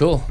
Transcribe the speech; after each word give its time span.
Cool. 0.00 0.24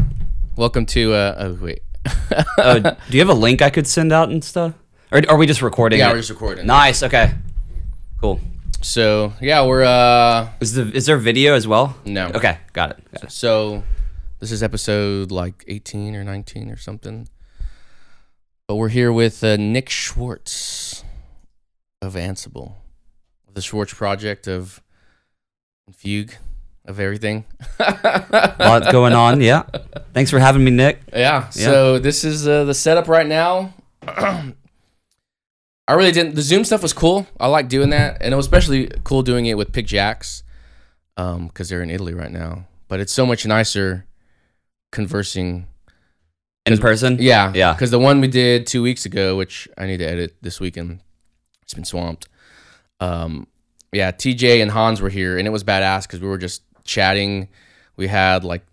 Welcome 0.55 0.87
to. 0.87 1.13
Uh, 1.13 1.35
oh 1.37 1.53
wait. 1.61 1.83
Oh, 2.57 2.79
do 2.79 2.95
you 3.11 3.19
have 3.19 3.29
a 3.29 3.39
link 3.39 3.61
I 3.61 3.69
could 3.69 3.85
send 3.85 4.11
out 4.11 4.29
and 4.29 4.43
stuff? 4.43 4.73
Or 5.11 5.21
are 5.29 5.37
we 5.37 5.45
just 5.45 5.61
recording? 5.61 5.99
yeah, 5.99 6.09
it? 6.09 6.13
we're 6.13 6.17
just 6.17 6.31
recording. 6.31 6.65
Nice. 6.65 7.03
Okay. 7.03 7.35
Cool. 8.19 8.41
So 8.81 9.31
yeah, 9.39 9.63
we're 9.63 9.83
uh. 9.83 10.49
Is 10.59 10.73
the 10.73 10.91
is 10.91 11.05
there 11.05 11.17
video 11.17 11.53
as 11.53 11.67
well? 11.67 11.95
No. 12.03 12.29
Okay. 12.29 12.57
Got 12.73 12.91
it. 12.91 13.11
Got 13.13 13.25
it. 13.25 13.31
So 13.31 13.83
this 14.39 14.51
is 14.51 14.63
episode 14.63 15.29
like 15.29 15.63
18 15.67 16.15
or 16.15 16.23
19 16.23 16.71
or 16.71 16.77
something. 16.77 17.29
But 18.67 18.77
we're 18.77 18.89
here 18.89 19.13
with 19.13 19.43
uh, 19.43 19.55
Nick 19.57 19.91
Schwartz 19.91 21.03
of 22.01 22.15
Ansible, 22.15 22.73
the 23.53 23.61
Schwartz 23.61 23.93
project 23.93 24.47
of 24.47 24.81
Fugue, 25.91 26.33
of 26.89 26.99
everything. 26.99 27.45
lot 27.79 28.91
going 28.91 29.13
on. 29.13 29.39
Yeah. 29.41 29.63
Thanks 30.13 30.31
for 30.31 30.39
having 30.39 30.63
me, 30.63 30.71
Nick. 30.71 30.99
Yeah. 31.13 31.49
So 31.49 31.99
this 31.99 32.23
is 32.23 32.47
uh, 32.47 32.65
the 32.65 32.73
setup 32.73 33.07
right 33.07 33.27
now. 33.27 33.73
I 34.01 34.53
really 35.93 36.11
didn't. 36.11 36.35
The 36.35 36.41
Zoom 36.41 36.65
stuff 36.65 36.81
was 36.81 36.93
cool. 36.93 37.27
I 37.39 37.47
like 37.47 37.69
doing 37.69 37.91
that, 37.91 38.21
and 38.21 38.33
it 38.33 38.37
was 38.37 38.45
especially 38.45 38.91
cool 39.03 39.21
doing 39.21 39.45
it 39.45 39.57
with 39.57 39.71
Pick 39.71 39.85
Jacks, 39.85 40.43
um, 41.17 41.47
because 41.47 41.69
they're 41.69 41.81
in 41.81 41.89
Italy 41.89 42.13
right 42.13 42.31
now. 42.31 42.65
But 42.87 42.99
it's 42.99 43.13
so 43.13 43.25
much 43.25 43.45
nicer 43.45 44.05
conversing. 44.91 45.67
In 46.65 46.77
person. 46.77 47.17
Yeah, 47.19 47.51
Yeah. 47.55 47.73
Because 47.73 47.89
the 47.89 47.97
one 47.97 48.21
we 48.21 48.27
did 48.27 48.67
two 48.67 48.83
weeks 48.83 49.05
ago, 49.05 49.35
which 49.35 49.67
I 49.77 49.87
need 49.87 49.97
to 49.97 50.07
edit 50.07 50.35
this 50.41 50.59
weekend, 50.59 50.99
it's 51.63 51.73
been 51.73 51.85
swamped. 51.85 52.27
Um, 52.99 53.47
yeah, 53.91 54.11
TJ 54.11 54.61
and 54.61 54.69
Hans 54.69 55.01
were 55.01 55.09
here, 55.09 55.39
and 55.39 55.47
it 55.47 55.51
was 55.51 55.63
badass 55.63 56.03
because 56.03 56.19
we 56.19 56.27
were 56.27 56.37
just 56.37 56.61
chatting. 56.89 57.47
We 57.95 58.07
had 58.07 58.43
like 58.43 58.63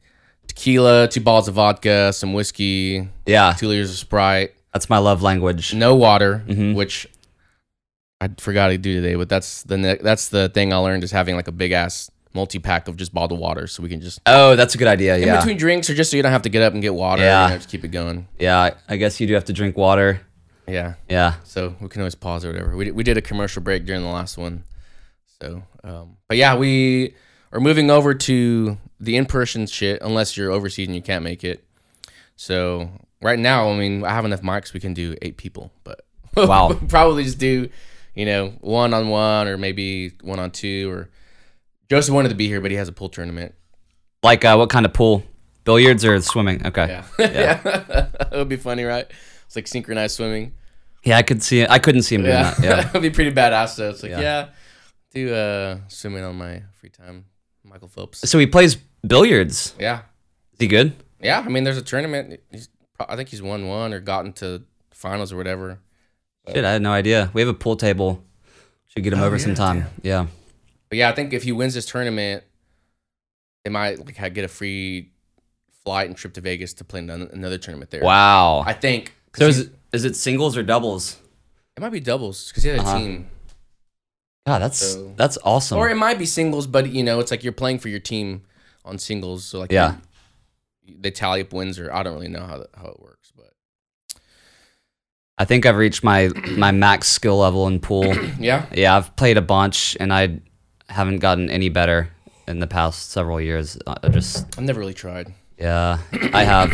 tequila, 0.48 1.08
two 1.08 1.20
bottles 1.20 1.48
of 1.48 1.54
vodka, 1.54 2.12
some 2.12 2.32
whiskey, 2.32 3.08
Yeah. 3.26 3.52
two 3.56 3.68
liters 3.68 3.90
of 3.90 3.96
Sprite, 3.96 4.52
That's 4.72 4.88
my 4.90 4.98
love 4.98 5.22
language. 5.22 5.74
no 5.74 5.94
water, 5.94 6.42
Mhm. 6.46 6.74
which 6.74 7.06
I 8.20 8.30
forgot 8.38 8.68
to 8.68 8.78
do 8.78 8.94
today. 9.00 9.14
But 9.14 9.28
that's 9.28 9.62
the 9.64 9.76
ne- 9.76 9.98
that's 10.02 10.28
the 10.30 10.48
thing 10.48 10.72
I 10.72 10.76
learned 10.76 11.04
is 11.04 11.10
having 11.12 11.36
like 11.36 11.48
a 11.48 11.52
big 11.52 11.72
ass 11.72 12.10
multi 12.34 12.58
pack 12.58 12.86
of 12.88 12.96
just 12.96 13.12
bottled 13.14 13.40
water, 13.40 13.66
so 13.66 13.82
we 13.82 13.88
can 13.88 14.00
just 14.00 14.20
Oh, 14.26 14.56
that's 14.56 14.74
a 14.74 14.78
good 14.78 14.88
idea. 14.88 15.16
in 15.16 15.22
Yeah. 15.22 15.36
between 15.38 15.56
drinks, 15.56 15.88
or 15.90 15.94
just 15.94 16.10
so 16.10 16.16
you 16.16 16.22
don't 16.22 16.32
have 16.32 16.42
to 16.42 16.48
get 16.50 16.62
up 16.62 16.72
and 16.72 16.82
get 16.82 16.94
water. 16.94 17.22
Yeah. 17.22 17.44
you 17.46 17.50
know, 17.52 17.56
just 17.58 17.68
keep 17.70 17.84
it 17.84 17.88
going. 17.88 18.28
Yeah. 18.38 18.58
I- 18.60 18.72
I 18.88 18.96
guess 18.96 19.20
you 19.20 19.26
do 19.26 19.34
have 19.34 19.44
to 19.46 19.52
drink 19.52 19.76
water. 19.76 20.20
Yeah. 20.68 20.94
Yeah. 21.08 21.34
So 21.44 21.76
we 21.80 21.88
can 21.88 22.00
always 22.02 22.14
pause 22.14 22.44
or 22.44 22.52
whatever. 22.52 22.76
We 22.76 22.86
did, 22.86 22.94
we 22.96 23.04
did 23.04 23.16
a 23.16 23.22
commercial 23.22 23.62
break 23.62 23.86
during 23.86 24.02
the 24.02 24.08
last 24.08 24.36
one. 24.36 24.64
So, 25.40 25.62
um, 25.84 26.16
but 26.28 26.36
yeah, 26.38 26.56
we 26.56 27.14
are 27.52 27.60
moving 27.60 27.90
over 27.90 28.14
to 28.14 28.78
the 29.00 29.16
in-person 29.16 29.66
shit 29.66 30.00
unless 30.02 30.36
you're 30.36 30.50
overseas 30.50 30.88
and 30.88 30.94
you 30.96 31.02
can't 31.02 31.22
make 31.24 31.44
it. 31.44 31.64
So 32.36 32.90
right 33.22 33.38
now, 33.38 33.68
I 33.70 33.76
mean, 33.76 34.04
I 34.04 34.10
have 34.10 34.24
enough 34.24 34.42
mics. 34.42 34.72
We 34.72 34.80
can 34.80 34.94
do 34.94 35.16
eight 35.22 35.36
people, 35.36 35.72
but 35.84 36.04
Wow. 36.36 36.68
we'll 36.68 36.78
probably 36.88 37.24
just 37.24 37.38
do, 37.38 37.68
you 38.14 38.26
know, 38.26 38.48
one 38.60 38.92
on 38.94 39.08
one 39.08 39.48
or 39.48 39.56
maybe 39.58 40.12
one 40.22 40.38
on 40.38 40.50
two. 40.50 40.90
Or 40.90 41.08
Joseph 41.88 42.14
wanted 42.14 42.28
to 42.30 42.34
be 42.34 42.46
here, 42.48 42.60
but 42.60 42.70
he 42.70 42.76
has 42.76 42.88
a 42.88 42.92
pool 42.92 43.08
tournament. 43.08 43.54
Like 44.22 44.44
uh, 44.44 44.56
what 44.56 44.70
kind 44.70 44.84
of 44.86 44.92
pool? 44.92 45.22
Billiards 45.64 46.04
or 46.04 46.20
swimming? 46.22 46.64
Okay. 46.66 46.86
Yeah, 46.88 47.04
yeah, 47.18 48.08
it 48.32 48.36
would 48.36 48.48
be 48.48 48.56
funny, 48.56 48.84
right? 48.84 49.06
It's 49.46 49.56
like 49.56 49.66
synchronized 49.66 50.16
swimming. 50.16 50.54
Yeah, 51.04 51.16
I 51.18 51.22
could 51.22 51.42
see 51.42 51.60
it. 51.60 51.70
I 51.70 51.78
couldn't 51.78 52.02
see 52.02 52.14
him 52.16 52.22
doing 52.22 52.34
Yeah, 52.34 52.50
that. 52.54 52.64
Yeah. 52.64 52.88
it'd 52.90 53.02
be 53.02 53.10
pretty 53.10 53.32
badass. 53.32 53.76
though. 53.76 53.90
it's 53.90 54.02
like, 54.02 54.10
Yeah. 54.12 54.20
yeah, 54.20 54.48
do 55.12 55.34
uh, 55.34 55.78
swimming 55.88 56.22
on 56.24 56.36
my 56.36 56.62
free 56.80 56.90
time, 56.90 57.24
Michael 57.76 57.88
Phelps. 57.88 58.28
so 58.28 58.38
he 58.38 58.46
plays 58.46 58.76
billiards. 59.06 59.74
Yeah, 59.78 59.98
Is 60.54 60.60
he 60.60 60.66
good? 60.66 60.94
yeah. 61.20 61.42
I 61.44 61.48
mean, 61.50 61.64
there's 61.64 61.76
a 61.76 61.82
tournament. 61.82 62.40
He's, 62.50 62.70
I 62.98 63.16
think 63.16 63.28
he's 63.28 63.42
won 63.42 63.68
one 63.68 63.92
or 63.92 64.00
gotten 64.00 64.32
to 64.34 64.62
finals 64.92 65.30
or 65.30 65.36
whatever. 65.36 65.78
Shit, 66.48 66.64
I 66.64 66.72
had 66.72 66.80
no 66.80 66.92
idea. 66.92 67.30
We 67.34 67.42
have 67.42 67.48
a 67.50 67.54
pool 67.54 67.76
table. 67.76 68.22
Should 68.86 69.02
get 69.04 69.12
him 69.12 69.18
over 69.20 69.34
Oh, 69.34 69.38
yeah, 69.38 69.44
sometime. 69.44 69.84
Yeah. 70.02 70.26
But 70.88 70.96
yeah, 70.96 71.10
I 71.10 71.12
think 71.12 71.34
if 71.34 71.42
he 71.42 71.52
wins 71.52 71.74
this 71.74 71.84
tournament, 71.84 72.44
they 73.64 73.70
might 73.70 73.98
like 73.98 74.16
get 74.32 74.44
a 74.44 74.48
free 74.48 75.12
flight 75.84 76.06
and 76.08 76.16
trip 76.16 76.32
to 76.34 76.40
Vegas 76.40 76.72
to 76.74 76.84
play 76.84 77.00
another 77.00 77.58
tournament 77.58 77.90
there. 77.90 78.02
Wow. 78.02 78.60
I 78.60 78.72
think. 78.72 79.12
so 79.34 79.48
is 79.48 79.58
it, 79.58 79.72
is 79.92 80.04
it 80.06 80.16
singles 80.16 80.56
or 80.56 80.62
doubles? 80.62 81.18
it 81.76 81.82
might 81.82 81.92
be 81.92 82.00
doubles 82.00 82.48
because 82.48 82.62
he 82.62 82.70
had 82.70 82.78
a 82.78 82.82
Uh-huh. 82.82 82.98
team, 82.98 83.28
God, 84.46 84.60
that's 84.62 84.78
So- 84.78 85.12
that's 85.16 85.36
awesome. 85.44 85.76
or 85.78 85.88
it 85.90 85.96
might 85.96 86.18
be 86.18 86.26
singles. 86.26 86.66
But 86.66 86.90
you 86.90 87.02
know, 87.02 87.18
it's 87.20 87.30
like 87.30 87.42
you're 87.42 87.52
playing 87.52 87.80
for 87.80 87.88
your 87.88 87.98
team 88.00 88.42
on 88.84 88.98
singles. 88.98 89.44
So 89.44 89.58
like, 89.58 89.72
Yeah. 89.72 89.96
they, 90.86 90.94
they 91.00 91.10
tally 91.10 91.40
up 91.42 91.52
wins, 91.52 91.78
or 91.78 91.92
I 91.92 92.02
don't 92.04 92.14
really 92.14 92.28
know 92.28 92.44
how 92.46 92.58
that, 92.58 92.70
how 92.76 92.86
it 92.86 93.00
works, 93.00 93.32
but. 93.36 93.52
I 95.38 95.44
think 95.44 95.66
I've 95.66 95.76
reached 95.76 96.02
my 96.04 96.28
my 96.56 96.70
max 96.70 97.08
skill 97.08 97.38
level 97.38 97.66
in 97.66 97.80
pool. 97.80 98.14
Yeah. 98.38 98.66
yeah, 98.72 98.96
I've 98.96 99.14
played 99.16 99.36
a 99.36 99.42
bunch 99.42 99.96
and 100.00 100.12
I 100.12 100.40
haven't 100.88 101.18
gotten 101.18 101.50
any 101.50 101.68
better 101.68 102.08
in 102.46 102.60
the 102.60 102.66
past 102.68 103.10
several 103.10 103.40
years. 103.40 103.76
I 103.86 104.08
just 104.08 104.46
I've 104.56 104.64
never 104.64 104.78
really 104.80 104.94
tried. 104.94 105.34
yeah, 105.58 105.98
I 106.32 106.44
have. 106.44 106.72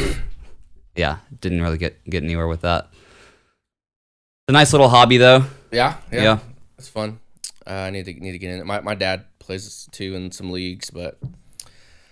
Yeah, 0.94 1.16
didn't 1.40 1.62
really 1.62 1.78
get 1.78 2.04
get 2.04 2.22
anywhere 2.22 2.46
with 2.46 2.60
that. 2.60 2.88
It's 2.92 4.50
a 4.50 4.52
nice 4.52 4.72
little 4.72 4.90
hobby 4.90 5.16
though. 5.16 5.44
Yeah. 5.72 5.96
Yeah. 6.12 6.22
Yeah. 6.22 6.38
It's 6.78 6.88
fun. 6.88 7.18
Uh, 7.66 7.70
I 7.70 7.90
need 7.90 8.04
to 8.06 8.12
need 8.14 8.32
to 8.32 8.38
get 8.38 8.50
in 8.54 8.60
it. 8.60 8.66
My 8.66 8.80
my 8.80 8.94
dad 8.94 9.24
plays 9.38 9.88
too 9.92 10.14
in 10.14 10.32
some 10.32 10.50
leagues, 10.50 10.90
but 10.90 11.18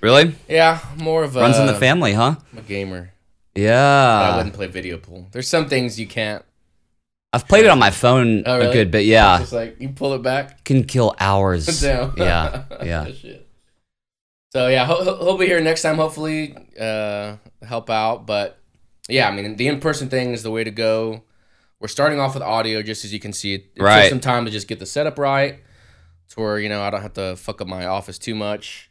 Really? 0.00 0.34
yeah, 0.48 0.80
more 0.96 1.22
of 1.24 1.36
a 1.36 1.40
Runs 1.40 1.58
in 1.58 1.66
the 1.66 1.74
family, 1.74 2.12
huh? 2.12 2.36
I'm 2.52 2.58
a 2.58 2.62
gamer. 2.62 3.12
But 3.54 3.62
I 3.62 4.36
wouldn't 4.36 4.54
play 4.54 4.66
video 4.68 4.96
pool. 4.96 5.26
There's 5.32 5.48
some 5.48 5.68
things 5.68 5.98
you 6.00 6.06
can't. 6.06 6.44
I've 7.32 7.46
played 7.46 7.64
it 7.64 7.68
on 7.70 7.78
my 7.78 7.90
phone 7.90 8.42
Oh, 8.46 8.60
a 8.60 8.72
good 8.72 8.90
bit. 8.90 9.00
It's 9.00 9.08
Yeah. 9.08 9.38
just 9.38 9.52
like 9.52 9.76
you 9.80 9.90
pull 9.90 10.14
it 10.14 10.22
back. 10.22 10.64
Can 10.64 10.84
kill 10.84 11.14
hours. 11.20 11.66
Damn. 11.82 12.14
Yeah. 12.16 12.64
Yeah. 12.82 13.08
So 14.52 14.66
yeah, 14.66 14.84
he'll, 14.84 15.04
he'll 15.18 15.38
be 15.38 15.46
here 15.46 15.60
next 15.60 15.82
time. 15.82 15.94
Hopefully, 15.96 16.56
uh, 16.78 17.36
help 17.62 17.88
out. 17.88 18.26
But 18.26 18.58
yeah, 19.08 19.28
I 19.28 19.30
mean, 19.30 19.54
the 19.54 19.68
in-person 19.68 20.08
thing 20.08 20.32
is 20.32 20.42
the 20.42 20.50
way 20.50 20.64
to 20.64 20.72
go. 20.72 21.22
We're 21.80 21.88
starting 21.88 22.20
off 22.20 22.34
with 22.34 22.42
audio, 22.42 22.82
just 22.82 23.04
as 23.06 23.12
you 23.12 23.18
can 23.18 23.32
see. 23.32 23.54
It, 23.54 23.64
it 23.74 23.82
Right. 23.82 24.02
took 24.02 24.10
some 24.10 24.20
time 24.20 24.44
to 24.44 24.50
just 24.50 24.68
get 24.68 24.78
the 24.78 24.86
setup 24.86 25.18
right, 25.18 25.60
to 26.30 26.40
where 26.40 26.58
you 26.58 26.68
know 26.68 26.82
I 26.82 26.90
don't 26.90 27.00
have 27.02 27.14
to 27.14 27.36
fuck 27.36 27.60
up 27.62 27.66
my 27.66 27.86
office 27.86 28.18
too 28.18 28.34
much. 28.34 28.90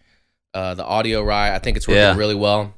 Uh, 0.55 0.73
the 0.73 0.83
audio 0.83 1.21
right, 1.23 1.53
I 1.53 1.59
think 1.59 1.77
it's 1.77 1.87
working 1.87 2.01
Yeah. 2.01 2.15
really 2.17 2.33
well. 2.35 2.73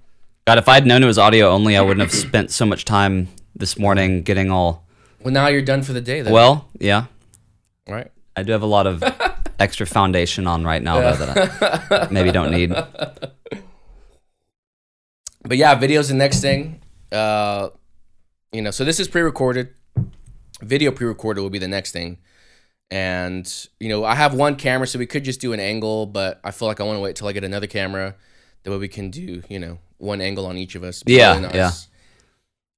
God, 0.46 0.58
if 0.58 0.68
I'd 0.68 0.86
known 0.86 1.02
it 1.04 1.06
was 1.06 1.18
audio 1.18 1.50
only, 1.50 1.78
I 1.78 1.82
wouldn't 1.82 2.02
have 2.02 2.12
spent 2.14 2.52
so 2.52 2.66
much 2.66 2.84
time 2.84 3.30
this 3.56 3.80
morning 3.80 4.24
getting 4.24 4.52
all. 4.52 4.86
Well, 5.24 5.34
now 5.34 5.48
you're 5.48 5.62
done 5.62 5.82
for 5.84 5.94
the 5.94 6.02
day, 6.02 6.22
then. 6.22 6.34
Well, 6.34 6.68
yeah, 6.80 7.06
right? 7.88 8.12
I 8.36 8.44
do 8.44 8.52
have 8.52 8.64
a 8.64 8.66
lot 8.68 8.88
of 8.88 9.02
extra 9.60 9.86
foundation 9.86 10.46
on 10.48 10.66
right 10.66 10.82
now 10.84 11.00
though, 11.00 11.26
that 11.26 11.92
I 11.92 12.08
maybe 12.12 12.32
don't 12.34 12.52
need. 12.52 12.72
but 15.44 15.58
yeah, 15.58 15.74
video's 15.76 16.10
the 16.10 16.16
next 16.16 16.42
thing. 16.42 16.82
Uh, 17.14 17.70
you 18.52 18.62
know, 18.62 18.72
so 18.72 18.84
this 18.84 19.00
is 19.00 19.08
pre-recorded. 19.08 19.70
Video 20.62 20.92
pre-recorded 20.92 21.42
will 21.42 21.50
be 21.50 21.60
the 21.60 21.68
next 21.68 21.92
thing. 21.92 22.18
And 22.90 23.68
you 23.80 23.90
know, 23.90 24.04
I 24.04 24.16
have 24.16 24.34
one 24.34 24.56
camera, 24.56 24.86
so 24.86 25.00
we 25.00 25.06
could 25.06 25.24
just 25.24 25.40
do 25.40 25.54
an 25.54 25.60
angle, 25.60 26.06
but 26.06 26.40
I 26.44 26.52
feel 26.52 26.68
like 26.68 26.80
I 26.80 26.84
want 26.84 26.98
to 26.98 27.02
wait 27.02 27.16
till 27.16 27.28
I 27.28 27.32
get 27.32 27.44
another 27.44 27.68
camera. 27.68 28.16
That 28.64 28.72
way 28.72 28.78
we 28.78 28.88
can 28.88 29.10
do, 29.10 29.44
you 29.50 29.60
know, 29.60 29.80
one 29.98 30.22
angle 30.22 30.46
on 30.46 30.58
each 30.58 30.76
of 30.76 30.84
us. 30.84 31.04
Yeah, 31.06 31.40
nice. 31.40 31.56
yeah. 31.56 31.72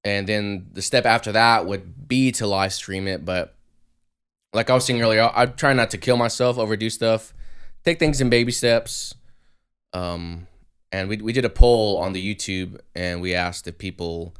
And 0.05 0.27
then 0.27 0.67
the 0.71 0.81
step 0.81 1.05
after 1.05 1.31
that 1.31 1.65
would 1.65 2.07
be 2.07 2.31
to 2.33 2.45
live 2.45 2.73
stream 2.73 3.07
it, 3.07 3.25
but 3.25 3.55
like 4.53 4.69
I 4.69 4.73
was 4.73 4.85
saying 4.85 5.01
earlier, 5.01 5.23
I, 5.23 5.43
I 5.43 5.45
try 5.47 5.73
not 5.73 5.89
to 5.91 5.97
kill 5.97 6.17
myself, 6.17 6.57
overdo 6.57 6.89
stuff, 6.89 7.33
take 7.83 7.99
things 7.99 8.21
in 8.21 8.29
baby 8.29 8.51
steps. 8.51 9.15
Um, 9.93 10.47
and 10.91 11.09
we 11.09 11.17
we 11.17 11.33
did 11.33 11.45
a 11.45 11.49
poll 11.49 11.97
on 11.97 12.13
the 12.13 12.35
YouTube, 12.35 12.79
and 12.95 13.21
we 13.21 13.33
asked 13.33 13.67
if 13.67 13.77
people 13.77 14.35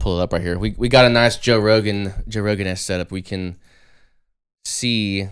pull 0.00 0.18
it 0.18 0.22
up 0.22 0.32
right 0.32 0.42
here. 0.42 0.58
We 0.58 0.74
we 0.76 0.88
got 0.88 1.04
a 1.04 1.08
nice 1.08 1.36
Joe 1.36 1.58
Rogan 1.58 2.12
Joe 2.26 2.40
Rogan 2.42 2.66
esque 2.66 2.84
setup. 2.84 3.10
We 3.12 3.22
can 3.22 3.56
see 4.64 5.28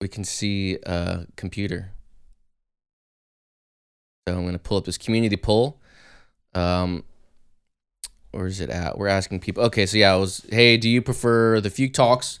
we 0.00 0.08
can 0.08 0.24
see 0.24 0.78
a 0.86 1.26
computer. 1.36 1.90
So 4.28 4.34
I'm 4.36 4.44
gonna 4.44 4.58
pull 4.58 4.78
up 4.78 4.84
this 4.84 4.98
community 4.98 5.36
poll. 5.36 5.80
Um, 6.54 7.04
where 8.32 8.46
is 8.46 8.60
it 8.60 8.70
at? 8.70 8.98
We're 8.98 9.08
asking 9.08 9.40
people. 9.40 9.64
Okay, 9.64 9.86
so 9.86 9.96
yeah, 9.98 10.12
I 10.12 10.16
was. 10.16 10.44
Hey, 10.50 10.76
do 10.76 10.88
you 10.88 11.00
prefer 11.00 11.60
the 11.60 11.70
Fugue 11.70 11.92
Talks 11.94 12.38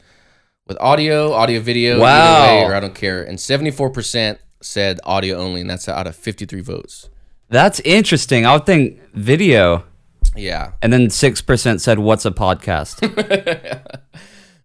with 0.66 0.76
audio, 0.80 1.32
audio, 1.32 1.60
video, 1.60 2.00
Wow. 2.00 2.42
way, 2.46 2.64
or 2.64 2.74
I 2.74 2.80
don't 2.80 2.94
care? 2.94 3.22
And 3.22 3.38
74 3.40 3.90
percent 3.90 4.40
said 4.60 5.00
audio 5.04 5.36
only, 5.36 5.60
and 5.60 5.70
that's 5.70 5.88
out 5.88 6.06
of 6.06 6.16
53 6.16 6.60
votes. 6.60 7.08
That's 7.48 7.78
interesting. 7.80 8.44
I 8.44 8.54
would 8.54 8.66
think 8.66 9.00
video, 9.14 9.84
Yeah. 10.34 10.72
and 10.82 10.92
then 10.92 11.10
six 11.10 11.40
percent 11.42 11.80
said, 11.80 11.98
"What's 11.98 12.24
a 12.24 12.30
podcast?" 12.30 13.00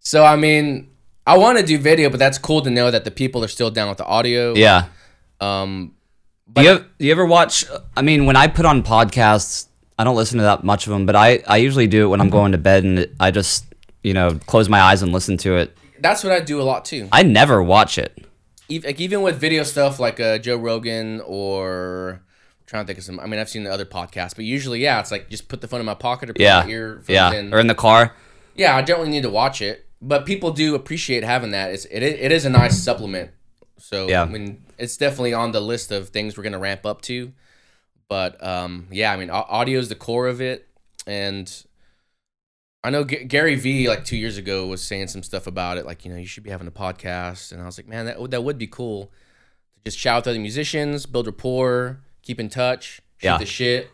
So 0.04 0.24
I 0.26 0.36
mean, 0.36 0.90
I 1.28 1.38
want 1.38 1.60
to 1.60 1.64
do 1.66 1.78
video, 1.78 2.10
but 2.10 2.18
that's 2.18 2.38
cool 2.40 2.62
to 2.64 2.70
know 2.72 2.90
that 2.90 3.04
the 3.06 3.12
people 3.12 3.44
are 3.44 3.48
still 3.48 3.70
down 3.70 3.88
with 3.90 4.00
the 4.00 4.06
audio. 4.06 4.56
yeah, 4.56 4.86
Um, 5.40 5.94
Do 6.52 6.64
you, 6.64 6.70
have, 6.70 6.86
do 6.98 7.06
you 7.06 7.12
ever 7.12 7.26
watch? 7.26 7.66
I 7.96 8.02
mean, 8.02 8.26
when 8.26 8.36
I 8.36 8.48
put 8.48 8.66
on 8.66 8.82
podcasts, 8.82 9.68
I 10.00 10.04
don't 10.04 10.16
listen 10.16 10.38
to 10.40 10.44
that 10.44 10.64
much 10.64 10.88
of 10.88 10.92
them, 10.94 11.06
but 11.06 11.16
I, 11.16 11.44
I 11.48 11.58
usually 11.58 11.86
do 11.88 12.06
it 12.06 12.08
when 12.08 12.20
I'm 12.20 12.32
going 12.32 12.54
to 12.54 12.58
bed 12.58 12.84
and 12.84 12.98
it, 13.00 13.14
I 13.20 13.30
just, 13.30 13.66
you 14.04 14.14
know, 14.16 14.40
close 14.48 14.68
my 14.68 14.82
eyes 14.82 15.04
and 15.04 15.12
listen 15.12 15.38
to 15.38 15.56
it. 15.58 15.78
That's 16.00 16.24
what 16.24 16.34
I 16.34 16.40
do 16.40 16.60
a 16.60 16.64
lot 16.64 16.84
too. 16.86 17.08
I 17.12 17.22
never 17.22 17.62
watch 17.62 18.00
it. 18.00 18.26
Even, 18.70 18.88
like 18.90 19.00
even 19.00 19.22
with 19.22 19.36
video 19.40 19.62
stuff 19.62 20.00
like 20.00 20.20
uh, 20.20 20.40
Joe 20.40 20.58
Rogan 20.58 21.22
or 21.28 22.24
trying 22.72 22.84
to 22.84 22.88
think 22.88 22.98
of 22.98 23.04
some. 23.06 23.20
I 23.20 23.28
mean, 23.28 23.40
I've 23.40 23.50
seen 23.50 23.64
the 23.66 23.72
other 23.72 23.86
podcasts, 23.86 24.34
but 24.36 24.46
usually, 24.46 24.80
yeah, 24.82 25.00
it's 25.00 25.12
like 25.12 25.30
just 25.30 25.48
put 25.50 25.62
the 25.62 25.68
phone 25.68 25.82
in 25.82 25.86
my 25.86 25.94
pocket 25.94 26.30
or 26.30 26.34
put 26.34 26.42
Yeah. 26.42 26.64
my 26.64 26.70
earphones 26.72 27.10
Yeah. 27.10 27.32
in. 27.34 27.54
Or 27.54 27.60
in 27.60 27.68
the 27.68 27.76
car. 27.76 28.16
Yeah, 28.56 28.76
I 28.76 28.82
don't 28.82 29.00
really 29.00 29.12
need 29.12 29.24
to 29.24 29.30
watch 29.30 29.62
it, 29.62 29.86
but 30.02 30.26
people 30.26 30.52
do 30.52 30.74
appreciate 30.74 31.24
having 31.24 31.52
that. 31.52 31.72
It's 31.72 31.86
it, 31.86 32.02
it 32.02 32.32
is 32.32 32.46
a 32.46 32.50
nice 32.50 32.82
supplement. 32.82 33.32
So 33.78 34.08
Yeah. 34.08 34.22
I 34.24 34.26
mean, 34.26 34.64
it's 34.78 34.96
definitely 34.98 35.34
on 35.34 35.52
the 35.52 35.60
list 35.62 35.92
of 35.92 36.10
things 36.10 36.38
we're 36.38 36.44
gonna 36.44 36.60
ramp 36.60 36.86
up 36.86 37.02
to. 37.04 37.34
But 38.10 38.42
um, 38.44 38.88
yeah, 38.92 39.12
I 39.14 39.18
mean, 39.18 39.30
audio 39.30 39.80
is 39.80 39.90
the 39.90 39.96
core 39.96 40.28
of 40.28 40.42
it, 40.42 40.68
and 41.06 41.52
I 42.84 42.90
know 42.90 43.04
G- 43.04 43.24
Gary 43.26 43.56
Vee 43.56 43.88
like 43.88 44.06
two 44.06 44.18
years 44.18 44.38
ago 44.38 44.66
was 44.68 44.82
saying 44.82 45.08
some 45.08 45.24
stuff 45.24 45.46
about 45.48 45.78
it, 45.78 45.86
like 45.86 46.04
you 46.06 46.12
know 46.12 46.18
you 46.18 46.26
should 46.26 46.44
be 46.44 46.50
having 46.50 46.68
a 46.68 46.72
podcast, 46.72 47.52
and 47.52 47.62
I 47.62 47.66
was 47.66 47.78
like, 47.78 47.88
man, 47.88 48.06
that 48.08 48.20
would 48.20 48.32
that 48.32 48.44
would 48.44 48.58
be 48.58 48.68
cool. 48.68 49.12
To 49.76 49.82
just 49.86 49.98
shout 50.00 50.18
out 50.18 50.24
to 50.26 50.30
other 50.32 50.40
musicians, 50.40 51.06
build 51.06 51.28
rapport, 51.28 52.02
keep 52.24 52.40
in 52.40 52.50
touch, 52.50 53.02
shoot 53.18 53.28
Yeah. 53.28 53.38
the 53.38 53.46
shit. 53.46 53.90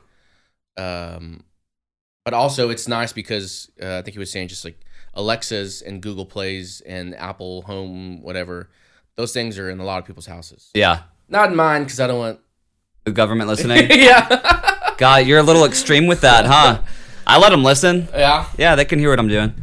Um, 0.77 1.43
but 2.25 2.33
also 2.33 2.69
it's 2.69 2.87
nice 2.87 3.13
because 3.13 3.71
uh, 3.81 3.97
I 3.97 4.01
think 4.01 4.13
he 4.13 4.19
was 4.19 4.29
saying 4.31 4.49
just 4.49 4.65
like 4.65 4.79
Alexas 5.13 5.81
and 5.81 6.01
Google 6.01 6.25
Plays 6.25 6.81
and 6.85 7.15
Apple 7.15 7.61
Home, 7.63 8.21
whatever. 8.21 8.69
Those 9.15 9.33
things 9.33 9.57
are 9.57 9.69
in 9.69 9.79
a 9.79 9.83
lot 9.85 9.97
of 9.99 10.05
people's 10.05 10.27
houses. 10.27 10.69
Yeah. 10.73 11.03
Not 11.29 11.49
in 11.49 11.55
mine 11.55 11.83
because 11.83 11.99
I 11.99 12.07
don't 12.07 12.19
want. 12.19 12.39
The 13.05 13.11
government 13.11 13.47
listening. 13.53 13.87
yeah. 13.89 14.93
God, 14.97 15.25
you're 15.25 15.39
a 15.39 15.43
little 15.43 15.65
extreme 15.65 16.05
with 16.07 16.21
that, 16.21 16.45
huh? 16.45 16.81
I 17.25 17.39
let 17.39 17.49
them 17.49 17.63
listen. 17.63 18.07
yeah. 18.13 18.47
Yeah, 18.57 18.75
they 18.75 18.85
can 18.85 18.99
hear 18.99 19.09
what 19.09 19.19
I'm 19.19 19.27
doing. 19.27 19.53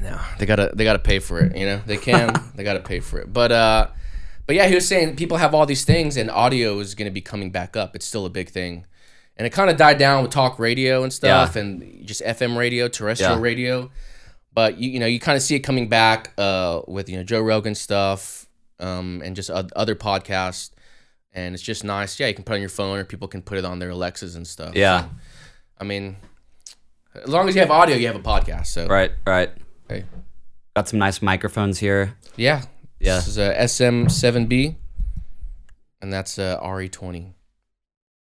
No, 0.00 0.18
they 0.38 0.46
gotta 0.46 0.70
they 0.74 0.84
gotta 0.84 0.98
pay 0.98 1.18
for 1.18 1.40
it. 1.40 1.56
You 1.56 1.66
know, 1.66 1.80
they 1.86 1.96
can. 1.96 2.32
they 2.54 2.64
gotta 2.64 2.80
pay 2.80 3.00
for 3.00 3.18
it. 3.20 3.32
But 3.32 3.52
uh, 3.52 3.86
but 4.46 4.56
yeah, 4.56 4.66
he 4.68 4.74
was 4.74 4.86
saying 4.86 5.16
people 5.16 5.36
have 5.38 5.54
all 5.54 5.66
these 5.66 5.84
things, 5.84 6.16
and 6.16 6.30
audio 6.30 6.78
is 6.80 6.94
gonna 6.94 7.10
be 7.10 7.20
coming 7.20 7.50
back 7.50 7.76
up. 7.76 7.94
It's 7.96 8.06
still 8.06 8.26
a 8.26 8.30
big 8.30 8.48
thing, 8.50 8.86
and 9.36 9.46
it 9.46 9.50
kind 9.50 9.70
of 9.70 9.76
died 9.76 9.98
down 9.98 10.22
with 10.22 10.30
talk 10.32 10.58
radio 10.58 11.02
and 11.02 11.12
stuff, 11.12 11.54
Yeah. 11.56 11.62
and 11.62 12.06
just 12.06 12.20
FM 12.22 12.56
radio, 12.56 12.88
terrestrial 12.88 13.36
Yeah. 13.36 13.40
radio. 13.42 13.90
But 14.54 14.78
you 14.78 14.90
you 14.90 15.00
know 15.00 15.06
you 15.06 15.18
kind 15.20 15.36
of 15.36 15.42
see 15.42 15.54
it 15.56 15.60
coming 15.60 15.88
back 15.88 16.32
uh 16.38 16.82
with 16.86 17.08
you 17.08 17.16
know 17.16 17.22
Joe 17.24 17.40
Rogan 17.40 17.74
stuff, 17.74 18.46
um, 18.80 19.22
and 19.24 19.34
just 19.36 19.48
other 19.50 19.94
podcasts. 19.94 20.70
And 21.34 21.54
it's 21.54 21.62
just 21.62 21.82
nice. 21.82 22.20
Yeah, 22.20 22.26
you 22.26 22.34
can 22.34 22.44
put 22.44 22.52
it 22.52 22.56
on 22.56 22.60
your 22.60 22.68
phone, 22.68 22.98
or 22.98 23.04
people 23.04 23.26
can 23.26 23.40
put 23.40 23.56
it 23.56 23.64
on 23.64 23.78
their 23.78 23.88
Alexas 23.88 24.34
and 24.34 24.46
stuff. 24.46 24.74
Yeah. 24.74 25.04
So, 25.04 25.08
I 25.80 25.84
mean, 25.84 26.16
as 27.14 27.28
long 27.30 27.48
as 27.48 27.54
you 27.54 27.62
have 27.62 27.70
audio, 27.70 27.96
you 27.96 28.06
have 28.06 28.16
a 28.16 28.20
podcast. 28.20 28.66
So 28.66 28.86
Right, 28.86 29.12
right. 29.26 29.50
Hey. 29.88 30.04
Got 30.76 30.88
some 30.88 30.98
nice 30.98 31.22
microphones 31.22 31.78
here. 31.78 32.18
Yeah. 32.36 32.64
Yeah. 33.02 33.16
This 33.16 33.26
is 33.28 33.38
a 33.38 33.52
SM7B, 33.54 34.76
and 36.00 36.12
that's 36.12 36.38
a 36.38 36.58
RE20. 36.62 37.32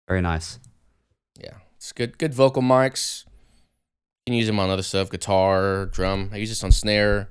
Very 0.09 0.23
nice. 0.23 0.59
Yeah. 1.39 1.53
It's 1.77 1.93
good. 1.93 2.17
Good 2.19 2.33
vocal 2.35 2.63
mics. 2.63 3.25
You 4.27 4.31
can 4.33 4.35
use 4.35 4.47
them 4.47 4.59
on 4.59 4.71
other 4.71 4.83
stuff, 4.83 5.11
guitar, 5.11 5.85
drum. 5.87 6.31
I 6.33 6.39
use 6.39 6.49
this 6.49 6.65
on 6.65 6.73
snare. 6.73 7.29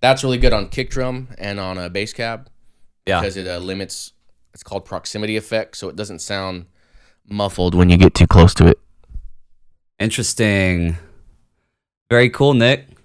That's 0.00 0.24
really 0.24 0.38
good 0.38 0.52
on 0.52 0.68
kick 0.70 0.90
drum 0.90 1.28
and 1.38 1.60
on 1.60 1.78
a 1.78 1.88
bass 1.88 2.12
cab 2.12 2.48
Yeah. 3.06 3.20
because 3.20 3.36
it 3.36 3.46
uh, 3.46 3.58
limits. 3.58 4.12
It's 4.52 4.64
called 4.64 4.84
proximity 4.84 5.36
effect, 5.36 5.76
so 5.76 5.88
it 5.88 5.94
doesn't 5.94 6.18
sound 6.18 6.66
muffled 7.28 7.74
when 7.76 7.88
you 7.90 7.96
get 7.96 8.12
too 8.12 8.26
close 8.26 8.52
to 8.54 8.66
it. 8.66 8.78
Interesting. 10.00 10.96
Very 12.10 12.28
cool, 12.28 12.54
Nick. 12.54 12.88
Too 12.88 12.96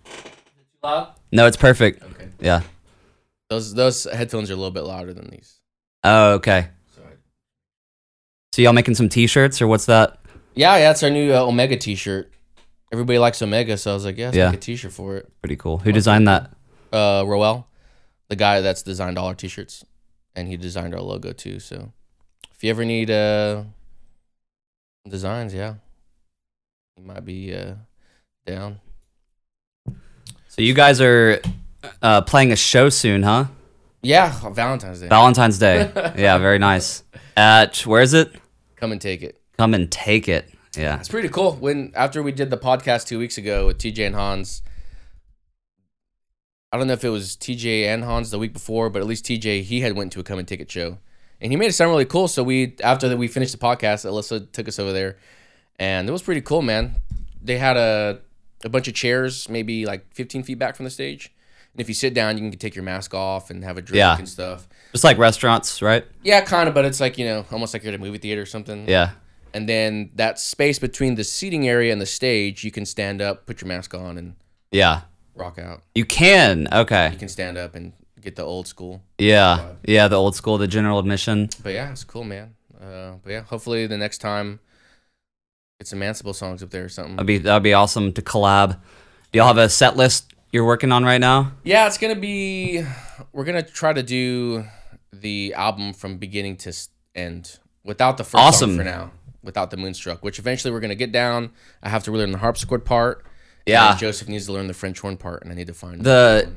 loud? 0.84 1.14
No, 1.32 1.46
it's 1.46 1.56
perfect. 1.58 2.02
Okay. 2.04 2.30
Yeah. 2.40 2.64
Those 3.50 3.74
those 3.74 4.04
headphones 4.06 4.50
are 4.50 4.54
a 4.54 4.58
little 4.58 4.72
bit 4.72 4.84
louder 4.84 5.14
than 5.14 5.30
these. 5.30 5.60
Oh, 6.04 6.34
okay. 6.34 6.70
So 6.96 7.02
I- 7.04 7.16
So 8.54 8.62
y'all 8.62 8.74
making 8.74 8.96
some 8.96 9.10
t-shirts 9.10 9.62
or 9.62 9.68
what's 9.68 9.86
that? 9.86 10.20
yeah, 10.56 10.76
yeah, 10.78 10.92
it's 10.92 11.04
our 11.04 11.10
new 11.10 11.34
uh, 11.34 11.40
Omega 11.42 11.78
T-shirt. 11.78 12.32
Everybody 12.92 13.20
likes 13.20 13.42
Omega, 13.42 13.78
so 13.78 13.92
I 13.92 13.94
was 13.94 14.06
like, 14.06 14.18
yeah, 14.18 14.26
let's 14.26 14.38
Yeah. 14.38 14.50
make 14.50 14.58
a 14.58 14.62
T-shirt 14.62 14.92
for 14.92 15.18
it. 15.18 15.32
Pretty 15.42 15.56
cool. 15.58 15.78
Who 15.80 15.92
designed 15.92 16.28
that? 16.28 16.52
uh 16.94 17.24
Roel, 17.28 17.68
the 18.30 18.36
guy 18.38 18.62
that's 18.62 18.82
designed 18.82 19.18
all 19.18 19.28
our 19.28 19.36
t-shirts, 19.36 19.84
and 20.36 20.48
he 20.48 20.56
designed 20.58 20.94
our 20.96 21.02
logo 21.02 21.34
too. 21.34 21.60
So 21.60 21.92
if 22.56 22.64
you 22.64 22.70
ever 22.70 22.86
need 22.86 23.12
uh 23.12 23.64
designs, 25.08 25.54
yeah, 25.54 25.76
he 26.96 27.02
might 27.04 27.26
be 27.26 27.54
uh 27.54 27.76
down. 28.46 28.80
So 30.48 30.62
you 30.62 30.74
guys 30.74 31.02
are 31.02 31.42
uh, 32.02 32.22
playing 32.22 32.52
a 32.52 32.56
show 32.56 32.90
soon, 32.90 33.24
huh? 33.24 33.46
Yeah, 34.02 34.34
Valentine's 34.52 35.02
Day. 35.02 35.08
Valentine's 35.08 35.60
Day. 35.60 35.92
yeah, 36.18 36.38
very 36.38 36.60
nice. 36.60 37.04
At 37.36 37.86
where 37.86 38.02
is 38.02 38.14
it? 38.14 38.34
Come 38.76 38.92
and 38.92 39.02
take 39.02 39.22
it. 39.22 39.40
Come 39.58 39.74
and 39.74 39.92
take 39.92 40.28
it. 40.28 40.54
Yeah. 40.78 41.00
It's 41.00 41.10
pretty 41.10 41.30
cool. 41.30 41.54
When 41.54 41.92
after 41.96 42.22
we 42.22 42.32
did 42.32 42.50
the 42.50 42.58
podcast 42.58 43.08
two 43.08 43.18
weeks 43.18 43.38
ago 43.38 43.66
with 43.66 43.80
TJ 43.80 44.06
and 44.06 44.16
Hans, 44.16 44.62
I 46.72 46.78
don't 46.78 46.88
know 46.88 46.94
if 46.94 47.04
it 47.04 47.10
was 47.10 47.36
TJ 47.36 47.86
and 47.86 48.04
Hans 48.04 48.30
the 48.30 48.38
week 48.38 48.54
before, 48.54 48.90
but 48.90 49.02
at 49.02 49.08
least 49.08 49.26
TJ 49.26 49.64
he 49.64 49.82
had 49.82 49.94
went 49.96 50.12
to 50.14 50.20
a 50.20 50.24
Come 50.24 50.38
and 50.38 50.48
Take 50.48 50.60
It 50.60 50.70
show, 50.70 51.00
and 51.42 51.52
he 51.52 51.58
made 51.58 51.70
it 51.70 51.74
sound 51.74 51.92
really 51.92 52.06
cool. 52.06 52.28
So 52.28 52.44
we 52.44 52.76
after 52.84 53.10
that 53.10 53.18
we 53.18 53.28
finished 53.28 53.54
the 53.54 53.58
podcast, 53.58 54.06
Alyssa 54.06 54.52
took 54.52 54.68
us 54.68 54.78
over 54.78 54.94
there, 54.94 55.18
and 55.80 56.08
it 56.08 56.12
was 56.12 56.22
pretty 56.22 56.42
cool, 56.42 56.62
man. 56.62 57.02
They 57.42 57.58
had 57.58 57.78
a 57.78 58.20
a 58.64 58.70
bunch 58.70 58.88
of 58.88 58.94
chairs, 58.94 59.50
maybe 59.50 59.86
like 59.86 60.14
15 60.14 60.44
feet 60.44 60.60
back 60.60 60.76
from 60.76 60.84
the 60.84 60.90
stage, 60.90 61.32
and 61.78 61.82
if 61.82 61.88
you 61.88 61.94
sit 61.94 62.14
down, 62.16 62.38
you 62.38 62.50
can 62.50 62.58
take 62.58 62.76
your 62.76 62.84
mask 62.84 63.14
off 63.14 63.52
and 63.52 63.64
have 63.64 63.78
a 63.78 63.82
drink 63.84 63.98
Yeah. 64.00 64.18
and 64.18 64.28
stuff. 64.28 64.68
Just 64.92 65.04
like 65.04 65.18
restaurants, 65.20 65.82
right? 65.82 66.04
Yeah, 66.24 66.42
kind 66.42 66.68
of, 66.68 66.74
but 66.74 66.86
it's 66.86 67.00
like 67.00 67.18
you 67.20 67.26
know, 67.26 67.46
almost 67.52 67.74
like 67.74 67.84
you're 67.84 67.94
at 67.94 68.00
a 68.00 68.04
movie 68.04 68.18
theater 68.18 68.42
or 68.42 68.46
something. 68.48 68.88
Yeah. 68.90 69.12
And 69.54 69.70
then 69.70 70.10
that 70.16 70.40
space 70.40 70.80
between 70.80 71.16
the 71.16 71.24
seating 71.24 71.68
area 71.68 71.92
and 71.92 72.02
the 72.02 72.06
stage, 72.06 72.64
you 72.64 72.72
can 72.72 72.86
stand 72.86 73.22
up, 73.22 73.46
put 73.46 73.62
your 73.62 73.68
mask 73.68 73.94
on, 73.94 74.18
and 74.18 74.34
Yeah. 74.72 75.02
rock 75.36 75.60
out. 75.60 75.84
You 75.94 76.06
can. 76.06 76.68
Okay. 76.72 77.12
You 77.12 77.18
can 77.18 77.30
stand 77.30 77.58
up 77.58 77.76
and 77.76 77.94
get 78.22 78.36
the 78.36 78.44
old 78.44 78.68
school. 78.68 79.04
Yeah. 79.20 79.74
Yeah, 79.86 80.08
the 80.08 80.16
old 80.16 80.36
school, 80.36 80.58
the 80.58 80.68
general 80.68 80.98
admission. 81.00 81.50
But 81.64 81.74
yeah, 81.74 81.92
it's 81.92 82.04
cool, 82.04 82.24
man. 82.24 82.56
Uh, 82.82 83.14
but 83.24 83.32
yeah, 83.32 83.42
hopefully 83.42 83.86
the 83.88 83.98
next 83.98 84.18
time, 84.20 84.60
get 85.80 85.88
some 85.88 86.00
Mansable 86.00 86.34
songs 86.36 86.62
up 86.64 86.70
there 86.72 86.86
or 86.86 86.90
something. 86.90 87.16
That'd 87.18 87.28
be 87.28 87.38
that'd 87.38 87.64
be 87.64 87.74
awesome 87.74 88.14
to 88.14 88.22
collab. 88.22 88.80
Do 89.32 89.38
y'all 89.40 89.48
have 89.48 89.58
a 89.58 89.70
set 89.70 89.96
list 89.98 90.34
you're 90.58 90.66
working 90.66 90.92
on 90.92 91.04
right 91.06 91.20
now? 91.22 91.52
Yeah, 91.64 91.86
it's 91.86 92.00
gonna 92.00 92.16
be. 92.16 92.84
We're 93.32 93.44
gonna 93.46 93.62
try 93.62 93.94
to 93.94 94.02
do 94.02 94.66
the 95.14 95.54
album 95.54 95.94
from 95.94 96.18
beginning 96.18 96.58
to 96.58 96.74
end 97.16 97.60
without 97.84 98.18
the 98.18 98.24
first 98.24 98.44
Awesome. 98.44 98.72
song 98.72 98.78
for 98.80 98.84
now, 98.84 99.12
without 99.44 99.70
the 99.70 99.78
Moonstruck. 99.78 100.24
Which 100.24 100.40
eventually 100.40 100.72
we're 100.72 100.80
gonna 100.80 100.96
get 100.96 101.12
down. 101.12 101.52
I 101.84 101.90
have 101.90 102.04
to 102.06 102.12
learn 102.12 102.32
the 102.32 102.40
harpsichord 102.40 102.86
part. 102.86 103.24
Yeah. 103.68 103.96
Joseph 103.98 104.28
needs 104.30 104.48
to 104.48 104.54
learn 104.54 104.66
the 104.68 104.74
French 104.74 105.00
horn 105.00 105.18
part, 105.18 105.44
and 105.44 105.52
I 105.52 105.56
need 105.56 105.68
to 105.68 105.74
find 105.74 106.02
The 106.02 106.50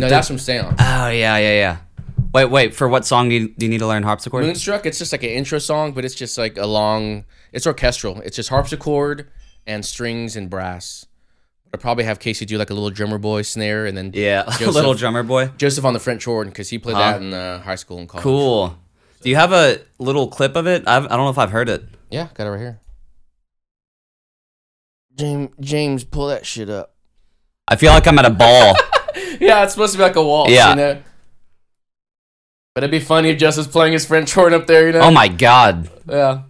No, 0.00 0.08
that's 0.08 0.28
from 0.28 0.38
Seance. 0.38 0.76
Oh 0.78 1.08
yeah, 1.08 1.38
yeah, 1.38 1.54
yeah. 1.54 1.76
Wait, 2.34 2.46
wait. 2.46 2.74
For 2.74 2.86
what 2.86 3.06
song 3.06 3.30
do 3.30 3.34
you, 3.34 3.48
do 3.56 3.64
you 3.64 3.70
need 3.70 3.78
to 3.78 3.86
learn 3.86 4.02
harpsichord? 4.02 4.44
Moonstruck, 4.44 4.84
it's 4.84 4.98
just 4.98 5.12
like 5.12 5.22
an 5.22 5.30
intro 5.30 5.58
song, 5.58 5.92
but 5.92 6.04
it's 6.04 6.14
just 6.14 6.36
like 6.36 6.58
a 6.58 6.66
long. 6.66 7.24
It's 7.52 7.66
orchestral. 7.66 8.20
It's 8.20 8.36
just 8.36 8.50
harpsichord 8.50 9.30
and 9.66 9.84
strings 9.86 10.36
and 10.36 10.50
brass. 10.50 11.05
I'll 11.76 11.80
probably 11.80 12.04
have 12.04 12.18
Casey 12.18 12.46
do 12.46 12.56
like 12.56 12.70
a 12.70 12.74
little 12.74 12.88
drummer 12.88 13.18
boy 13.18 13.42
snare, 13.42 13.84
and 13.84 13.94
then 13.94 14.12
Yeah, 14.14 14.44
Joseph, 14.58 14.74
little 14.74 14.94
drummer 14.94 15.22
boy. 15.22 15.48
Joseph 15.58 15.84
on 15.84 15.92
the 15.92 16.00
French 16.00 16.24
horn 16.24 16.48
because 16.48 16.70
he 16.70 16.78
played 16.78 16.96
Huh? 16.96 17.12
that 17.12 17.20
in 17.22 17.34
uh, 17.34 17.60
high 17.60 17.74
school 17.74 17.98
and 17.98 18.08
college. 18.08 18.22
Cool. 18.22 18.78
Do 19.20 19.28
you 19.28 19.36
have 19.36 19.52
a 19.52 19.80
little 19.98 20.28
clip 20.28 20.56
of 20.56 20.66
it? 20.66 20.84
I've, 20.88 21.04
I 21.04 21.08
don't 21.08 21.18
know 21.26 21.28
if 21.28 21.36
I've 21.38 21.50
heard 21.50 21.68
it. 21.68 21.84
Yeah, 22.10 22.28
got 22.32 22.46
it 22.46 22.50
right 22.50 22.60
here. 22.60 22.80
James, 25.16 25.50
James, 25.60 26.04
pull 26.04 26.28
that 26.28 26.46
shit 26.46 26.70
up. 26.70 26.94
I 27.68 27.76
feel 27.76 27.92
like 27.92 28.06
I'm 28.06 28.18
at 28.18 28.24
a 28.24 28.30
ball. 28.30 28.74
yeah, 29.40 29.64
it's 29.64 29.72
supposed 29.74 29.92
to 29.92 29.98
be 29.98 30.02
like 30.04 30.16
a 30.16 30.22
waltz, 30.22 30.52
Yeah. 30.52 30.70
you 30.70 30.76
know. 30.76 31.02
But 32.74 32.84
it'd 32.84 32.90
be 32.90 33.00
funny 33.00 33.30
if 33.30 33.38
Joseph's 33.38 33.68
playing 33.68 33.92
his 33.94 34.04
French 34.06 34.32
horn 34.32 34.54
up 34.54 34.66
there, 34.66 34.86
you 34.86 34.92
know. 34.92 35.00
oh 35.00 35.10
my 35.10 35.28
god. 35.28 35.90
Yeah. 36.08 36.42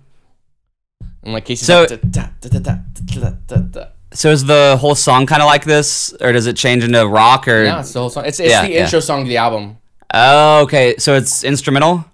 And 1.22 1.32
like 1.32 1.44
Casey's 1.44 1.66
So- 1.66 1.86
like, 1.88 2.00
da, 2.10 2.28
da, 2.40 2.58
da, 2.58 3.86
So 4.16 4.30
is 4.30 4.44
the 4.46 4.78
whole 4.80 4.94
song 4.94 5.26
kind 5.26 5.42
of 5.42 5.46
like 5.46 5.64
this, 5.66 6.14
or 6.22 6.32
does 6.32 6.46
it 6.46 6.56
change 6.56 6.82
into 6.82 7.06
rock? 7.06 7.46
Or 7.46 7.64
Yeah, 7.64 7.80
it's 7.80 7.92
the 7.92 8.00
whole 8.00 8.08
song. 8.08 8.24
It's, 8.24 8.40
it's 8.40 8.48
Yeah, 8.50 8.62
the 8.62 8.72
yeah. 8.72 8.84
intro 8.84 9.00
song 9.00 9.24
to 9.24 9.28
the 9.28 9.36
album. 9.36 9.76
oh, 10.14 10.62
okay. 10.62 10.96
So 10.96 11.14
it's 11.14 11.44
instrumental, 11.44 12.04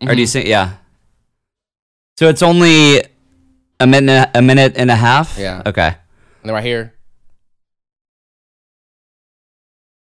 or 0.00 0.14
do 0.14 0.20
you 0.20 0.26
Mhm. 0.26 0.30
sing? 0.30 0.46
Yeah. 0.46 0.74
So 2.16 2.28
it's 2.28 2.42
only 2.42 3.02
a 3.80 3.86
minute, 3.88 4.30
a 4.34 4.42
minute 4.42 4.74
and 4.76 4.88
a 4.90 4.94
half. 4.96 5.36
Yeah. 5.36 5.62
Okay. 5.66 5.86
And 5.88 5.96
then 6.44 6.54
right 6.54 6.62
here, 6.64 6.94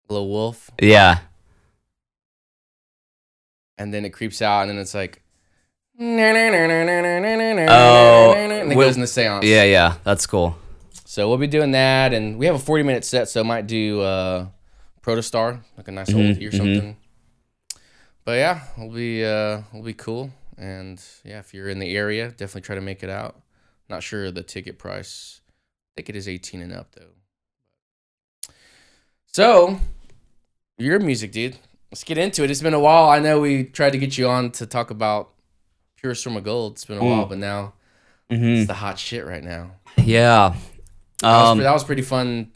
little 0.08 0.28
wolf. 0.28 0.70
Yeah. 0.80 1.18
and 3.78 3.92
then 3.92 4.06
it 4.06 4.10
creeps 4.10 4.40
out, 4.40 4.62
and 4.62 4.70
then 4.70 4.78
it's 4.78 4.94
like. 4.94 5.20
Oh, 6.00 6.04
and 8.34 8.72
it 8.72 8.74
goes 8.74 8.94
in 8.96 9.00
the 9.02 9.06
seance. 9.06 9.44
Yeah, 9.44 9.64
yeah, 9.64 9.94
that's 10.04 10.26
cool. 10.26 10.56
So 11.16 11.30
we'll 11.30 11.38
be 11.38 11.46
doing 11.46 11.70
that, 11.70 12.12
and 12.12 12.38
we 12.38 12.44
have 12.44 12.56
a 12.56 12.58
40 12.58 12.82
minute 12.82 13.02
set, 13.02 13.30
so 13.30 13.42
might 13.42 13.66
do 13.66 14.02
uh, 14.02 14.48
Protostar, 15.00 15.62
like 15.78 15.88
a 15.88 15.90
nice 15.90 16.12
old 16.12 16.36
or 16.42 16.52
something. 16.52 16.94
But 18.26 18.32
yeah, 18.32 18.60
we'll 18.76 18.90
be 18.90 19.24
uh, 19.24 19.62
we'll 19.72 19.82
be 19.82 19.94
cool, 19.94 20.30
and 20.58 21.02
yeah, 21.24 21.38
if 21.38 21.54
you're 21.54 21.70
in 21.70 21.78
the 21.78 21.96
area, 21.96 22.28
definitely 22.32 22.60
try 22.60 22.74
to 22.74 22.82
make 22.82 23.02
it 23.02 23.08
out. 23.08 23.40
Not 23.88 24.02
sure 24.02 24.30
the 24.30 24.42
ticket 24.42 24.78
price. 24.78 25.40
I 25.48 25.90
think 25.96 26.10
it 26.10 26.16
is 26.16 26.28
18 26.28 26.60
and 26.60 26.74
up 26.74 26.94
though. 26.94 28.52
So, 29.24 29.80
your 30.76 31.00
music, 31.00 31.32
dude. 31.32 31.56
Let's 31.90 32.04
get 32.04 32.18
into 32.18 32.44
it. 32.44 32.50
It's 32.50 32.60
been 32.60 32.74
a 32.74 32.78
while. 32.78 33.08
I 33.08 33.20
know 33.20 33.40
we 33.40 33.64
tried 33.64 33.94
to 33.94 33.98
get 33.98 34.18
you 34.18 34.28
on 34.28 34.50
to 34.50 34.66
talk 34.66 34.90
about 34.90 35.30
Pure 35.96 36.16
Storm 36.16 36.36
of 36.36 36.44
Gold. 36.44 36.72
It's 36.72 36.84
been 36.84 36.98
a 36.98 37.02
while, 37.02 37.24
but 37.24 37.38
now 37.38 37.72
hmm 38.28 38.56
it's 38.56 38.66
the 38.66 38.74
hot 38.74 38.98
shit 38.98 39.24
right 39.24 39.42
now. 39.42 39.76
Yeah. 39.96 40.54
That 41.22 41.40
was, 41.42 41.50
Um, 41.50 41.58
that 41.58 41.72
was 41.72 41.84
pretty 41.84 42.02
fun 42.02 42.48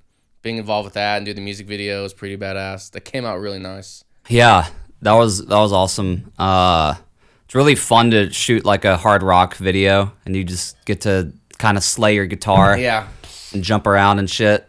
being 0.43 0.57
involved 0.59 0.85
with 0.87 0.95
that 0.95 1.17
and 1.19 1.27
do 1.27 1.35
the 1.35 1.41
music 1.41 1.67
video. 1.67 2.01
It 2.01 2.03
was 2.03 2.15
pretty 2.15 2.37
badass. 2.37 2.91
That 2.93 3.01
came 3.03 3.25
out 3.25 3.39
really 3.41 3.59
nice. 3.59 4.05
Yeah, 4.29 4.69
that 5.03 5.13
was 5.13 5.45
that 5.47 5.59
was 5.59 5.73
awesome. 5.73 6.33
Uh, 6.39 6.95
it's 7.47 7.55
really 7.55 7.75
fun 7.75 8.11
to 8.13 8.31
shoot 8.33 8.65
like 8.65 8.85
a 8.85 8.97
hard 8.97 9.23
rock 9.23 9.57
video, 9.57 10.13
and 10.25 10.37
you 10.37 10.45
just 10.45 10.77
get 10.85 11.01
to 11.03 11.33
kind 11.59 11.77
of 11.77 11.83
slay 11.85 12.15
your 12.15 12.27
guitar 12.27 12.77
Yeah. 12.79 13.09
and 13.53 13.63
jump 13.65 13.87
around 13.87 14.19
and 14.19 14.31
shit. 14.31 14.67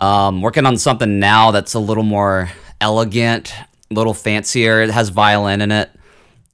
Um, 0.00 0.42
working 0.42 0.64
on 0.66 0.76
something 0.78 1.18
now 1.18 1.50
that's 1.50 1.74
a 1.74 1.78
little 1.80 2.02
more 2.04 2.50
elegant, 2.80 3.52
a 3.90 3.94
little 3.94 4.14
fancier. 4.14 4.80
It 4.82 4.90
has 4.90 5.08
violin 5.10 5.60
in 5.60 5.70
it, 5.72 5.90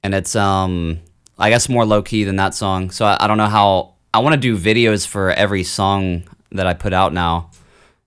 and 0.03 0.13
it's 0.13 0.35
um, 0.35 0.99
I 1.39 1.49
guess 1.49 1.67
more 1.69 1.85
low 1.85 2.01
key 2.03 2.23
than 2.25 2.35
that 2.37 2.53
song. 2.53 2.91
So 2.91 3.05
I, 3.05 3.17
I 3.23 3.27
don't 3.27 3.37
know 3.37 3.47
how 3.47 3.93
I 4.13 4.19
want 4.19 4.33
to 4.33 4.39
do 4.39 4.57
videos 4.57 5.05
for 5.07 5.31
every 5.31 5.63
song 5.63 6.23
that 6.57 6.67
I 6.67 6.73
put 6.73 6.93
out 6.93 7.13
now. 7.13 7.49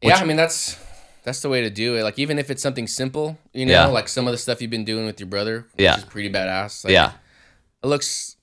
yeah, 0.02 0.16
I 0.16 0.24
mean 0.24 0.36
that's 0.36 0.78
that's 1.24 1.42
the 1.42 1.48
way 1.48 1.60
to 1.62 1.70
do 1.70 1.96
it. 1.96 2.02
Like 2.02 2.18
even 2.18 2.38
if 2.38 2.50
it's 2.50 2.62
something 2.62 2.86
simple, 2.86 3.36
you 3.52 3.66
know, 3.66 3.72
Yeah. 3.72 3.86
like 3.86 4.08
some 4.08 4.26
of 4.26 4.32
the 4.32 4.38
stuff 4.38 4.62
you've 4.62 4.70
been 4.70 4.84
doing 4.84 5.04
with 5.06 5.20
your 5.20 5.26
brother, 5.28 5.66
which 5.74 5.84
Yeah. 5.84 5.96
is 5.98 6.04
pretty 6.04 6.30
badass. 6.30 6.84
Like, 6.84 6.92
yeah, 6.92 7.12
It 7.82 7.86
looks 7.86 8.36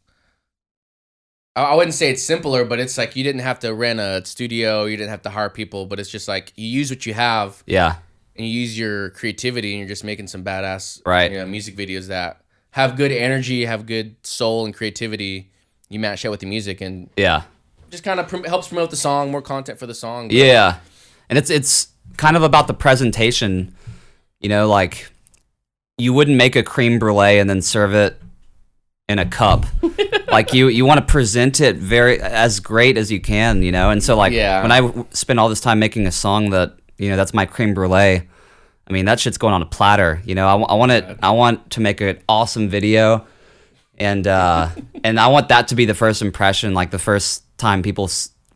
I 1.55 1.63
I 1.63 1.75
wouldn't 1.75 1.93
say 1.95 2.09
it's 2.11 2.23
simpler, 2.23 2.65
but 2.65 2.79
it's 2.79 2.97
like 2.97 3.15
you 3.15 3.23
didn't 3.23 3.41
have 3.41 3.59
to 3.59 3.73
rent 3.73 3.99
a 3.99 4.21
studio, 4.25 4.85
you 4.85 4.97
didn't 4.97 5.09
have 5.11 5.21
to 5.23 5.29
hire 5.29 5.49
people, 5.49 5.85
but 5.85 5.99
it's 5.99 6.09
just 6.09 6.27
like 6.27 6.51
you 6.55 6.67
use 6.67 6.89
what 6.89 7.05
you 7.05 7.13
have 7.13 7.63
yeah, 7.65 7.95
and 8.35 8.45
you 8.45 8.51
use 8.61 8.77
your 8.77 9.11
creativity 9.11 9.71
and 9.71 9.79
you're 9.79 9.87
just 9.89 10.03
making 10.03 10.27
some 10.27 10.43
badass 10.43 11.01
Right. 11.05 11.31
you 11.31 11.37
know, 11.37 11.45
music 11.45 11.75
videos 11.75 12.07
that 12.07 12.41
have 12.71 12.97
good 12.97 13.11
energy, 13.11 13.65
have 13.65 13.85
good 13.85 14.15
soul 14.23 14.65
and 14.65 14.73
creativity. 14.75 15.49
You 15.89 15.99
match 15.99 16.23
that 16.23 16.31
with 16.31 16.41
the 16.41 16.45
music 16.47 16.81
and 16.81 17.09
yeah. 17.15 17.43
Just 17.89 18.03
kind 18.03 18.19
of 18.19 18.27
prom- 18.27 18.43
helps 18.43 18.67
promote 18.67 18.89
the 18.89 18.95
song, 18.95 19.31
more 19.31 19.41
content 19.41 19.79
for 19.79 19.85
the 19.87 19.93
song. 19.93 20.27
but- 20.27 20.35
Yeah, 20.37 20.77
and 21.29 21.37
it's 21.37 21.49
it's 21.49 21.87
kind 22.17 22.35
of 22.37 22.43
about 22.43 22.67
the 22.67 22.73
presentation. 22.73 23.75
You 24.39 24.49
know, 24.49 24.67
like 24.67 25.09
you 25.97 26.13
wouldn't 26.13 26.37
make 26.37 26.55
a 26.55 26.63
creme 26.63 26.99
brulee 26.99 27.39
and 27.39 27.49
then 27.49 27.61
serve 27.61 27.93
it 27.93 28.21
in 29.07 29.17
a 29.19 29.25
cup. 29.25 29.65
like 30.31 30.53
you 30.53 30.67
you 30.67 30.85
want 30.85 30.99
to 30.99 31.05
present 31.05 31.61
it 31.61 31.77
very 31.77 32.19
as 32.21 32.59
great 32.59 32.97
as 32.97 33.11
you 33.11 33.19
can. 33.21 33.63
You 33.63 33.71
know, 33.71 33.89
and 33.89 34.03
so 34.03 34.15
like 34.15 34.33
Yeah. 34.33 34.61
when 34.61 34.71
I 34.71 34.81
w- 34.81 35.05
spend 35.11 35.39
all 35.39 35.49
this 35.49 35.61
time 35.61 35.79
making 35.79 36.05
a 36.07 36.11
song 36.11 36.49
that 36.51 36.75
you 36.97 37.09
know 37.09 37.15
that's 37.15 37.33
my 37.33 37.45
creme 37.45 37.73
brulee. 37.73 38.27
I 38.87 38.93
mean 38.93 39.05
that 39.05 39.19
shit's 39.19 39.37
going 39.39 39.53
on 39.53 39.61
a 39.61 39.65
platter. 39.65 40.21
You 40.25 40.35
know, 40.35 40.47
I, 40.47 40.55
I 40.61 40.73
want 40.75 40.91
it. 40.91 41.05
I 41.23 41.31
want 41.31 41.71
to 41.71 41.81
make 41.81 42.01
an 42.01 42.19
awesome 42.29 42.69
video 42.69 43.25
and 43.97 44.27
uh, 44.27 44.69
and 45.03 45.19
I 45.19 45.27
want 45.27 45.47
that 45.49 45.69
to 45.69 45.75
be 45.75 45.85
the 45.85 45.95
first 45.95 46.21
impression, 46.21 46.73
like 46.75 46.91
the 46.91 46.99
first 46.99 47.44
time 47.57 47.81
people 47.81 48.09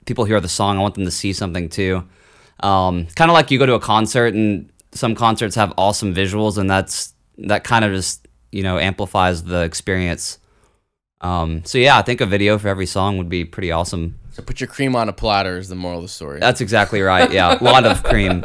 people 0.06 0.25
hear 0.25 0.39
the 0.39 0.50
song. 0.50 0.77
I 0.77 0.82
want 0.82 0.96
them 0.96 1.06
to 1.06 1.12
see 1.12 1.34
something 1.34 1.70
too. 1.70 2.03
Um, 2.62 3.08
kind 3.15 3.32
of 3.32 3.34
like 3.34 3.51
you 3.51 3.60
go 3.60 3.65
to 3.65 3.74
a 3.74 3.79
concert, 3.79 4.34
and 4.34 4.70
some 4.91 5.15
concerts 5.15 5.56
have 5.56 5.74
awesome 5.77 6.13
visuals, 6.13 6.58
and 6.58 6.70
that's 6.70 7.13
that 7.38 7.63
kind 7.63 7.86
of 7.86 7.91
just 7.94 8.27
you 8.51 8.63
know 8.63 8.77
amplifies 8.77 9.44
the 9.44 9.62
experience. 9.63 10.39
Um, 11.22 11.63
so 11.65 11.77
yeah, 11.77 11.98
I 11.98 12.01
think 12.01 12.22
a 12.22 12.25
video 12.25 12.58
for 12.58 12.68
every 12.68 12.86
song 12.86 13.18
would 13.18 13.29
be 13.29 13.46
pretty 13.46 13.72
awesome. 13.72 14.18
So 14.32 14.44
put 14.44 14.62
your 14.62 14.68
cream 14.68 14.96
on 14.96 15.10
a 15.10 15.13
platter 15.13 15.58
is 15.58 15.68
the 15.70 15.75
moral 15.75 16.00
of 16.00 16.03
the 16.03 16.10
story. 16.10 16.39
That's 16.39 16.62
exactly 16.62 17.01
right. 17.01 17.32
Yeah, 17.32 17.58
a 17.62 17.63
lot 17.63 17.86
of 17.86 18.03
cream, 18.03 18.44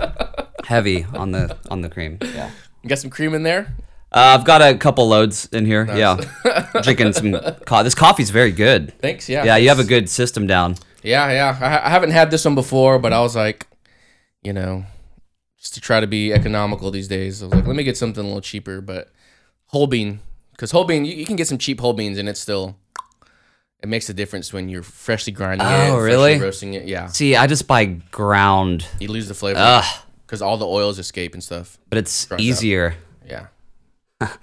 heavy 0.65 1.05
on 1.15 1.33
the 1.33 1.57
on 1.71 1.83
the 1.83 1.89
cream. 1.89 2.19
Yeah. 2.21 2.51
You 2.83 2.89
got 2.89 2.99
some 2.99 3.11
cream 3.11 3.33
in 3.33 3.45
there? 3.45 3.75
Uh, 4.15 4.37
I've 4.39 4.45
got 4.45 4.63
a 4.63 4.77
couple 4.79 5.09
loads 5.09 5.47
in 5.53 5.67
here. 5.67 5.85
Yeah, 5.87 6.21
drinking 6.83 7.13
some. 7.15 7.33
Co- 7.67 7.83
this 7.83 7.95
coffee's 7.97 8.31
very 8.31 8.53
good. 8.53 8.97
Thanks. 9.01 9.29
Yeah. 9.29 9.45
Yeah, 9.45 9.57
you 9.57 9.69
have 9.69 9.81
a 9.81 9.85
good 9.85 10.09
system 10.09 10.47
down. 10.47 10.77
Yeah, 11.03 11.31
yeah. 11.33 11.59
I, 11.61 11.89
I 11.89 11.91
haven't 11.91 12.11
had 12.13 12.31
this 12.31 12.45
one 12.45 12.55
before, 12.55 12.99
but 13.01 13.13
I 13.13 13.21
was 13.21 13.35
like, 13.35 13.67
you 14.43 14.53
know, 14.53 14.85
just 15.59 15.75
to 15.75 15.81
try 15.81 15.99
to 16.01 16.07
be 16.07 16.33
economical 16.33 16.91
these 16.93 17.09
days. 17.09 17.43
I 17.43 17.47
was 17.47 17.55
like, 17.55 17.67
let 17.67 17.75
me 17.75 17.83
get 17.83 17.97
something 17.97 18.23
a 18.23 18.27
little 18.27 18.41
cheaper, 18.41 18.81
but 18.81 19.11
whole 19.67 19.89
bean, 19.89 20.21
because 20.53 20.71
whole 20.71 20.85
bean, 20.85 21.05
you, 21.05 21.15
you 21.17 21.27
can 21.27 21.35
get 21.37 21.49
some 21.49 21.59
cheap 21.59 21.81
whole 21.81 21.93
beans, 21.93 22.17
and 22.17 22.29
it's 22.29 22.39
still, 22.41 22.77
it 23.83 23.89
makes 23.89 24.09
a 24.09 24.15
difference 24.15 24.53
when 24.53 24.69
you're 24.69 24.83
freshly 24.85 25.33
grinding 25.33 25.67
it, 25.67 25.91
Oh, 25.91 25.99
really? 25.99 26.39
roasting 26.39 26.75
it. 26.75 26.87
Yeah, 26.87 27.09
See, 27.09 27.35
I 27.35 27.49
just 27.49 27.67
buy 27.67 27.85
ground, 27.87 28.87
you 29.01 29.09
lose 29.09 29.27
the 29.27 29.35
flavor 29.35 29.83
because 30.25 30.41
all 30.41 30.57
the 30.57 30.67
oils 30.67 30.99
escape 31.01 31.35
and 31.35 31.43
stuff. 31.43 31.79
but 31.91 31.99
it's 31.99 32.29
easier. 32.39 32.91
out. 32.91 32.97
Yeah. 34.27 34.33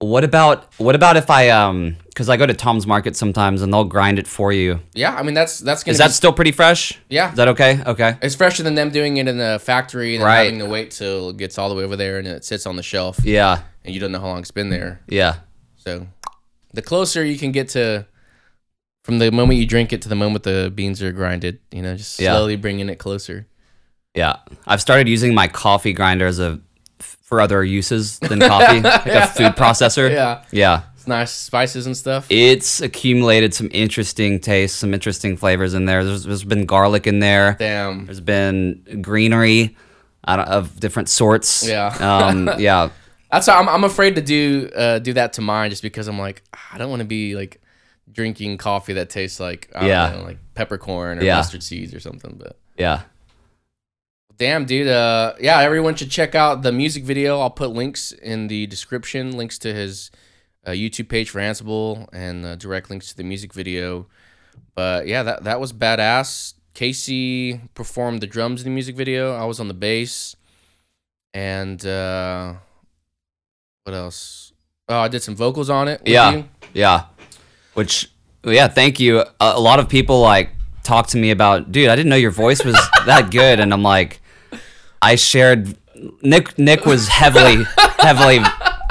What 0.00 0.22
about 0.22 0.72
what 0.78 0.94
about 0.94 1.16
if 1.16 1.28
I 1.28 1.48
um 1.48 1.96
because 2.06 2.28
I 2.28 2.36
go 2.36 2.46
to 2.46 2.54
Tom's 2.54 2.86
Market 2.86 3.16
sometimes 3.16 3.62
and 3.62 3.72
they'll 3.74 3.82
grind 3.82 4.20
it 4.20 4.28
for 4.28 4.52
you. 4.52 4.78
Yeah, 4.94 5.12
I 5.12 5.24
mean 5.24 5.34
that's 5.34 5.58
that's 5.58 5.82
gonna 5.82 5.90
Is 5.94 5.98
be, 5.98 6.04
that 6.04 6.12
still 6.12 6.32
pretty 6.32 6.52
fresh? 6.52 6.96
yeah. 7.08 7.30
Is 7.32 7.36
that 7.36 7.48
okay? 7.48 7.82
Okay. 7.84 8.16
it's 8.22 8.36
fresher 8.36 8.62
than 8.62 8.76
them 8.76 8.90
doing 8.90 9.16
it 9.16 9.26
in 9.26 9.38
the 9.38 9.58
factory 9.60 10.14
and 10.14 10.22
Right. 10.22 10.44
having 10.44 10.60
to 10.60 10.66
wait 10.66 10.92
till 10.92 11.30
it 11.30 11.36
gets 11.36 11.58
all 11.58 11.68
the 11.68 11.74
way 11.74 11.82
over 11.82 11.96
there 11.96 12.18
and 12.20 12.28
it 12.28 12.44
sits 12.44 12.64
on 12.64 12.76
the 12.76 12.82
shelf 12.84 13.18
Yeah. 13.24 13.62
and 13.84 13.92
you 13.92 13.98
don't 14.00 14.12
know 14.12 14.20
how 14.20 14.28
long 14.28 14.38
it's 14.38 14.52
been 14.52 14.70
there. 14.70 15.00
Yeah. 15.08 15.38
So 15.78 16.06
the 16.72 16.82
closer 16.82 17.24
you 17.24 17.36
can 17.36 17.50
get 17.50 17.68
to 17.70 18.06
from 19.02 19.18
the 19.18 19.32
moment 19.32 19.58
you 19.58 19.66
drink 19.66 19.92
it 19.92 20.00
to 20.02 20.08
the 20.08 20.14
moment 20.14 20.44
the 20.44 20.70
beans 20.72 21.02
are 21.02 21.10
grinded, 21.10 21.58
you 21.72 21.82
know, 21.82 21.96
just 21.96 22.20
Yeah. 22.20 22.34
slowly 22.36 22.54
bringing 22.54 22.88
it 22.88 23.00
closer. 23.00 23.48
Yeah. 24.14 24.36
I've 24.64 24.80
started 24.80 25.08
using 25.08 25.34
my 25.34 25.48
coffee 25.48 25.92
grinder 25.92 26.28
as 26.28 26.38
a 26.38 26.60
for 27.28 27.42
other 27.42 27.62
uses 27.62 28.18
than 28.20 28.40
coffee, 28.40 28.80
like 28.80 29.06
a 29.06 29.26
food 29.26 29.52
processor. 29.52 30.10
Yeah. 30.10 30.44
Yeah. 30.50 30.82
It's 30.94 31.06
nice 31.06 31.30
spices 31.30 31.84
and 31.84 31.94
stuff. 31.94 32.26
It's 32.30 32.80
accumulated 32.80 33.52
some 33.52 33.68
interesting 33.70 34.40
tastes, 34.40 34.78
some 34.78 34.94
interesting 34.94 35.36
flavors 35.36 35.74
in 35.74 35.84
there. 35.84 36.04
There's, 36.04 36.24
there's 36.24 36.44
been 36.44 36.64
garlic 36.64 37.06
in 37.06 37.18
there. 37.20 37.54
Damn. 37.58 38.06
There's 38.06 38.22
been 38.22 39.00
greenery 39.02 39.76
of 40.24 40.80
different 40.80 41.10
sorts. 41.10 41.68
Yeah. 41.68 41.88
Um, 42.00 42.50
yeah. 42.58 42.88
That's 43.30 43.46
why 43.46 43.54
I'm 43.56 43.68
I'm 43.68 43.84
afraid 43.84 44.14
to 44.14 44.22
do 44.22 44.70
uh 44.74 44.98
do 45.00 45.12
that 45.12 45.34
to 45.34 45.42
mine 45.42 45.68
just 45.68 45.82
because 45.82 46.08
I'm 46.08 46.18
like 46.18 46.42
"Ah, 46.54 46.68
I 46.72 46.78
don't 46.78 46.88
want 46.88 47.00
to 47.00 47.06
be 47.06 47.34
like 47.36 47.60
drinking 48.10 48.56
coffee 48.56 48.94
that 48.94 49.10
tastes 49.10 49.38
like 49.38 49.68
Yeah. 49.74 50.14
know, 50.16 50.22
like 50.22 50.38
peppercorn 50.54 51.18
or 51.18 51.22
Yeah. 51.22 51.36
mustard 51.36 51.62
seeds 51.62 51.92
or 51.92 52.00
something, 52.00 52.36
but 52.38 52.56
Yeah. 52.78 53.02
Damn, 54.38 54.64
dude. 54.66 54.86
Uh, 54.86 55.34
yeah, 55.40 55.58
everyone 55.60 55.96
should 55.96 56.10
check 56.10 56.34
out 56.34 56.62
the 56.62 56.70
music 56.72 57.02
video. 57.04 57.40
I'll 57.40 57.50
put 57.50 57.70
links 57.70 58.12
in 58.12 58.46
the 58.46 58.66
description, 58.68 59.36
links 59.36 59.58
to 59.60 59.74
his 59.74 60.12
uh, 60.64 60.70
YouTube 60.70 61.08
page 61.08 61.30
for 61.30 61.40
Ansible, 61.40 62.06
and 62.12 62.44
uh, 62.44 62.54
direct 62.56 62.88
links 62.88 63.08
to 63.08 63.16
the 63.16 63.24
music 63.24 63.52
video. 63.52 64.06
But 64.76 65.08
yeah, 65.08 65.24
that 65.24 65.44
that 65.44 65.60
was 65.60 65.72
badass. 65.72 66.54
Casey 66.74 67.60
performed 67.74 68.20
the 68.20 68.28
drums 68.28 68.60
in 68.60 68.66
the 68.66 68.70
music 68.70 68.94
video. 68.94 69.34
I 69.34 69.44
was 69.44 69.58
on 69.58 69.66
the 69.66 69.74
bass, 69.74 70.36
and 71.34 71.84
uh, 71.84 72.54
what 73.82 73.94
else? 73.94 74.52
Oh, 74.88 75.00
I 75.00 75.08
did 75.08 75.22
some 75.22 75.34
vocals 75.34 75.68
on 75.68 75.88
it. 75.88 76.00
with 76.00 76.08
Yeah. 76.10 76.30
you. 76.30 76.48
Yeah. 76.72 77.04
Which, 77.74 78.10
yeah, 78.44 78.68
thank 78.68 79.00
you. 79.00 79.18
A, 79.20 79.26
a 79.40 79.60
lot 79.60 79.80
of 79.80 79.88
people 79.88 80.20
like 80.20 80.50
talk 80.84 81.08
to 81.08 81.18
me 81.18 81.30
about, 81.32 81.72
dude, 81.72 81.88
I 81.88 81.96
didn't 81.96 82.08
know 82.08 82.16
your 82.16 82.30
voice 82.30 82.64
was 82.64 82.74
that 83.06 83.30
good. 83.32 83.60
And 83.60 83.72
I'm 83.74 83.82
like, 83.82 84.20
I 85.00 85.14
shared, 85.16 85.76
Nick, 86.22 86.58
Nick 86.58 86.84
was 86.86 87.08
heavily, 87.08 87.64
heavily, 87.98 88.38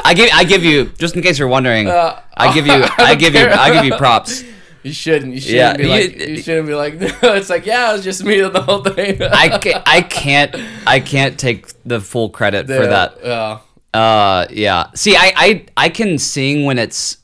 I 0.03 0.13
give, 0.15 0.29
I 0.33 0.43
give 0.43 0.63
you, 0.63 0.85
just 0.97 1.15
in 1.15 1.21
case 1.21 1.37
you're 1.39 1.47
wondering, 1.47 1.87
Uh, 1.87 2.19
I 2.35 2.53
give 2.53 2.65
you, 2.67 2.83
I 2.97 3.15
give 3.15 3.33
you, 3.35 3.47
I 3.47 3.73
give 3.73 3.85
you 3.85 3.95
props. 3.97 4.43
You 4.83 4.93
shouldn't. 4.93 5.33
You 5.33 5.41
shouldn't 5.41 5.57
Yeah, 5.57 5.75
be 5.77 5.87
like. 5.87 6.15
You 6.29 6.41
shouldn't 6.41 6.67
be 6.67 6.75
like. 6.75 6.93
No, 6.95 7.07
it's 7.35 7.49
like 7.49 7.65
yeah, 7.65 7.89
it 7.89 7.93
was 7.93 8.03
just 8.05 8.23
me 8.23 8.39
the 8.39 8.61
whole 8.61 8.81
thing. 8.83 9.21
I 9.21 9.57
can't, 9.57 9.83
I 9.85 10.01
can't, 10.01 10.55
I 10.85 10.99
can't 11.01 11.37
take 11.37 11.67
the 11.83 11.99
full 11.99 12.29
credit 12.29 12.67
for 12.67 12.87
that. 12.87 13.17
Yeah. 13.21 13.59
Uh, 13.93 14.45
yeah. 14.49 14.85
See, 14.95 15.15
I, 15.17 15.33
I, 15.35 15.65
I 15.75 15.89
can 15.89 16.17
sing 16.17 16.63
when 16.63 16.79
it's 16.79 17.17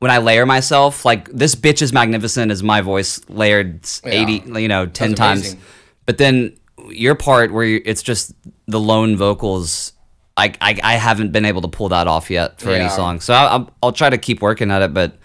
when 0.00 0.10
I 0.10 0.18
layer 0.18 0.44
myself. 0.44 1.06
Like 1.06 1.30
this 1.30 1.54
bitch 1.54 1.80
is 1.80 1.94
magnificent 1.94 2.52
is 2.52 2.62
my 2.62 2.82
voice 2.82 3.20
layered 3.30 3.88
Yeah. 4.04 4.10
eighty, 4.12 4.42
you 4.60 4.68
know, 4.68 4.84
ten 4.84 5.10
That's 5.10 5.18
times. 5.18 5.40
amazing. 5.40 5.60
But 6.04 6.18
then 6.18 6.58
your 6.90 7.14
part 7.14 7.52
where 7.52 7.64
you, 7.64 7.82
it's 7.84 8.02
just 8.02 8.34
the 8.66 8.80
lone 8.80 9.16
vocals. 9.16 9.92
I, 10.36 10.52
I 10.60 10.78
I 10.82 10.94
haven't 10.94 11.32
been 11.32 11.44
able 11.44 11.62
to 11.62 11.68
pull 11.68 11.88
that 11.88 12.06
off 12.06 12.30
yet 12.30 12.60
for 12.60 12.70
any 12.70 12.88
song. 12.88 13.20
So 13.20 13.34
I, 13.34 13.46
I'll, 13.46 13.70
I'll 13.82 13.92
try 13.92 14.08
to 14.08 14.18
keep 14.18 14.40
working 14.40 14.70
at 14.70 14.82
it, 14.82 14.94
but 14.94 15.16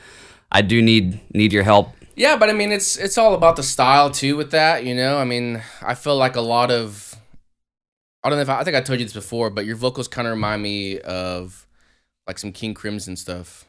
I 0.52 0.62
do 0.62 0.82
need 0.82 1.20
need 1.34 1.54
your 1.54 1.64
help. 1.64 1.90
Yeah, 2.16 2.38
but 2.38 2.50
I 2.50 2.54
mean, 2.54 2.72
it's 2.72 2.98
it's 2.98 3.18
all 3.18 3.34
about 3.34 3.56
the 3.56 3.64
style 3.64 4.10
too. 4.10 4.36
With 4.36 4.52
that, 4.52 4.86
you 4.86 4.96
know, 4.96 5.18
I 5.18 5.26
mean, 5.26 5.62
I 5.82 5.96
feel 5.96 6.16
like 6.16 6.36
a 6.36 6.42
lot 6.42 6.72
of, 6.72 7.16
I 8.24 8.30
don't 8.30 8.38
know 8.38 8.44
if 8.44 8.50
I, 8.50 8.60
I 8.60 8.64
think 8.64 8.76
I 8.76 8.82
told 8.82 9.00
you 9.00 9.06
this 9.06 9.14
before, 9.14 9.50
but 9.50 9.66
your 9.66 9.76
vocals 9.76 10.08
kind 10.08 10.28
of 10.28 10.34
remind 10.34 10.62
me 10.62 11.00
of 11.00 11.68
like 12.28 12.40
some 12.40 12.52
King 12.52 12.74
Crimson 12.74 13.16
stuff. 13.16 13.66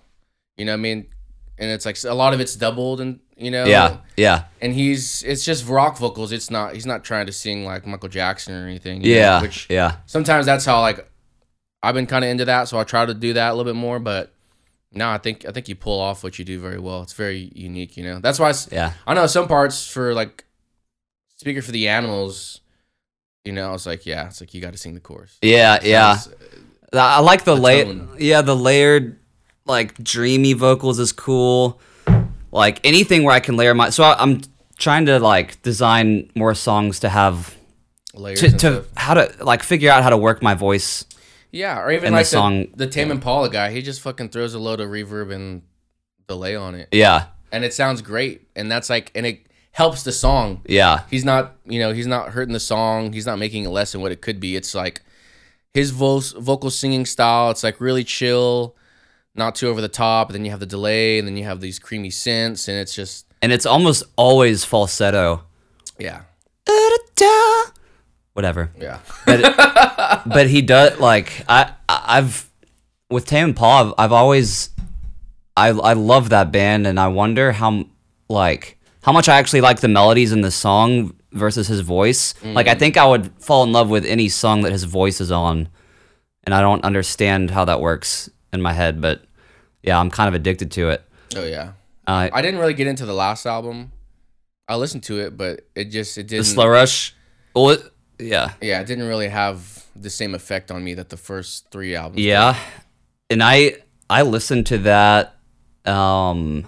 You 0.56 0.64
know 0.64 0.72
what 0.72 0.78
I 0.78 0.82
mean? 0.82 1.06
And 1.58 1.70
it's 1.70 1.86
like 1.86 1.96
a 2.04 2.14
lot 2.14 2.34
of 2.34 2.40
it's 2.40 2.56
doubled, 2.56 3.00
and 3.00 3.20
you 3.36 3.50
know, 3.50 3.64
Yeah, 3.64 3.98
yeah, 4.16 4.44
And 4.60 4.72
he's 4.72 5.22
it's 5.22 5.44
just 5.44 5.66
rock 5.68 5.98
vocals. 5.98 6.32
It's 6.32 6.50
not 6.50 6.74
he's 6.74 6.86
not 6.86 7.04
trying 7.04 7.26
to 7.26 7.32
sing 7.32 7.64
like 7.64 7.86
Michael 7.86 8.08
Jackson 8.08 8.54
or 8.54 8.66
anything. 8.66 9.02
you 9.02 9.14
know, 9.14 9.20
yeah, 9.20 9.40
which 9.42 9.66
yeah. 9.70 9.96
sometimes 10.06 10.46
that's 10.46 10.64
how 10.64 10.80
like 10.80 11.08
I've 11.82 11.94
been 11.94 12.06
kind 12.06 12.24
of 12.24 12.30
into 12.30 12.44
that, 12.46 12.68
so 12.68 12.78
I 12.78 12.84
try 12.84 13.04
to 13.04 13.14
do 13.14 13.32
that 13.34 13.50
a 13.50 13.54
little 13.54 13.70
bit 13.72 13.78
more. 13.78 13.98
But 13.98 14.32
no, 14.92 15.10
I 15.10 15.18
think 15.18 15.44
I 15.46 15.52
think 15.52 15.68
you 15.68 15.74
pull 15.74 16.00
off 16.00 16.22
what 16.22 16.38
you 16.38 16.44
do 16.44 16.58
very 16.60 16.78
well. 16.78 17.02
It's 17.02 17.12
very 17.12 17.50
unique, 17.54 17.96
you 17.96 18.04
know. 18.04 18.20
That's 18.20 18.38
why 18.38 18.50
it's, 18.50 18.70
Yeah. 18.70 18.92
I 19.06 19.14
know 19.14 19.26
some 19.26 19.48
parts 19.48 19.86
for 19.86 20.14
like 20.14 20.44
speaker 21.36 21.62
for 21.62 21.72
the 21.72 21.88
animals. 21.88 22.60
You 23.44 23.52
know, 23.52 23.68
I 23.68 23.72
was 23.72 23.86
like, 23.86 24.06
yeah, 24.06 24.28
it's 24.28 24.40
like 24.40 24.54
you 24.54 24.62
got 24.62 24.72
to 24.72 24.78
sing 24.78 24.94
the 24.94 25.00
chorus. 25.00 25.36
Yeah, 25.42 25.78
yeah. 25.82 26.16
Uh, 26.92 26.98
I 26.98 27.20
like 27.20 27.44
the 27.44 27.54
The 27.54 27.60
layer. 27.60 28.06
Yeah, 28.18 28.40
the 28.40 28.56
layered, 28.56 29.18
like 29.66 30.02
dreamy 30.02 30.54
vocals 30.54 30.98
is 30.98 31.12
cool. 31.12 31.80
Like 32.54 32.80
anything 32.84 33.24
where 33.24 33.34
I 33.34 33.40
can 33.40 33.56
layer 33.56 33.74
my. 33.74 33.90
So 33.90 34.04
I, 34.04 34.14
I'm 34.22 34.40
trying 34.78 35.06
to 35.06 35.18
like 35.18 35.60
design 35.62 36.30
more 36.34 36.54
songs 36.54 37.00
to 37.00 37.08
have 37.08 37.54
layers 38.14 38.40
to, 38.40 38.50
to 38.58 38.84
how 38.96 39.14
to 39.14 39.32
like 39.44 39.62
figure 39.62 39.90
out 39.90 40.02
how 40.02 40.10
to 40.10 40.16
work 40.16 40.42
my 40.42 40.54
voice. 40.54 41.04
Yeah, 41.50 41.80
or 41.80 41.90
even 41.92 42.06
and 42.06 42.14
the 42.14 42.18
like 42.20 42.26
song- 42.26 42.66
the, 42.70 42.86
the 42.86 42.86
Tame 42.88 43.10
Impala 43.10 43.48
guy. 43.50 43.70
He 43.70 43.82
just 43.82 44.00
fucking 44.00 44.30
throws 44.30 44.54
a 44.54 44.58
load 44.58 44.80
of 44.80 44.88
reverb 44.88 45.32
and 45.32 45.62
delay 46.26 46.56
on 46.56 46.74
it, 46.74 46.88
Yeah, 46.90 47.26
and 47.52 47.64
it 47.64 47.74
sounds 47.74 48.02
great. 48.02 48.48
And 48.56 48.70
that's 48.72 48.88
like, 48.90 49.12
and 49.14 49.24
it 49.26 49.46
helps 49.72 50.02
the 50.04 50.12
song. 50.12 50.62
yeah, 50.66 51.02
he's 51.10 51.24
not 51.24 51.56
you 51.66 51.78
know 51.80 51.92
he's 51.92 52.06
not 52.06 52.30
hurting 52.30 52.52
the 52.54 52.60
song 52.60 53.12
he's 53.12 53.26
not 53.26 53.38
making 53.38 53.64
it 53.64 53.68
less 53.70 53.92
than 53.92 54.00
what 54.00 54.12
it 54.12 54.20
could 54.22 54.38
be 54.40 54.54
it's 54.56 54.74
like 54.74 55.02
his 55.72 55.90
vo- 55.90 56.20
vocal 56.38 56.70
singing 56.70 57.04
style 57.04 57.50
it's 57.50 57.64
like 57.64 57.80
really 57.80 58.04
chill 58.04 58.76
not 59.34 59.54
too 59.54 59.68
over 59.68 59.80
the 59.80 59.88
top 59.88 60.28
And 60.28 60.34
then 60.34 60.44
you 60.44 60.50
have 60.50 60.60
the 60.60 60.66
delay 60.66 61.18
and 61.18 61.26
then 61.26 61.36
you 61.36 61.44
have 61.44 61.60
these 61.60 61.78
creamy 61.78 62.10
synths 62.10 62.68
and 62.68 62.76
it's 62.78 62.94
just 62.94 63.26
and 63.42 63.52
it's 63.52 63.66
almost 63.66 64.04
always 64.16 64.64
falsetto. 64.64 65.44
yeah 65.98 66.22
Whatever. 68.32 68.72
yeah 68.78 68.98
but 69.26 70.22
but 70.26 70.48
he 70.48 70.60
does 70.60 70.98
like 70.98 71.44
I 71.48 71.72
I've 71.88 72.50
with 73.08 73.26
Tame 73.26 73.50
Impala 73.50 73.88
I've, 73.90 73.94
I've 73.98 74.12
always 74.12 74.70
I 75.56 75.68
I 75.68 75.92
love 75.92 76.30
that 76.30 76.50
band 76.50 76.86
and 76.86 76.98
I 76.98 77.08
wonder 77.08 77.52
how 77.52 77.84
like 78.28 78.78
how 79.02 79.12
much 79.12 79.28
I 79.28 79.36
actually 79.36 79.60
like 79.60 79.80
the 79.80 79.88
melodies 79.88 80.32
in 80.32 80.40
the 80.40 80.50
song 80.50 81.14
versus 81.34 81.68
his 81.68 81.80
voice. 81.80 82.34
Like 82.42 82.68
I 82.68 82.74
mm. 82.74 82.78
think 82.78 82.96
I 82.96 83.06
would 83.06 83.30
fall 83.42 83.62
in 83.64 83.72
love 83.72 83.90
with 83.90 84.06
any 84.06 84.28
song 84.28 84.62
that 84.62 84.72
his 84.72 84.84
voice 84.84 85.20
is 85.20 85.30
on, 85.30 85.68
and 86.44 86.54
I 86.54 86.60
don't 86.60 86.82
understand 86.84 87.50
how 87.50 87.64
that 87.66 87.80
works 87.80 88.30
in 88.54 88.62
my 88.62 88.72
head. 88.72 89.00
But 89.00 89.22
yeah, 89.82 89.98
I'm 89.98 90.10
kind 90.10 90.28
of 90.28 90.34
addicted 90.34 90.70
to 90.72 90.88
it. 90.90 91.02
oh 91.36 91.44
yeah 91.44 91.72
Uh, 92.06 92.28
i 92.32 92.40
didn't 92.42 92.60
really 92.60 92.74
get 92.74 92.86
into 92.86 93.04
the 93.06 93.12
last 93.14 93.44
album 93.46 93.90
i 94.68 94.76
listened 94.76 95.02
to 95.02 95.18
it 95.20 95.36
but 95.36 95.66
it 95.74 95.86
just 95.86 96.16
it 96.18 96.22
the 96.28 96.36
didn't 96.36 96.46
slow 96.46 96.68
rush. 96.68 97.14
Well, 97.54 97.70
it, 97.70 97.82
yeah. 98.18 98.52
yeah 98.60 98.80
it 98.80 98.86
didn't 98.86 99.06
really 99.08 99.28
have 99.28 99.84
the 99.96 100.10
same 100.10 100.34
effect 100.34 100.70
on 100.70 100.82
me 100.84 100.94
that 100.94 101.08
the 101.08 101.16
first 101.16 101.70
three 101.70 101.94
albums 101.94 102.16
did. 102.16 102.24
Yeah, 102.28 102.56
and 103.30 103.42
I 103.42 103.76
I 104.10 104.22
listened 104.22 104.66
to 104.66 104.78
that 104.78 105.36
um 105.84 106.66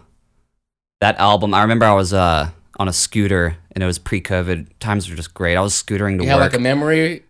that 1.00 1.18
album. 1.18 1.54
I 1.54 1.62
remember 1.62 1.84
I 1.86 1.92
was 1.94 2.12
uh 2.12 2.50
on 2.78 2.88
a 2.88 2.92
scooter 2.92 3.56
and 3.72 3.82
it 3.82 3.86
was 3.86 3.98
pre-COVID. 3.98 4.68
Times 4.80 5.08
were 5.10 5.16
just 5.16 5.34
great. 5.34 5.56
I 5.56 5.60
was 5.60 5.74
scootering 5.74 6.18
to 6.18 6.24
work. 6.24 6.40
like 6.40 6.54
a 6.54 6.58
memory 6.60 7.22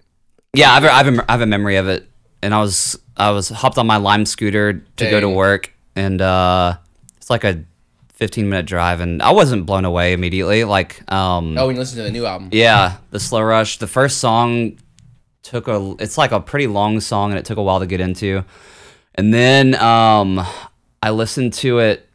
yeah, 0.54 0.72
I've, 0.72 0.84
I've 0.84 1.08
a, 1.18 1.24
I 1.28 1.32
have 1.32 1.40
a 1.42 1.46
memory 1.46 1.76
of 1.76 1.86
it, 1.88 2.08
and 2.46 2.54
I 2.54 2.60
was 2.60 2.98
I 3.16 3.30
was 3.30 3.48
hopped 3.48 3.76
on 3.76 3.86
my 3.86 3.96
Lime 3.96 4.24
scooter 4.24 4.84
to 4.96 5.10
go 5.10 5.20
to 5.20 5.28
work, 5.28 5.74
and 5.96 6.22
uh 6.22 6.78
it's 7.16 7.28
like 7.28 7.44
a 7.44 7.64
15 8.14 8.48
minute 8.48 8.66
drive, 8.66 9.00
and 9.00 9.20
I 9.20 9.32
wasn't 9.32 9.66
blown 9.66 9.84
away 9.84 10.12
immediately. 10.12 10.64
Like 10.64 11.02
um 11.12 11.58
oh 11.58 11.66
when 11.66 11.76
you 11.76 11.80
listen 11.80 11.98
to 11.98 12.04
the 12.04 12.10
new 12.10 12.24
album 12.24 12.48
yeah, 12.52 12.98
the 13.10 13.20
slow 13.20 13.42
rush. 13.42 13.78
The 13.78 13.86
first 13.88 14.18
song 14.18 14.78
took 15.42 15.68
a. 15.68 15.94
It's 15.98 16.16
like 16.16 16.32
a 16.32 16.40
pretty 16.40 16.66
long 16.66 17.00
song, 17.00 17.30
and 17.30 17.38
it 17.38 17.44
took 17.44 17.58
a 17.58 17.62
while 17.62 17.80
to 17.80 17.86
get 17.86 18.00
into. 18.00 18.44
And 19.16 19.34
then 19.34 19.74
um, 19.74 20.46
I 21.02 21.10
listened 21.10 21.52
to 21.54 21.80
it. 21.80 22.08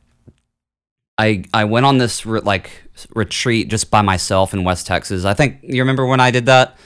I 1.17 1.43
I 1.53 1.65
went 1.65 1.85
on 1.85 1.97
this 1.97 2.25
re- 2.25 2.41
like 2.41 2.71
retreat 3.13 3.67
just 3.69 3.91
by 3.91 4.01
myself 4.01 4.53
in 4.53 4.63
West 4.63 4.87
Texas. 4.87 5.25
I 5.25 5.33
think 5.33 5.59
you 5.61 5.81
remember 5.81 6.05
when 6.05 6.19
I 6.19 6.31
did 6.31 6.45
that. 6.45 6.77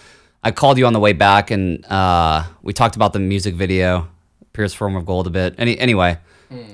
I 0.46 0.52
called 0.52 0.78
you 0.78 0.86
on 0.86 0.94
the 0.94 1.00
way 1.00 1.14
back, 1.14 1.50
and 1.50 1.84
uh, 1.88 2.44
we 2.62 2.72
talked 2.72 2.96
about 2.96 3.14
the 3.14 3.20
music 3.20 3.56
video, 3.56 4.08
"Pierce 4.54 4.76
Form 4.76 4.96
of 4.96 5.06
Gold" 5.06 5.26
a 5.26 5.32
bit. 5.32 5.56
Any 5.58 5.78
anyway, 5.80 6.20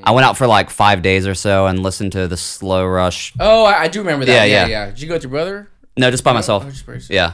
I 0.04 0.12
went 0.12 0.26
out 0.26 0.36
for 0.38 0.46
like 0.46 0.70
five 0.70 1.02
days 1.02 1.26
or 1.26 1.34
so 1.34 1.68
and 1.68 1.82
listened 1.82 2.12
to 2.12 2.28
the 2.28 2.36
slow 2.36 2.86
rush. 2.86 3.34
oh 3.40 3.64
I, 3.64 3.84
I 3.84 3.88
do 3.88 4.00
remember 4.00 4.26
that 4.26 4.34
Yeah, 4.34 4.44
yeah, 4.44 4.66
yeah. 4.66 4.68
yeah 4.68 4.86
did 4.92 5.02
you 5.02 5.08
go 5.08 5.14
with 5.16 5.24
your 5.24 5.30
brother 5.32 5.70
No, 5.98 6.12
just 6.12 6.26
by 6.26 6.34
myself. 6.34 6.66
Oh, 6.66 6.70
just 6.70 6.86
by. 6.86 7.00
Yeah. 7.10 7.34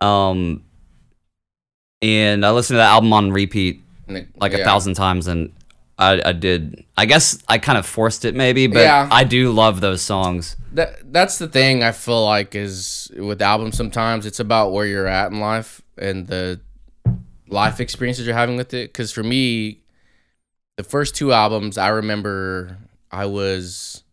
Um, 0.00 0.64
and 2.00 2.46
I 2.46 2.50
listened 2.52 2.76
to 2.76 2.78
that 2.78 2.88
album 2.90 3.12
on 3.12 3.30
repeat 3.32 3.82
like 4.08 4.54
a 4.54 4.64
thousand 4.64 4.94
times, 4.94 5.26
and 5.26 5.52
I, 6.00 6.20
I 6.30 6.32
did. 6.32 6.84
I 6.96 7.04
guess 7.06 7.38
I 7.48 7.58
kind 7.58 7.76
of 7.78 7.86
forced 7.86 8.24
it, 8.24 8.34
maybe, 8.34 8.66
but 8.66 8.80
Yeah. 8.80 9.06
I 9.10 9.24
do 9.24 9.52
love 9.52 9.80
those 9.80 10.02
songs. 10.02 10.56
that 10.72 11.12
that's 11.12 11.38
the 11.38 11.46
thing 11.48 11.82
I 11.82 11.92
feel 11.92 12.24
like 12.24 12.54
is 12.54 13.10
with 13.16 13.42
albums 13.42 13.76
sometimes 13.76 14.24
it's 14.26 14.40
about 14.40 14.72
where 14.72 14.86
you're 14.86 15.06
at 15.08 15.30
in 15.32 15.40
life 15.40 15.82
and 15.98 16.26
the 16.28 16.60
life 17.48 17.80
experiences 17.80 18.24
you're 18.24 18.36
having 18.36 18.56
with 18.56 18.72
it 18.72 18.94
cuz 18.94 19.10
for 19.12 19.24
me 19.24 19.80
the 20.76 20.84
first 20.84 21.16
two 21.16 21.32
albums 21.32 21.76
I 21.76 21.88
remember 21.88 22.78
I 23.10 23.26
was 23.26 24.04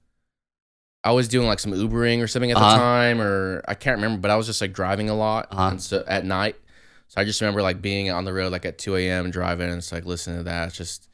I 1.04 1.12
was 1.12 1.28
doing 1.28 1.48
like 1.48 1.60
some 1.60 1.72
Ubering 1.74 2.22
or 2.24 2.28
something 2.28 2.50
at 2.52 2.58
Uh-huh. 2.58 2.72
the 2.74 2.78
time 2.78 3.22
or 3.22 3.62
I 3.68 3.76
can't 3.76 3.98
remember 3.98 4.20
but 4.20 4.32
I 4.32 4.36
was 4.36 4.48
just 4.48 4.60
like 4.60 4.74
driving 4.74 5.10
a 5.10 5.16
lot 5.16 5.48
Uh-huh. 5.52 5.70
and 5.70 5.82
so 5.82 6.04
at 6.08 6.26
night 6.26 6.56
so 7.08 7.22
I 7.22 7.24
just 7.24 7.40
remember 7.40 7.62
like 7.62 7.82
being 7.82 8.10
on 8.10 8.26
the 8.26 8.34
road 8.34 8.52
like 8.52 8.66
at 8.66 8.78
2 8.80 8.96
a.m. 8.98 9.30
driving 9.32 9.70
and 9.70 9.78
it's 9.78 9.92
like 9.92 10.06
listening 10.06 10.38
to 10.40 10.44
that 10.44 10.70
it's 10.70 10.78
just 10.78 11.08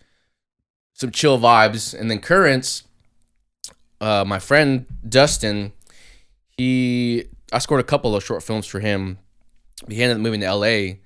some 0.93 1.11
chill 1.11 1.39
vibes 1.39 1.97
and 1.97 2.09
then 2.09 2.19
currents 2.19 2.83
uh, 4.03 4.25
my 4.25 4.37
friend 4.37 4.85
Dustin, 5.07 5.71
he 6.57 7.23
I 7.53 7.59
scored 7.59 7.79
a 7.79 7.85
couple 7.85 8.15
of 8.15 8.23
short 8.23 8.43
films 8.43 8.67
for 8.67 8.81
him. 8.81 9.17
He 9.87 10.03
ended 10.03 10.17
up 10.17 10.21
moving 10.21 10.41
to 10.41 10.53
LA. 10.53 10.65
He 10.65 10.99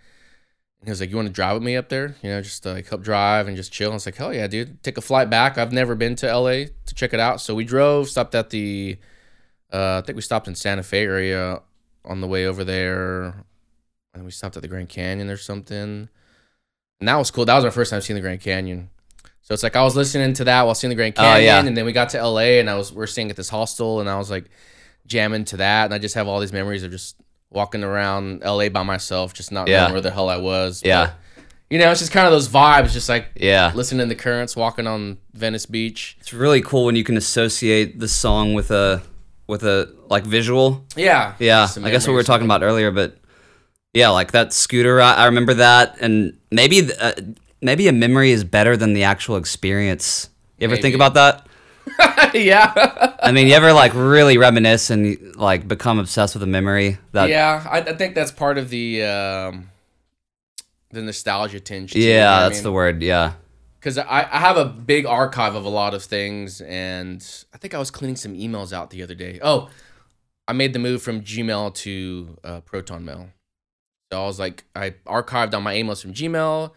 was 0.86 1.00
like, 1.00 1.12
You 1.12 1.16
want 1.16 1.28
to 1.28 1.34
drive 1.34 1.54
with 1.54 1.64
me 1.64 1.76
up 1.76 1.90
there? 1.90 2.16
You 2.24 2.32
know, 2.32 2.42
just 2.42 2.66
uh, 2.66 2.74
like 2.74 2.88
help 2.88 3.04
drive 3.04 3.48
and 3.48 3.56
just 3.56 3.72
chill. 3.72 3.90
And 3.90 3.96
was 3.96 4.08
like, 4.08 4.16
Hell 4.16 4.34
yeah, 4.34 4.48
dude. 4.48 4.82
Take 4.84 4.98
a 4.98 5.02
flight 5.02 5.30
back. 5.30 5.60
I've 5.60 5.72
never 5.72 5.94
been 5.94 6.16
to 6.16 6.36
LA 6.36 6.66
to 6.88 6.96
check 6.96 7.14
it 7.14 7.20
out. 7.20 7.40
So 7.40 7.54
we 7.54 7.66
drove, 7.66 8.10
stopped 8.10 8.34
at 8.34 8.50
the 8.50 8.98
uh, 9.72 10.02
I 10.02 10.06
think 10.06 10.16
we 10.16 10.24
stopped 10.24 10.48
in 10.48 10.56
Santa 10.56 10.82
Fe 10.82 11.04
area 11.04 11.62
on 12.04 12.22
the 12.22 12.28
way 12.28 12.48
over 12.48 12.64
there. 12.64 13.46
And 14.16 14.26
we 14.26 14.32
stopped 14.32 14.56
at 14.56 14.64
the 14.64 14.68
Grand 14.68 14.90
Canyon 14.90 15.30
or 15.30 15.38
something. 15.38 16.10
And 17.00 17.08
that 17.08 17.16
was 17.16 17.30
cool. 17.30 17.46
That 17.46 17.56
was 17.56 17.66
our 17.66 17.70
first 17.70 17.92
time 17.92 18.02
seeing 18.02 18.16
the 18.16 18.22
Grand 18.22 18.42
Canyon. 18.42 18.90
So 19.48 19.54
it's 19.54 19.64
like 19.64 19.78
I 19.78 19.84
was 19.84 19.96
listening 19.96 20.34
to 20.34 20.44
that 20.44 20.66
while 20.66 20.76
seeing 20.76 20.90
the 20.90 20.96
Grand 20.96 21.14
Oh, 21.18 21.22
Canyon, 21.22 21.46
yeah. 21.46 21.66
and 21.66 21.78
then 21.78 21.86
we 21.86 21.94
got 21.94 22.10
to 22.10 22.22
LA, 22.22 22.60
and 22.60 22.70
I 22.70 22.76
was 22.76 22.92
we 22.92 23.02
are 23.02 23.08
staying 23.08 23.30
at 23.30 23.38
this 23.38 23.48
hostel, 23.48 24.02
and 24.02 24.10
I 24.10 24.18
was 24.18 24.30
like 24.30 24.46
jamming 25.06 25.46
to 25.46 25.58
that, 25.58 25.86
and 25.86 25.94
I 25.94 26.00
just 26.00 26.16
have 26.16 26.28
all 26.28 26.42
these 26.42 26.52
memories 26.52 26.84
of 26.84 26.92
just 26.92 27.16
walking 27.50 27.82
around 27.82 28.42
LA 28.44 28.68
by 28.68 28.84
myself, 28.84 29.34
just 29.34 29.54
not 29.54 29.70
Yeah. 29.70 29.82
knowing 29.84 29.94
where 29.94 30.02
the 30.02 30.12
hell 30.12 30.28
I 30.28 30.36
was. 30.36 30.82
Yeah. 30.84 31.06
But, 31.06 31.14
you 31.70 31.80
know, 31.80 31.90
it's 31.92 32.02
just 32.02 32.12
kind 32.12 32.26
of 32.28 32.34
those 32.34 32.50
vibes, 32.50 32.92
just 32.92 33.08
like 33.08 33.28
Yeah, 33.38 33.72
listening 33.74 34.06
to 34.06 34.14
the 34.14 34.20
currents, 34.22 34.54
walking 34.58 34.86
on 34.86 35.18
Venice 35.34 35.66
Beach. 35.66 36.18
it's 36.20 36.34
really 36.34 36.62
cool 36.62 36.84
when 36.84 36.98
you 36.98 37.06
can 37.06 37.16
associate 37.16 38.00
the 38.02 38.08
song 38.10 38.54
with 38.54 38.70
a 38.70 39.02
with 39.48 39.64
a 39.64 39.90
like 40.10 40.26
visual. 40.26 40.86
Yeah, 40.98 41.36
Yeah, 41.40 41.70
I 41.82 41.90
guess 41.90 42.06
what 42.06 42.12
we 42.12 42.18
were 42.18 42.24
talking 42.24 42.44
about 42.46 42.64
earlier, 42.64 42.92
but 42.92 43.16
yeah, 43.94 44.10
like 44.10 44.34
that 44.34 44.52
scooter. 44.52 45.00
I, 45.00 45.14
I 45.14 45.26
remember 45.28 45.54
that, 45.54 45.96
and 46.02 46.38
maybe 46.52 46.82
th- 46.82 47.00
uh, 47.00 47.14
maybe 47.62 47.88
a 47.88 47.92
memory 47.94 48.32
is 48.32 48.44
better 48.44 48.76
than 48.78 48.94
the 48.94 49.04
actual 49.04 49.36
experience. 49.38 50.30
You 50.58 50.66
ever 50.68 50.78
think 50.78 50.96
about 50.96 51.14
that? 51.16 51.48
yeah, 52.34 53.16
I 53.24 53.32
mean, 53.32 53.48
you 53.48 53.54
ever 53.54 53.72
like 53.74 53.94
really 53.96 54.38
reminisce 54.38 54.90
and 54.90 55.36
like 55.36 55.68
become 55.68 56.00
obsessed 56.00 56.36
with 56.36 56.44
a 56.44 56.48
memory 56.48 56.98
that? 57.14 57.30
yeah. 57.30 57.66
I, 57.70 57.78
I 57.80 57.96
think 57.96 58.14
that's 58.14 58.32
part 58.32 58.58
of 58.58 58.70
the 58.70 59.04
um, 59.04 59.70
the 60.92 61.02
nostalgia 61.02 61.60
tinge. 61.60 61.94
too, 61.94 62.00
Yeah, 62.00 62.08
you 62.08 62.14
know 62.20 62.26
what 62.26 62.32
I 62.34 62.42
that's 62.44 62.56
mean? 62.58 62.64
the 62.64 62.72
word. 62.72 63.02
Yeah. 63.02 63.34
because 63.80 63.98
I, 63.98 64.28
I 64.32 64.40
have 64.40 64.58
a 64.58 64.66
big 64.66 65.06
archive 65.06 65.56
of 65.56 65.64
a 65.66 65.70
lot 65.70 65.94
of 65.94 66.04
things 66.04 66.60
and 66.62 67.24
i 67.54 67.58
think 67.58 67.74
i 67.74 67.78
was 67.78 67.92
cleaning 67.92 68.16
some 68.18 68.34
emails 68.34 68.74
out 68.74 68.90
the 68.90 69.02
other 69.04 69.14
day 69.16 69.40
oh 69.42 69.70
i 70.48 70.54
made 70.54 70.74
the 70.74 70.80
move 70.80 71.02
from 71.02 71.22
gmail 71.22 71.74
to 71.76 72.38
uh, 72.44 72.60
proton 72.62 73.06
mail 73.06 73.30
So 74.12 74.22
I 74.24 74.26
was 74.26 74.40
like, 74.40 74.64
I 74.76 74.96
archived 75.06 75.54
all 75.54 75.62
my 75.62 75.76
emails 75.76 76.02
from 76.02 76.14
Gmail. 76.14 76.72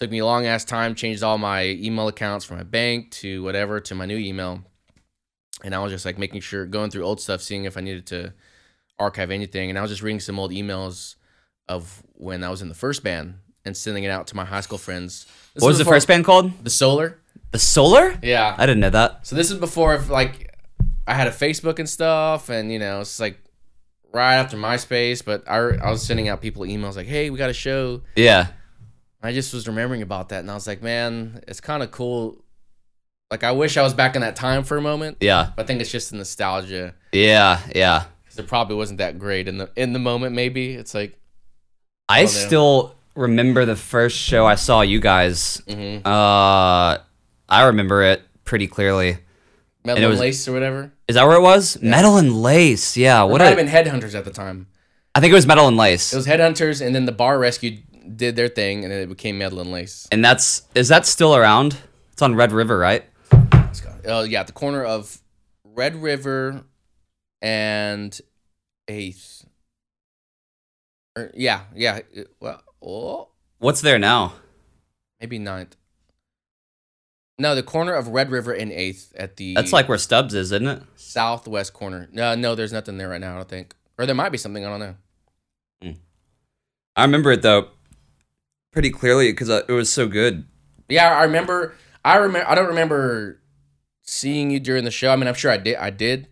Took 0.00 0.10
me 0.10 0.20
a 0.20 0.24
long 0.24 0.46
ass 0.46 0.64
time, 0.64 0.94
changed 0.94 1.22
all 1.22 1.36
my 1.36 1.66
email 1.66 2.08
accounts 2.08 2.46
from 2.46 2.56
my 2.56 2.62
bank 2.62 3.10
to 3.10 3.42
whatever 3.42 3.80
to 3.80 3.94
my 3.94 4.06
new 4.06 4.16
email. 4.16 4.64
And 5.62 5.74
I 5.74 5.78
was 5.80 5.92
just 5.92 6.06
like 6.06 6.16
making 6.18 6.40
sure, 6.40 6.64
going 6.64 6.90
through 6.90 7.04
old 7.04 7.20
stuff, 7.20 7.42
seeing 7.42 7.66
if 7.66 7.76
I 7.76 7.82
needed 7.82 8.06
to 8.06 8.32
archive 8.98 9.30
anything. 9.30 9.68
And 9.68 9.78
I 9.78 9.82
was 9.82 9.90
just 9.90 10.02
reading 10.02 10.20
some 10.20 10.38
old 10.38 10.52
emails 10.52 11.16
of 11.68 12.02
when 12.14 12.42
I 12.42 12.48
was 12.48 12.62
in 12.62 12.70
the 12.70 12.74
first 12.74 13.02
band 13.04 13.34
and 13.66 13.76
sending 13.76 14.04
it 14.04 14.08
out 14.08 14.26
to 14.28 14.36
my 14.36 14.46
high 14.46 14.62
school 14.62 14.78
friends. 14.78 15.26
This 15.52 15.60
What 15.60 15.68
was 15.68 15.78
the 15.78 15.84
first 15.84 16.08
band 16.08 16.24
called? 16.24 16.64
The 16.64 16.70
Solar. 16.70 17.18
The 17.50 17.58
Solar? 17.58 18.18
Yeah. 18.22 18.54
I 18.56 18.64
didn't 18.64 18.80
know 18.80 18.90
that. 18.90 19.26
So 19.26 19.36
this 19.36 19.50
is 19.50 19.58
before 19.58 19.98
like 20.08 20.56
I 21.06 21.12
had 21.12 21.26
a 21.26 21.30
Facebook 21.30 21.78
and 21.78 21.88
stuff, 21.88 22.48
and 22.48 22.72
you 22.72 22.78
know 22.78 23.00
it's 23.00 23.20
like 23.20 23.38
right 24.14 24.36
after 24.36 24.56
MySpace. 24.56 25.22
But 25.22 25.46
I, 25.46 25.58
I 25.58 25.90
was 25.90 26.02
sending 26.02 26.28
out 26.28 26.40
people 26.40 26.62
emails 26.62 26.96
like, 26.96 27.06
"Hey, 27.06 27.28
we 27.28 27.36
got 27.36 27.50
a 27.50 27.54
show." 27.54 28.00
Yeah. 28.16 28.46
I 29.22 29.32
just 29.32 29.52
was 29.52 29.66
remembering 29.68 30.02
about 30.02 30.30
that, 30.30 30.40
and 30.40 30.50
I 30.50 30.54
was 30.54 30.66
like, 30.66 30.82
"Man, 30.82 31.42
it's 31.46 31.60
kind 31.60 31.82
of 31.82 31.90
cool." 31.90 32.42
Like 33.30 33.44
I 33.44 33.52
wish 33.52 33.76
I 33.76 33.82
was 33.82 33.94
back 33.94 34.16
in 34.16 34.22
that 34.22 34.34
time 34.34 34.64
for 34.64 34.76
a 34.76 34.82
moment. 34.82 35.18
Yeah. 35.20 35.52
But 35.54 35.62
I 35.62 35.66
think 35.66 35.80
it's 35.80 35.92
just 35.92 36.10
the 36.10 36.16
nostalgia 36.16 36.94
Yeah. 37.12 37.60
Yeah. 37.76 38.04
because 38.24 38.38
it 38.40 38.48
probably 38.48 38.74
wasn't 38.74 38.98
that 38.98 39.20
great 39.20 39.46
in 39.46 39.58
the 39.58 39.70
in 39.76 39.92
the 39.92 40.00
moment. 40.00 40.34
Maybe 40.34 40.72
it's 40.74 40.94
like, 40.94 41.16
I 42.08 42.22
no. 42.22 42.26
still 42.26 42.96
remember 43.14 43.64
the 43.64 43.76
first 43.76 44.16
show 44.16 44.46
I 44.46 44.56
saw 44.56 44.80
you 44.80 44.98
guys. 44.98 45.62
mm-hmm. 45.68 46.04
Uh, 46.04 46.98
I 47.48 47.62
remember 47.66 48.02
it 48.02 48.22
pretty 48.44 48.66
clearly. 48.66 49.18
metal 49.84 50.02
and 50.02 50.10
was- 50.10 50.18
lace 50.20 50.48
or 50.48 50.52
whatever. 50.52 50.92
Is 51.06 51.14
that 51.14 51.24
where 51.24 51.36
it 51.36 51.42
was? 51.42 51.80
Metal 51.80 52.16
and 52.16 52.42
Lace. 52.42 52.96
Yeah. 52.96 53.22
What 53.24 53.40
might 53.40 53.46
A, 53.46 53.48
have 53.48 53.56
been 53.56 53.68
Headhunters 53.68 54.16
at 54.16 54.24
the 54.24 54.30
time. 54.32 54.66
I 55.14 55.20
think 55.20 55.30
it 55.30 55.34
was 55.34 55.46
Metal 55.46 55.68
and 55.68 55.76
Lace. 55.76 56.12
It 56.12 56.16
was 56.16 56.26
Headhunters, 56.26 56.84
and 56.84 56.94
then 56.96 57.04
the 57.04 57.12
Bar 57.12 57.38
Rescue 57.38 57.78
did 58.16 58.36
their 58.36 58.48
thing, 58.48 58.84
and 58.84 58.92
then 58.92 59.00
it 59.00 59.08
became 59.08 59.38
Metal 59.38 59.60
and 59.60 59.70
Lace. 59.72 60.08
and 60.12 60.24
that's 60.24 60.62
is 60.74 60.88
that 60.88 61.06
still 61.06 61.34
around? 61.36 61.76
It's 62.12 62.22
on 62.22 62.34
Red 62.34 62.52
River, 62.52 62.78
right? 62.78 63.04
Uh, 64.06 64.26
yeah, 64.28 64.42
the 64.42 64.52
corner 64.52 64.82
of 64.84 65.18
Red 65.64 65.96
River 65.96 66.64
and 67.42 68.18
Eighth. 68.88 69.44
Or, 71.16 71.30
yeah, 71.34 71.62
yeah. 71.74 72.00
uh, 72.16 72.22
Well, 72.40 72.62
oh, 72.82 73.28
What's 73.58 73.80
there 73.82 73.98
now? 73.98 74.34
maybe 75.20 75.38
Ninth. 75.38 75.76
No, 77.38 77.54
the 77.54 77.62
corner 77.62 77.92
of 77.94 78.08
Red 78.08 78.30
River 78.30 78.52
and 78.52 78.70
Eighth 78.72 79.12
at 79.16 79.36
the 79.36 79.54
That's 79.54 79.72
like 79.72 79.88
where 79.88 79.98
Stubb's 79.98 80.34
is, 80.34 80.50
isn't 80.52 80.66
it? 80.66 80.82
southwest 80.96 81.72
corner. 81.72 82.08
No, 82.12 82.34
no, 82.34 82.54
there's 82.54 82.72
nothing 82.72 82.96
there 82.98 83.08
right 83.08 83.20
now. 83.20 83.32
I 83.34 83.36
don't 83.36 83.48
think, 83.48 83.74
or 83.98 84.06
there 84.06 84.14
might 84.14 84.30
be 84.30 84.38
something. 84.38 84.64
I 84.64 84.68
don't 84.68 84.80
know. 84.80 84.94
I 86.96 87.02
remember 87.04 87.32
it 87.32 87.42
though, 87.42 87.68
pretty 88.72 88.90
clearly 88.90 89.30
because 89.32 89.50
uh, 89.50 89.62
it 89.68 89.72
was 89.72 89.92
so 89.92 90.06
good. 90.06 90.46
Yeah, 90.88 91.08
I 91.08 91.24
remember. 91.24 91.74
I 92.04 92.16
remember. 92.16 92.48
I 92.48 92.54
don't 92.54 92.68
remember 92.68 93.40
seeing 94.02 94.50
you 94.50 94.60
during 94.60 94.84
the 94.84 94.90
show. 94.90 95.12
I 95.12 95.16
mean, 95.16 95.28
I'm 95.28 95.34
sure 95.34 95.50
I 95.50 95.56
did. 95.56 95.76
I 95.76 95.90
did, 95.90 96.28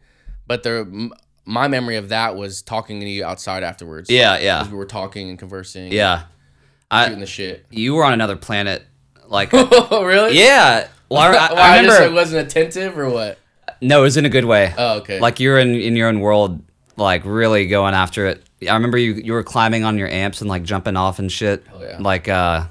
but 0.46 0.62
the 0.62 1.10
my 1.44 1.68
memory 1.68 1.96
of 1.96 2.10
that 2.10 2.36
was 2.36 2.62
talking 2.62 3.00
to 3.00 3.08
you 3.08 3.24
outside 3.24 3.62
afterwards. 3.62 4.10
Yeah, 4.10 4.38
yeah, 4.38 4.68
we 4.68 4.76
were 4.76 4.86
talking 4.86 5.30
and 5.30 5.38
conversing. 5.38 5.92
yeah. 5.92 6.24
shooting 6.92 7.16
I 7.16 7.20
the 7.20 7.26
shit. 7.26 7.66
you 7.70 7.94
were 7.94 8.04
on 8.04 8.12
another 8.12 8.36
planet, 8.36 8.84
like 9.26 9.50
oh, 9.52 10.04
really? 10.04 10.38
yeah. 10.38 10.88
Well, 11.10 11.20
I, 11.20 11.26
I, 11.28 11.52
Why 11.52 11.60
I 11.60 11.78
I 11.78 11.82
just 11.82 11.98
remember. 11.98 12.06
like, 12.06 12.14
wasn't 12.14 12.46
attentive 12.46 12.98
or 12.98 13.08
what? 13.08 13.38
no, 13.80 14.00
it 14.00 14.02
was 14.02 14.16
in 14.16 14.24
a 14.24 14.28
good 14.30 14.44
way. 14.44 14.74
Oh, 14.76 14.98
okay. 14.98 15.20
like 15.20 15.40
you're 15.40 15.58
in 15.58 15.74
in 15.74 15.96
your 15.96 16.08
own 16.08 16.20
world, 16.20 16.62
like 16.96 17.22
really 17.24 17.66
going 17.66 17.94
after 17.94 18.26
it. 18.26 18.42
I 18.68 18.74
remember 18.74 18.98
you 18.98 19.14
you 19.14 19.32
were 19.32 19.42
climbing 19.44 19.84
on 19.84 19.98
your 19.98 20.08
amps 20.08 20.40
and 20.40 20.48
like 20.50 20.62
jumping 20.64 20.96
off 20.96 21.18
and 21.18 21.30
shit. 21.30 21.64
Oh, 21.72 21.82
yeah. 21.82 21.98
Like 22.00 22.28
uh, 22.28 22.66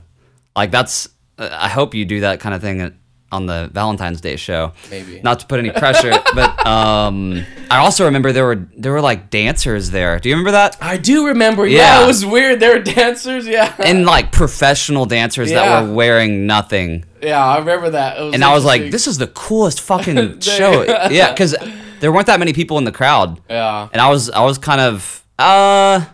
like 0.55 0.71
that's. 0.71 1.07
uh, 1.37 1.49
I 1.51 1.69
hope 1.69 1.93
you 1.93 2.03
do 2.05 2.21
that 2.21 2.39
kind 2.39 2.53
of 2.55 2.61
thing 2.61 2.97
on 3.29 3.45
the 3.45 3.69
Valentine's 3.73 4.21
Day 4.21 4.37
show. 4.37 4.71
maybe. 4.89 5.19
Not 5.21 5.41
to 5.41 5.45
put 5.47 5.59
any 5.59 5.69
pressure, 5.69 6.11
but 6.33 6.65
um, 6.65 7.45
I 7.69 7.77
also 7.79 8.05
remember 8.05 8.31
there 8.31 8.45
were 8.45 8.67
there 8.77 8.91
were 8.93 9.01
like 9.01 9.29
dancers 9.29 9.91
there. 9.91 10.17
Do 10.19 10.29
you 10.29 10.35
remember 10.35 10.51
that? 10.51 10.77
I 10.81 10.97
do 10.97 11.27
remember. 11.27 11.65
Yeah. 11.67 11.77
Yeah. 11.99 12.03
it 12.03 12.07
was 12.07 12.25
weird. 12.25 12.59
There 12.61 12.77
were 12.77 12.83
dancers. 12.83 13.45
Yeah. 13.45 13.73
And 13.79 14.05
like 14.05 14.31
professional 14.31 15.05
dancers 15.05 15.51
Yeah. 15.51 15.65
that 15.81 15.87
were 15.87 15.93
wearing 15.93 16.47
nothing. 16.47 17.03
yeah, 17.21 17.43
I 17.45 17.57
remember 17.59 17.89
that. 17.91 18.17
It 18.17 18.23
was 18.23 18.33
And 18.33 18.43
I 18.45 18.53
was 18.53 18.63
like, 18.63 18.91
this 18.91 19.07
is 19.07 19.17
the 19.17 19.27
coolest 19.27 19.81
fucking 19.81 20.39
show. 20.57 20.83
Yeah, 21.11 21.31
because 21.31 21.53
there 21.99 22.11
weren't 22.13 22.27
that 22.27 22.39
many 22.39 22.53
people 22.53 22.77
in 22.77 22.83
the 22.85 22.91
crowd. 22.93 23.41
Yeah. 23.49 23.89
and 23.91 24.01
I 24.01 24.09
was 24.09 24.29
I 24.29 24.43
was 24.45 24.57
kind 24.57 24.79
of 24.79 25.21
uh 25.39 26.05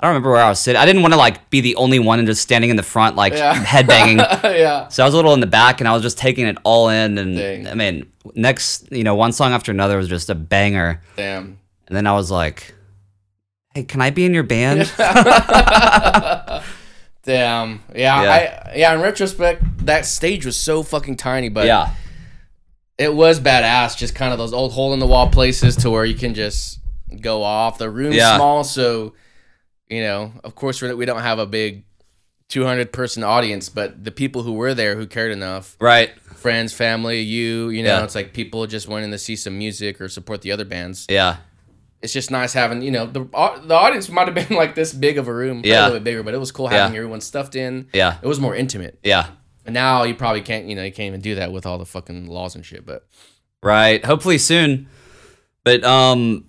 I 0.00 0.06
don't 0.06 0.10
remember 0.10 0.30
where 0.30 0.40
I 0.42 0.48
was 0.48 0.60
sitting. 0.60 0.80
I 0.80 0.86
didn't 0.86 1.02
want 1.02 1.12
to 1.14 1.18
like 1.18 1.50
be 1.50 1.60
the 1.60 1.74
only 1.74 1.98
one 1.98 2.20
and 2.20 2.28
just 2.28 2.40
standing 2.40 2.70
in 2.70 2.76
the 2.76 2.84
front 2.84 3.16
like 3.16 3.32
Yeah. 3.32 3.54
headbanging. 3.64 4.18
yeah. 4.44 4.86
so 4.88 5.02
I 5.02 5.06
was 5.06 5.14
a 5.14 5.16
little 5.16 5.34
in 5.34 5.40
the 5.40 5.46
back 5.48 5.80
and 5.80 5.88
I 5.88 5.92
was 5.92 6.02
just 6.02 6.18
taking 6.18 6.46
it 6.46 6.56
all 6.62 6.88
in 6.88 7.18
and 7.18 7.36
Dang. 7.36 7.66
I 7.68 7.74
mean 7.74 8.10
next 8.34 8.92
you 8.92 9.02
know 9.04 9.14
one 9.16 9.32
song 9.32 9.52
after 9.52 9.72
another 9.72 9.96
was 9.96 10.08
just 10.08 10.30
a 10.30 10.34
banger 10.36 11.02
Damn. 11.16 11.58
and 11.88 11.96
then 11.96 12.06
I 12.06 12.12
was 12.12 12.30
like 12.30 12.74
hey 13.74 13.82
can 13.82 14.00
I 14.00 14.10
be 14.10 14.24
in 14.24 14.34
your 14.34 14.44
band? 14.44 14.92
Damn. 17.24 17.82
Yeah. 17.94 18.22
Yeah. 18.22 18.30
I 18.70 18.72
yeah. 18.76 18.94
In 18.94 19.00
retrospect, 19.02 19.84
that 19.84 20.06
stage 20.06 20.46
was 20.46 20.56
so 20.56 20.82
fucking 20.82 21.16
tiny, 21.16 21.48
but 21.50 21.66
yeah. 21.66 21.92
it 22.96 23.12
was 23.12 23.38
badass. 23.38 23.98
Just 23.98 24.14
kind 24.14 24.32
of 24.32 24.38
those 24.38 24.52
old 24.54 24.72
hole 24.72 24.94
in 24.94 24.98
the 24.98 25.06
wall 25.06 25.28
places 25.28 25.76
to 25.76 25.90
where 25.90 26.06
you 26.06 26.14
can 26.14 26.32
just 26.32 26.78
go 27.20 27.42
off. 27.42 27.78
The 27.78 27.90
room's 27.90 28.16
Yeah. 28.16 28.36
small, 28.36 28.64
so 28.64 29.14
you 29.88 30.02
know. 30.02 30.32
Of 30.44 30.54
course, 30.54 30.82
we're- 30.82 31.06
don't 31.06 31.20
have 31.22 31.38
a 31.38 31.46
big 31.46 31.84
200 32.48 32.92
person 32.92 33.22
audience, 33.24 33.68
but 33.68 34.04
the 34.04 34.10
people 34.10 34.42
who 34.42 34.52
were 34.52 34.74
there 34.74 34.96
who 34.96 35.06
cared 35.06 35.32
enough, 35.32 35.76
Right. 35.80 36.10
friends, 36.36 36.72
family, 36.72 37.20
you, 37.20 37.68
you 37.70 37.82
know, 37.82 37.98
Yeah. 37.98 38.04
it's 38.04 38.14
like 38.14 38.32
people 38.32 38.66
just 38.66 38.88
wanting 38.88 39.10
to 39.10 39.18
see 39.18 39.36
some 39.36 39.58
music 39.58 40.00
or 40.00 40.08
support 40.08 40.40
the 40.42 40.52
other 40.52 40.64
bands. 40.64 41.06
Yeah. 41.10 41.36
It's 42.00 42.12
just 42.12 42.30
nice 42.30 42.52
having, 42.52 42.80
you 42.82 42.90
know, 42.90 43.06
the 43.06 43.24
the 43.66 43.74
audience 43.74 44.08
might 44.16 44.28
have 44.28 44.34
been 44.34 44.56
like 44.56 44.74
this 44.74 44.92
big 44.94 45.18
of 45.18 45.26
a 45.28 45.32
room, 45.34 45.62
Yeah. 45.64 45.80
a 45.80 45.84
little 45.84 45.96
bit 45.96 46.04
bigger, 46.04 46.22
but 46.22 46.32
it 46.32 46.38
was 46.38 46.52
cool 46.52 46.68
having 46.68 46.92
Yeah. 46.94 46.98
everyone 46.98 47.20
stuffed 47.20 47.54
in. 47.56 47.86
Yeah. 47.92 48.16
It 48.22 48.26
was 48.26 48.40
more 48.40 48.54
intimate. 48.54 48.98
Yeah. 49.02 49.26
And 49.66 49.74
now 49.74 50.04
you 50.04 50.14
probably 50.14 50.40
can't, 50.40 50.66
you 50.66 50.74
know, 50.74 50.84
you 50.84 50.92
can't 50.92 51.08
even 51.08 51.20
do 51.20 51.34
that 51.34 51.52
with 51.52 51.66
all 51.66 51.76
the 51.76 51.84
fucking 51.86 52.26
laws 52.28 52.54
and 52.54 52.64
shit. 52.64 52.86
But 52.86 53.06
Right. 53.62 54.02
Hopefully 54.04 54.38
soon. 54.38 54.86
But 55.64 55.84
um 55.84 56.44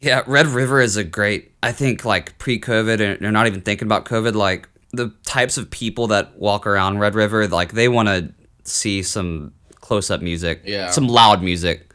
yeah, 0.00 0.22
Red 0.26 0.46
River 0.46 0.80
is 0.80 0.96
a 0.96 1.04
great 1.04 1.52
I 1.62 1.72
think 1.72 2.04
like 2.04 2.38
pre-COVID 2.38 3.00
and 3.00 3.20
they're 3.20 3.32
not 3.32 3.46
even 3.46 3.60
thinking 3.62 3.86
about 3.86 4.04
COVID 4.04 4.34
like 4.34 4.68
the 4.92 5.12
types 5.24 5.58
of 5.58 5.70
people 5.70 6.06
that 6.08 6.38
walk 6.38 6.66
around 6.66 6.98
Red 6.98 7.14
River 7.14 7.46
like 7.48 7.72
they 7.72 7.88
want 7.88 8.08
to 8.08 8.32
see 8.64 9.02
some 9.02 9.52
close-up 9.80 10.20
music, 10.20 10.62
Yeah. 10.64 10.90
some 10.90 11.06
loud 11.06 11.42
music. 11.42 11.92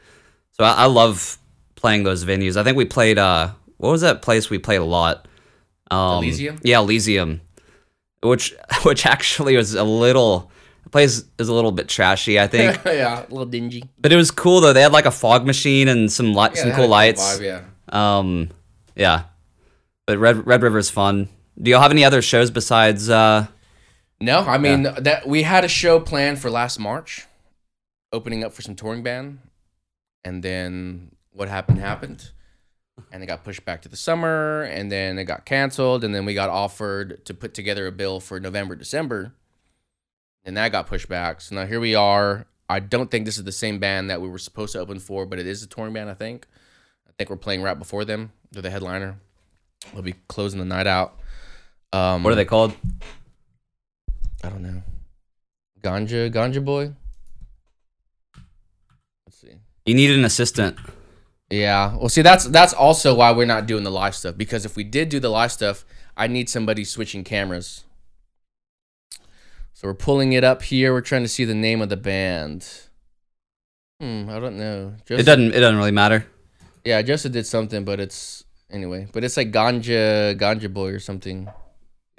So 0.51 0.63
I, 0.63 0.73
I 0.73 0.85
love 0.85 1.37
playing 1.75 2.03
those 2.03 2.23
venues. 2.25 2.57
I 2.57 2.63
think 2.63 2.77
we 2.77 2.85
played 2.85 3.17
uh 3.17 3.51
what 3.77 3.89
was 3.91 4.01
that 4.01 4.21
place 4.21 4.49
we 4.49 4.57
played 4.59 4.81
a 4.81 4.85
lot? 4.85 5.27
Um 5.89 6.23
Elysium? 6.23 6.59
Yeah, 6.63 6.79
Elysium. 6.79 7.41
Which 8.23 8.53
which 8.83 9.05
actually 9.05 9.57
was 9.57 9.73
a 9.73 9.83
little 9.83 10.51
the 10.83 10.89
place 10.89 11.23
is 11.37 11.47
a 11.47 11.53
little 11.53 11.71
bit 11.71 11.87
trashy, 11.87 12.39
I 12.39 12.47
think. 12.47 12.79
yeah, 12.85 13.21
a 13.21 13.29
little 13.29 13.45
dingy. 13.45 13.83
But 13.99 14.11
it 14.11 14.15
was 14.15 14.31
cool 14.31 14.61
though. 14.61 14.73
They 14.73 14.81
had 14.81 14.91
like 14.91 15.05
a 15.05 15.11
fog 15.11 15.45
machine 15.45 15.87
and 15.87 16.11
some 16.11 16.33
light, 16.33 16.55
Yeah, 16.55 16.63
some 16.63 16.71
cool 16.73 16.87
lights. 16.87 17.37
Vibe, 17.37 17.41
yeah. 17.43 17.61
Um, 17.91 18.49
yeah. 18.95 19.23
But 20.07 20.17
Red 20.17 20.45
Red 20.45 20.61
River's 20.63 20.89
fun. 20.89 21.29
Do 21.61 21.69
y'all 21.71 21.81
have 21.81 21.91
any 21.91 22.03
other 22.03 22.21
shows 22.21 22.49
besides? 22.49 23.09
uh 23.09 23.47
No, 24.19 24.39
I 24.39 24.57
mean 24.57 24.83
that 24.83 25.27
we 25.27 25.43
had 25.43 25.63
a 25.63 25.67
show 25.67 25.99
planned 25.99 26.39
for 26.39 26.49
last 26.49 26.79
March, 26.79 27.27
opening 28.11 28.43
up 28.43 28.53
for 28.53 28.61
some 28.61 28.75
touring 28.75 29.03
band, 29.03 29.39
and 30.23 30.43
then 30.43 31.11
what 31.31 31.49
happened 31.49 31.79
happened, 31.79 32.31
and 33.11 33.23
it 33.23 33.27
got 33.27 33.43
pushed 33.43 33.63
back 33.63 33.81
to 33.83 33.89
the 33.89 33.95
summer, 33.95 34.63
and 34.63 34.91
then 34.91 35.19
it 35.19 35.25
got 35.25 35.45
canceled, 35.45 36.03
and 36.03 36.13
then 36.15 36.25
we 36.25 36.33
got 36.33 36.49
offered 36.49 37.23
to 37.25 37.33
put 37.33 37.53
together 37.53 37.87
a 37.87 37.91
bill 37.91 38.19
for 38.19 38.39
November 38.39 38.75
December, 38.75 39.33
and 40.43 40.57
that 40.57 40.71
got 40.71 40.87
pushed 40.87 41.09
back. 41.09 41.41
So 41.41 41.55
now 41.55 41.65
here 41.65 41.79
we 41.79 41.95
are. 41.95 42.47
I 42.67 42.79
don't 42.79 43.11
think 43.11 43.25
this 43.25 43.37
is 43.37 43.43
the 43.43 43.51
same 43.51 43.79
band 43.79 44.09
that 44.09 44.21
we 44.21 44.29
were 44.29 44.39
supposed 44.39 44.73
to 44.73 44.79
open 44.79 44.99
for, 44.99 45.25
but 45.25 45.39
it 45.39 45.45
is 45.45 45.61
a 45.61 45.67
touring 45.67 45.93
band. 45.93 46.09
I 46.09 46.15
think. 46.15 46.47
Think 47.21 47.29
we're 47.29 47.35
playing 47.35 47.61
right 47.61 47.77
before 47.77 48.03
them. 48.03 48.31
They're 48.51 48.63
the 48.63 48.71
headliner. 48.71 49.19
We'll 49.93 50.01
be 50.01 50.15
closing 50.27 50.57
the 50.57 50.65
night 50.65 50.87
out. 50.87 51.19
Um, 51.93 52.23
What 52.23 52.33
are 52.33 52.35
they 52.35 52.45
called? 52.45 52.73
I 54.43 54.49
don't 54.49 54.63
know. 54.63 54.81
Ganja, 55.83 56.33
Ganja 56.33 56.65
Boy. 56.65 56.93
Let's 59.27 59.37
see. 59.39 59.53
You 59.85 59.93
need 59.93 60.09
an 60.09 60.25
assistant. 60.25 60.79
Yeah. 61.51 61.95
Well, 61.95 62.09
see, 62.09 62.23
that's 62.23 62.45
that's 62.45 62.73
also 62.73 63.13
why 63.13 63.31
we're 63.33 63.45
not 63.45 63.67
doing 63.67 63.83
the 63.83 63.91
live 63.91 64.15
stuff 64.15 64.35
because 64.35 64.65
if 64.65 64.75
we 64.75 64.83
did 64.83 65.09
do 65.09 65.19
the 65.19 65.29
live 65.29 65.51
stuff, 65.51 65.85
I 66.17 66.25
need 66.25 66.49
somebody 66.49 66.83
switching 66.83 67.23
cameras. 67.23 67.83
So 69.75 69.87
we're 69.87 69.93
pulling 69.93 70.33
it 70.33 70.43
up 70.43 70.63
here. 70.63 70.91
We're 70.91 71.01
trying 71.01 71.21
to 71.21 71.29
see 71.29 71.45
the 71.45 71.53
name 71.53 71.83
of 71.83 71.89
the 71.89 71.97
band. 71.97 72.67
Hmm. 73.99 74.27
I 74.27 74.39
don't 74.39 74.57
know. 74.57 74.95
It 75.07 75.23
doesn't. 75.23 75.53
It 75.53 75.59
doesn't 75.59 75.77
really 75.77 75.91
matter. 75.91 76.25
Yeah, 76.85 77.01
Joseph 77.01 77.31
did 77.31 77.45
something, 77.45 77.83
but 77.85 77.99
it's 77.99 78.43
anyway, 78.69 79.07
but 79.13 79.23
it's 79.23 79.37
like 79.37 79.51
Ganja 79.51 80.37
Ganja 80.37 80.71
Boy 80.73 80.89
or 80.89 80.99
something. 80.99 81.49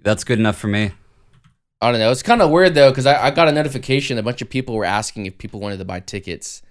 That's 0.02 0.24
good 0.24 0.38
enough 0.38 0.58
for 0.58 0.68
me. 0.68 0.92
I 1.80 1.90
don't 1.90 1.98
know. 2.00 2.10
It's 2.12 2.22
kind 2.22 2.40
of 2.42 2.50
weird 2.50 2.74
though 2.74 2.90
because 2.90 3.06
I, 3.06 3.26
I 3.26 3.30
got 3.30 3.48
a 3.48 3.52
notification. 3.52 4.18
A 4.18 4.22
bunch 4.22 4.40
of 4.42 4.48
people 4.48 4.74
were 4.76 4.84
asking 4.84 5.26
if 5.26 5.38
people 5.38 5.58
wanted 5.60 5.78
to 5.78 5.84
buy 5.84 6.00
tickets, 6.00 6.62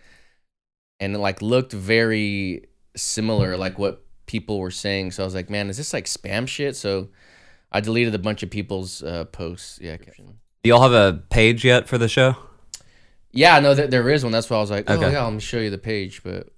and 0.99 1.15
it 1.15 1.19
like 1.19 1.41
looked 1.41 1.73
very 1.73 2.67
similar, 2.95 3.57
like 3.57 3.77
what 3.77 4.05
people 4.25 4.59
were 4.59 4.71
saying. 4.71 5.11
So 5.11 5.23
I 5.23 5.25
was 5.25 5.35
like, 5.35 5.49
man, 5.49 5.69
is 5.69 5.77
this 5.77 5.93
like 5.93 6.05
spam 6.05 6.47
shit? 6.47 6.77
So 6.77 7.09
I 7.71 7.81
deleted 7.81 8.15
a 8.15 8.19
bunch 8.19 8.43
of 8.43 8.49
people's 8.49 9.03
uh, 9.03 9.25
posts. 9.25 9.79
Yeah. 9.81 9.97
caption. 9.97 10.39
Do 10.63 10.69
y'all 10.69 10.81
have 10.81 10.93
a 10.93 11.19
page 11.29 11.65
yet 11.65 11.89
for 11.89 11.97
the 11.97 12.07
show? 12.07 12.35
Yeah, 13.33 13.59
no, 13.59 13.73
there, 13.73 13.87
there 13.87 14.09
is 14.09 14.23
one. 14.23 14.31
That's 14.31 14.49
why 14.49 14.57
I 14.57 14.61
was 14.61 14.69
like, 14.71 14.89
oh 14.89 14.95
Okay. 14.95 15.11
yeah, 15.11 15.23
let 15.23 15.33
me 15.33 15.39
show 15.39 15.59
you 15.59 15.69
the 15.69 15.77
page. 15.77 16.21
But 16.23 16.49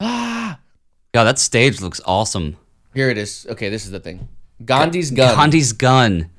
ah, 0.00 0.58
God, 1.12 1.24
that 1.24 1.38
stage 1.38 1.80
looks 1.80 2.00
awesome. 2.04 2.56
here 2.94 3.10
it 3.10 3.18
is. 3.18 3.46
Okay, 3.50 3.68
this 3.68 3.84
is 3.84 3.90
the 3.90 4.00
thing. 4.00 4.28
Gandhi's 4.64 5.10
gun. 5.10 5.34
Gandhi's 5.36 5.72
gun. 5.72 6.30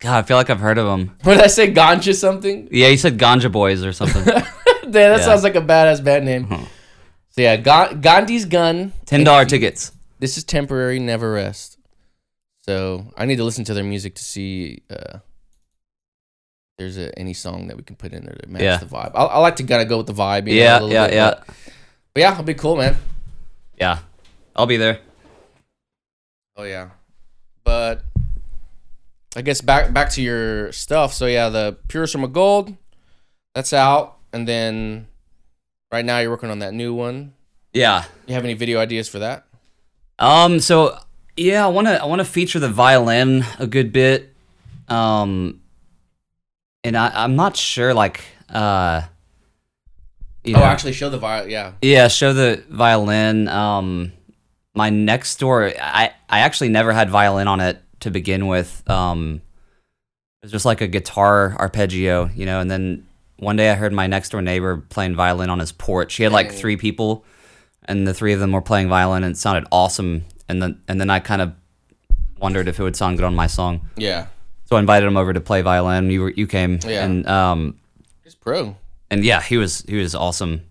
God, 0.00 0.18
I 0.18 0.22
feel 0.22 0.36
like 0.36 0.48
I've 0.50 0.60
heard 0.60 0.78
of 0.78 0.86
him. 0.86 1.16
What 1.24 1.34
did 1.34 1.42
I 1.44 1.48
say? 1.48 1.72
Ganja 1.72 2.14
something? 2.14 2.68
Yeah, 2.70 2.88
you 2.88 2.96
said 2.96 3.18
Ganja 3.18 3.50
Boys 3.50 3.82
or 3.84 3.92
something. 3.92 4.24
Damn, 4.24 4.92
that 4.92 5.18
Yeah. 5.18 5.24
sounds 5.24 5.42
like 5.42 5.56
a 5.56 5.60
badass 5.60 6.02
band 6.02 6.24
name. 6.24 6.48
So 7.30 7.42
yeah, 7.42 7.56
Ga- 7.56 7.94
Gandhi's 7.94 8.44
gun. 8.44 8.92
Ten 9.06 9.24
dollar 9.24 9.44
tickets. 9.44 9.92
This 10.20 10.38
is 10.38 10.44
temporary, 10.44 10.98
never 11.00 11.32
rest. 11.32 11.78
So 12.64 13.12
I 13.16 13.24
need 13.24 13.36
to 13.36 13.44
listen 13.44 13.64
to 13.64 13.74
their 13.74 13.84
music 13.84 14.14
to 14.16 14.24
see 14.24 14.82
uh, 14.90 15.18
there's 16.78 16.96
a, 16.96 17.16
any 17.18 17.34
song 17.34 17.66
that 17.68 17.76
we 17.76 17.82
can 17.82 17.96
put 17.96 18.12
in 18.12 18.24
there 18.24 18.34
to 18.36 18.48
match 18.48 18.62
Yeah. 18.62 18.76
the 18.76 18.86
vibe. 18.86 19.12
I, 19.14 19.24
I 19.24 19.38
like 19.38 19.56
to 19.56 19.62
gotta 19.64 19.84
go 19.84 19.98
with 19.98 20.06
the 20.06 20.12
vibe. 20.14 20.46
You 20.48 20.60
know, 20.60 20.60
Yeah, 20.60 20.80
yeah, 20.86 21.06
bit, 21.06 21.14
yeah, 21.14 21.34
but 22.14 22.20
yeah, 22.20 22.32
it'll 22.32 22.44
be 22.44 22.54
cool, 22.54 22.76
man. 22.76 22.96
yeah. 23.78 24.00
I'll 24.56 24.66
be 24.66 24.76
there. 24.76 24.98
Oh 26.56 26.64
yeah, 26.64 26.90
but 27.62 28.02
I 29.36 29.42
guess 29.42 29.60
back 29.60 29.92
back 29.92 30.10
to 30.10 30.22
your 30.22 30.72
stuff. 30.72 31.14
So 31.14 31.26
yeah, 31.26 31.48
the 31.48 31.76
Pure 31.86 32.08
Summer 32.08 32.26
Gold, 32.26 32.74
that's 33.54 33.72
out, 33.72 34.16
and 34.32 34.48
then 34.48 35.06
right 35.92 36.04
now 36.04 36.18
you're 36.18 36.30
working 36.30 36.50
on 36.50 36.58
that 36.58 36.74
new 36.74 36.92
one. 36.92 37.34
Yeah. 37.72 38.04
You 38.26 38.34
have 38.34 38.42
any 38.42 38.54
video 38.54 38.80
ideas 38.80 39.08
for 39.08 39.20
that? 39.20 39.46
Um. 40.18 40.58
So 40.58 40.98
yeah, 41.36 41.64
I 41.64 41.68
wanna 41.68 41.92
I 41.92 42.06
wanna 42.06 42.24
feature 42.24 42.58
the 42.58 42.68
violin 42.68 43.44
a 43.60 43.66
good 43.68 43.92
bit. 43.92 44.34
Um. 44.88 45.60
And 46.82 46.96
I 46.96 47.12
I'm 47.14 47.36
not 47.36 47.56
sure 47.56 47.94
like 47.94 48.24
uh. 48.48 49.02
You 50.44 50.56
Oh, 50.56 50.62
actually, 50.62 50.92
show 50.92 51.10
the 51.10 51.18
viol. 51.18 51.46
Yeah. 51.48 51.72
Yeah, 51.82 52.08
show 52.08 52.32
the 52.32 52.62
violin. 52.70 53.48
Um, 53.48 54.12
my 54.74 54.90
next 54.90 55.38
door, 55.38 55.72
I 55.80 56.12
I 56.30 56.40
actually 56.40 56.68
never 56.70 56.92
had 56.92 57.10
violin 57.10 57.48
on 57.48 57.60
it 57.60 57.82
to 58.00 58.10
begin 58.10 58.46
with. 58.46 58.82
Um, 58.88 59.42
it 60.42 60.46
was 60.46 60.52
just 60.52 60.64
like 60.64 60.80
a 60.80 60.86
guitar 60.86 61.56
arpeggio, 61.58 62.30
you 62.34 62.46
know. 62.46 62.60
And 62.60 62.70
then 62.70 63.06
one 63.38 63.56
day 63.56 63.70
I 63.70 63.74
heard 63.74 63.92
my 63.92 64.06
next 64.06 64.30
door 64.30 64.40
neighbor 64.40 64.76
playing 64.88 65.16
violin 65.16 65.50
on 65.50 65.58
his 65.58 65.72
porch. 65.72 66.14
He 66.14 66.22
had 66.22 66.32
like 66.32 66.52
three 66.52 66.76
people, 66.76 67.24
and 67.86 68.06
the 68.06 68.14
three 68.14 68.32
of 68.32 68.40
them 68.40 68.52
were 68.52 68.62
playing 68.62 68.88
violin, 68.88 69.24
and 69.24 69.32
it 69.34 69.38
sounded 69.38 69.66
awesome. 69.72 70.24
And 70.48 70.62
then 70.62 70.80
and 70.88 71.00
then 71.00 71.10
I 71.10 71.18
kind 71.18 71.42
of 71.42 71.52
wondered 72.38 72.68
if 72.68 72.78
it 72.78 72.82
would 72.84 72.94
sound 72.96 73.18
good 73.18 73.24
on 73.24 73.34
my 73.34 73.48
song. 73.48 73.88
Yeah. 73.96 74.28
So 74.66 74.76
I 74.76 74.80
invited 74.80 75.06
him 75.06 75.16
over 75.16 75.32
to 75.32 75.40
play 75.40 75.62
violin. 75.62 76.08
You 76.10 76.20
were 76.22 76.30
you 76.30 76.46
came, 76.46 76.78
Yeah. 76.86 77.04
and 77.04 77.26
um, 77.26 77.80
He's 78.22 78.34
pro. 78.36 78.76
And 79.10 79.24
yeah, 79.24 79.40
he 79.40 79.56
was 79.56 79.82
he 79.88 79.96
was 79.96 80.14
awesome. 80.14 80.62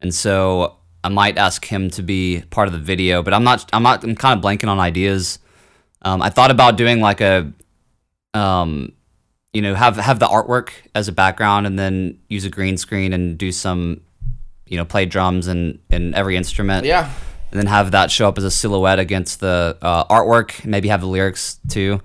And 0.00 0.14
so 0.14 0.76
I 1.04 1.08
might 1.08 1.38
ask 1.38 1.64
him 1.64 1.90
to 1.90 2.02
be 2.02 2.42
part 2.50 2.66
of 2.68 2.72
the 2.72 2.78
video, 2.80 3.22
but 3.22 3.32
I'm 3.34 3.44
not 3.44 3.68
I'm 3.72 3.82
not 3.82 4.04
I'm 4.04 4.14
kind 4.14 4.36
of 4.38 4.44
blanking 4.44 4.68
on 4.68 4.78
ideas. 4.80 5.38
Um, 6.02 6.20
I 6.22 6.30
thought 6.30 6.50
about 6.50 6.76
doing 6.76 7.00
like 7.00 7.20
a, 7.20 7.52
um, 8.34 8.92
you 9.52 9.62
know, 9.62 9.74
have 9.74 9.96
have 9.96 10.18
the 10.18 10.26
artwork 10.26 10.70
as 10.94 11.08
a 11.08 11.12
background, 11.12 11.66
and 11.66 11.78
then 11.78 12.18
use 12.28 12.44
a 12.44 12.50
green 12.50 12.76
screen 12.76 13.12
and 13.12 13.38
do 13.38 13.52
some, 13.52 14.00
you 14.66 14.76
know, 14.76 14.84
play 14.84 15.06
drums 15.06 15.46
and 15.46 15.78
and 15.90 16.14
every 16.14 16.36
instrument, 16.36 16.84
Yeah. 16.86 17.08
and 17.50 17.58
then 17.60 17.66
have 17.66 17.90
that 17.92 18.10
show 18.10 18.28
up 18.28 18.38
as 18.38 18.44
a 18.44 18.50
silhouette 18.50 18.98
against 18.98 19.40
the 19.40 19.76
uh, 19.82 20.04
artwork. 20.06 20.64
Maybe 20.64 20.88
have 20.88 21.00
the 21.02 21.06
lyrics 21.06 21.58
too. 21.68 22.00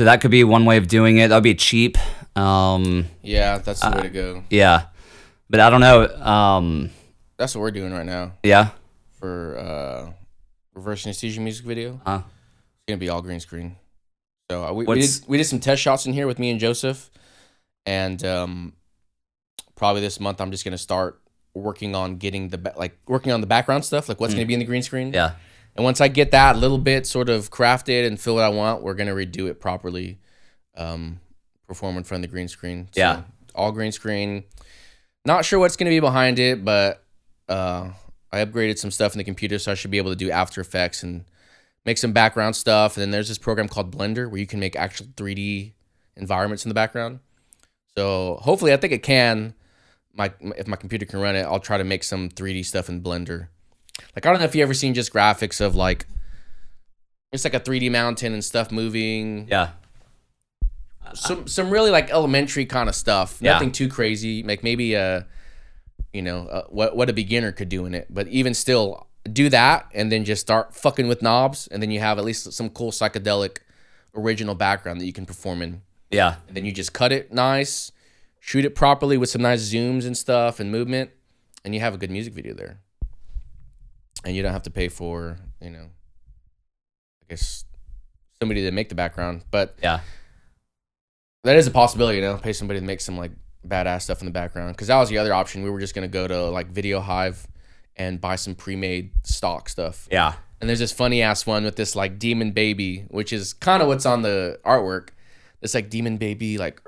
So 0.00 0.04
that 0.04 0.22
could 0.22 0.30
be 0.30 0.44
one 0.44 0.64
way 0.64 0.78
of 0.78 0.88
doing 0.88 1.18
it. 1.18 1.28
That'd 1.28 1.44
be 1.44 1.54
cheap. 1.54 1.98
Um, 2.34 3.04
Yeah, 3.20 3.58
that's 3.58 3.80
the 3.80 3.88
Uh, 3.88 3.96
way 3.96 4.02
to 4.04 4.08
go. 4.08 4.44
yeah, 4.48 4.84
but 5.50 5.60
I 5.60 5.68
don't 5.68 5.82
know. 5.82 6.06
Um, 6.24 6.88
That's 7.36 7.54
what 7.54 7.60
we're 7.60 7.70
doing 7.70 7.92
right 7.92 8.06
now 8.06 8.32
yeah. 8.42 8.70
for 9.18 9.58
uh, 9.58 10.12
reverse 10.72 11.04
anesthesia 11.04 11.42
music 11.42 11.66
video. 11.66 12.00
Uh, 12.06 12.22
It's 12.24 12.84
gonna 12.88 12.96
be 12.96 13.10
all 13.10 13.20
green 13.20 13.40
screen. 13.40 13.76
So 14.50 14.64
uh, 14.64 14.72
we, 14.72 14.86
we 14.86 15.02
did 15.02 15.10
we 15.28 15.36
did 15.36 15.44
some 15.44 15.60
test 15.60 15.82
shots 15.82 16.06
in 16.06 16.14
here 16.14 16.26
with 16.26 16.38
me 16.38 16.50
and 16.50 16.58
Joseph, 16.58 17.10
and 17.84 18.24
um, 18.24 18.72
probably 19.76 20.00
this 20.00 20.18
month 20.18 20.40
I'm 20.40 20.50
just 20.50 20.64
gonna 20.64 20.78
start 20.78 21.20
working 21.52 21.94
on 21.94 22.16
getting 22.16 22.48
the 22.48 22.72
like 22.74 22.96
working 23.06 23.32
on 23.32 23.42
the 23.42 23.46
background 23.46 23.84
stuff, 23.84 24.08
like 24.08 24.18
what's 24.18 24.32
gonna 24.32 24.46
be 24.46 24.54
in 24.54 24.60
the 24.60 24.64
green 24.66 24.82
screen. 24.82 25.12
Mm. 25.12 25.14
yeah. 25.14 25.32
And 25.80 25.84
once 25.86 26.02
I 26.02 26.08
get 26.08 26.32
that 26.32 26.58
little 26.58 26.76
bit 26.76 27.06
sort 27.06 27.30
of 27.30 27.50
crafted 27.50 28.06
and 28.06 28.20
feel 28.20 28.34
what 28.34 28.44
I 28.44 28.50
want, 28.50 28.82
we're 28.82 28.92
gonna 28.92 29.14
redo 29.14 29.48
it 29.48 29.60
properly, 29.60 30.18
um, 30.76 31.20
perform 31.66 31.96
in 31.96 32.04
front 32.04 32.22
of 32.22 32.30
the 32.30 32.34
green 32.34 32.48
screen. 32.48 32.88
So, 32.92 33.00
Yeah. 33.00 33.22
all 33.54 33.72
green 33.72 33.90
screen. 33.90 34.44
Not 35.24 35.46
sure 35.46 35.58
what's 35.58 35.76
gonna 35.76 35.88
be 35.88 35.98
behind 35.98 36.38
it, 36.38 36.66
but 36.66 37.02
uh, 37.48 37.92
I 38.30 38.44
upgraded 38.44 38.76
some 38.76 38.90
stuff 38.90 39.14
in 39.14 39.18
the 39.18 39.24
computer, 39.24 39.58
so 39.58 39.72
I 39.72 39.74
should 39.74 39.90
be 39.90 39.96
able 39.96 40.10
to 40.10 40.16
do 40.16 40.30
After 40.30 40.60
Effects 40.60 41.02
and 41.02 41.24
make 41.86 41.96
some 41.96 42.12
background 42.12 42.56
stuff. 42.56 42.98
And 42.98 43.00
then 43.00 43.10
there's 43.10 43.28
this 43.28 43.38
program 43.38 43.66
called 43.66 43.90
Blender 43.90 44.30
where 44.30 44.38
you 44.38 44.46
can 44.46 44.60
make 44.60 44.76
actual 44.76 45.06
3D 45.16 45.72
environments 46.14 46.62
in 46.62 46.68
the 46.68 46.74
background. 46.74 47.20
So 47.96 48.38
hopefully, 48.42 48.74
I 48.74 48.76
think 48.76 48.92
it 48.92 49.02
can. 49.02 49.54
My 50.12 50.30
if 50.58 50.66
my 50.66 50.76
computer 50.76 51.06
can 51.06 51.20
run 51.20 51.36
it, 51.36 51.44
I'll 51.44 51.58
try 51.58 51.78
to 51.78 51.84
make 51.84 52.04
some 52.04 52.28
3D 52.28 52.66
stuff 52.66 52.90
in 52.90 53.00
Blender. 53.00 53.48
Like 54.16 54.26
I 54.26 54.30
don't 54.30 54.38
know 54.38 54.44
if 54.44 54.54
you 54.54 54.62
ever 54.62 54.74
seen 54.74 54.94
just 54.94 55.12
graphics 55.12 55.60
of 55.60 55.74
like 55.74 56.06
it's 57.32 57.44
like 57.44 57.54
a 57.54 57.60
3D 57.60 57.90
mountain 57.90 58.32
and 58.32 58.44
stuff 58.44 58.72
moving. 58.72 59.46
Yeah. 59.48 59.70
Some 61.14 61.46
some 61.46 61.70
really 61.70 61.90
like 61.90 62.10
elementary 62.10 62.66
kind 62.66 62.88
of 62.88 62.94
stuff. 62.94 63.38
Yeah. 63.40 63.52
Nothing 63.52 63.72
too 63.72 63.88
crazy. 63.88 64.42
Like 64.42 64.62
maybe 64.62 64.96
uh 64.96 65.22
you 66.12 66.22
know, 66.22 66.46
uh, 66.46 66.64
what 66.68 66.96
what 66.96 67.08
a 67.08 67.12
beginner 67.12 67.52
could 67.52 67.68
do 67.68 67.86
in 67.86 67.94
it. 67.94 68.06
But 68.10 68.28
even 68.28 68.54
still 68.54 69.06
do 69.30 69.48
that 69.50 69.86
and 69.94 70.10
then 70.10 70.24
just 70.24 70.40
start 70.40 70.74
fucking 70.74 71.06
with 71.06 71.22
knobs 71.22 71.66
and 71.68 71.82
then 71.82 71.90
you 71.90 72.00
have 72.00 72.18
at 72.18 72.24
least 72.24 72.52
some 72.52 72.70
cool 72.70 72.90
psychedelic 72.90 73.58
original 74.14 74.54
background 74.54 75.00
that 75.00 75.06
you 75.06 75.12
can 75.12 75.26
perform 75.26 75.62
in. 75.62 75.82
Yeah. 76.10 76.36
And 76.48 76.56
then 76.56 76.64
you 76.64 76.72
just 76.72 76.92
cut 76.92 77.12
it 77.12 77.32
nice, 77.32 77.92
shoot 78.40 78.64
it 78.64 78.74
properly 78.74 79.16
with 79.16 79.28
some 79.28 79.42
nice 79.42 79.72
zooms 79.72 80.06
and 80.06 80.16
stuff 80.16 80.58
and 80.58 80.70
movement, 80.70 81.10
and 81.64 81.74
you 81.74 81.80
have 81.80 81.94
a 81.94 81.98
good 81.98 82.10
music 82.10 82.34
video 82.34 82.54
there. 82.54 82.80
And 84.24 84.36
you 84.36 84.42
don't 84.42 84.52
have 84.52 84.64
to 84.64 84.70
pay 84.70 84.88
for, 84.88 85.38
you 85.60 85.70
know, 85.70 85.86
I 87.22 87.26
guess 87.30 87.64
somebody 88.40 88.62
to 88.62 88.70
make 88.70 88.88
the 88.88 88.94
background, 88.94 89.44
but 89.50 89.76
Yeah. 89.82 90.00
that 91.44 91.56
is 91.56 91.66
a 91.66 91.70
possibility, 91.70 92.16
you 92.18 92.22
know, 92.24 92.36
pay 92.36 92.52
somebody 92.52 92.80
to 92.80 92.86
make 92.86 93.00
some 93.00 93.16
like 93.16 93.32
badass 93.66 94.02
stuff 94.02 94.20
in 94.20 94.26
the 94.26 94.30
background. 94.32 94.74
Because 94.76 94.88
that 94.88 94.96
was 94.98 95.08
the 95.08 95.18
other 95.18 95.32
option. 95.34 95.62
We 95.62 95.70
were 95.70 95.80
just 95.80 95.94
gonna 95.94 96.08
go 96.08 96.26
to 96.26 96.48
like 96.50 96.68
Video 96.68 97.00
Hive 97.00 97.46
and 97.96 98.20
buy 98.20 98.36
some 98.36 98.54
pre-made 98.54 99.12
stock 99.24 99.68
stuff. 99.68 100.06
Yeah. 100.10 100.34
And 100.60 100.68
there's 100.68 100.78
this 100.78 100.92
funny 100.92 101.22
ass 101.22 101.46
one 101.46 101.64
with 101.64 101.76
this 101.76 101.96
like 101.96 102.18
demon 102.18 102.52
baby, 102.52 103.06
which 103.08 103.32
is 103.32 103.54
kind 103.54 103.82
of 103.82 103.88
what's 103.88 104.04
on 104.06 104.22
the 104.22 104.58
artwork. 104.64 105.08
This 105.60 105.74
like 105.74 105.88
demon 105.90 106.16
baby, 106.18 106.58
like, 106.58 106.80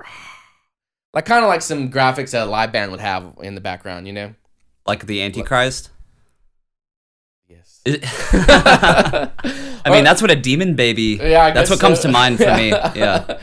like 1.13 1.25
kind 1.25 1.43
of 1.43 1.49
like 1.49 1.61
some 1.61 1.91
graphics 1.91 2.31
that 2.31 2.43
a 2.47 2.49
live 2.49 2.71
band 2.71 2.91
would 2.91 2.99
have 2.99 3.35
in 3.41 3.55
the 3.55 3.61
background, 3.61 4.07
you 4.07 4.13
know? 4.13 4.33
Like 4.85 5.05
the 5.07 5.21
Antichrist. 5.21 5.89
Yes. 7.55 7.81
I 9.85 9.89
mean, 9.89 10.03
that's 10.03 10.21
what 10.21 10.31
a 10.31 10.35
demon 10.35 10.75
baby. 10.75 11.19
yeah, 11.21 11.45
I 11.45 11.51
that's 11.51 11.69
what 11.69 11.79
comes 11.79 11.99
to 12.01 12.07
mind 12.09 12.37
for 12.37 12.53
me. 12.55 12.69
Yeah. 12.95 13.39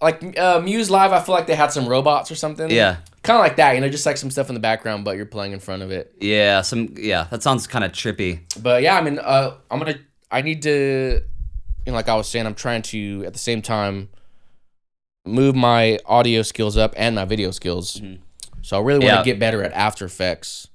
Like 0.00 0.38
uh, 0.38 0.60
Muse 0.60 0.90
Live, 0.90 1.12
I 1.12 1.20
feel 1.20 1.34
like 1.34 1.46
they 1.46 1.54
had 1.54 1.72
some 1.72 1.86
robots 1.88 2.30
or 2.30 2.34
something. 2.34 2.70
Yeah. 2.70 2.96
Kind 3.22 3.38
of 3.38 3.42
like 3.42 3.56
that, 3.56 3.74
you 3.74 3.80
know, 3.80 3.88
just 3.88 4.04
like 4.04 4.18
some 4.18 4.30
stuff 4.30 4.48
in 4.50 4.54
the 4.54 4.60
background, 4.60 5.02
but 5.04 5.16
you're 5.16 5.24
playing 5.24 5.52
in 5.52 5.60
front 5.60 5.82
of 5.82 5.90
it. 5.90 6.14
Yeah. 6.20 6.60
Some. 6.60 6.94
Yeah. 6.98 7.26
That 7.30 7.42
sounds 7.42 7.66
kind 7.66 7.84
of 7.86 7.92
trippy. 7.92 8.40
But 8.62 8.82
yeah, 8.82 8.98
I 8.98 9.00
mean, 9.00 9.18
uh, 9.18 9.54
I'm 9.70 9.78
gonna. 9.78 9.96
I 10.30 10.42
need 10.42 10.60
to, 10.62 11.22
you 11.86 11.92
know, 11.92 11.92
like 11.94 12.08
I 12.10 12.16
was 12.16 12.28
saying, 12.28 12.44
I'm 12.44 12.54
trying 12.54 12.82
to 12.82 13.24
at 13.26 13.32
the 13.32 13.38
same 13.38 13.62
time 13.62 14.10
move 15.24 15.54
my 15.56 15.98
audio 16.04 16.42
skills 16.42 16.76
up 16.76 16.92
and 16.98 17.14
my 17.14 17.24
video 17.24 17.50
skills. 17.50 17.98
So 18.60 18.76
I 18.76 18.80
really 18.82 18.98
want 19.06 19.10
to 19.12 19.16
Yeah. 19.20 19.24
get 19.24 19.38
better 19.38 19.62
at 19.62 19.72
After 19.72 20.04
Effects. 20.04 20.68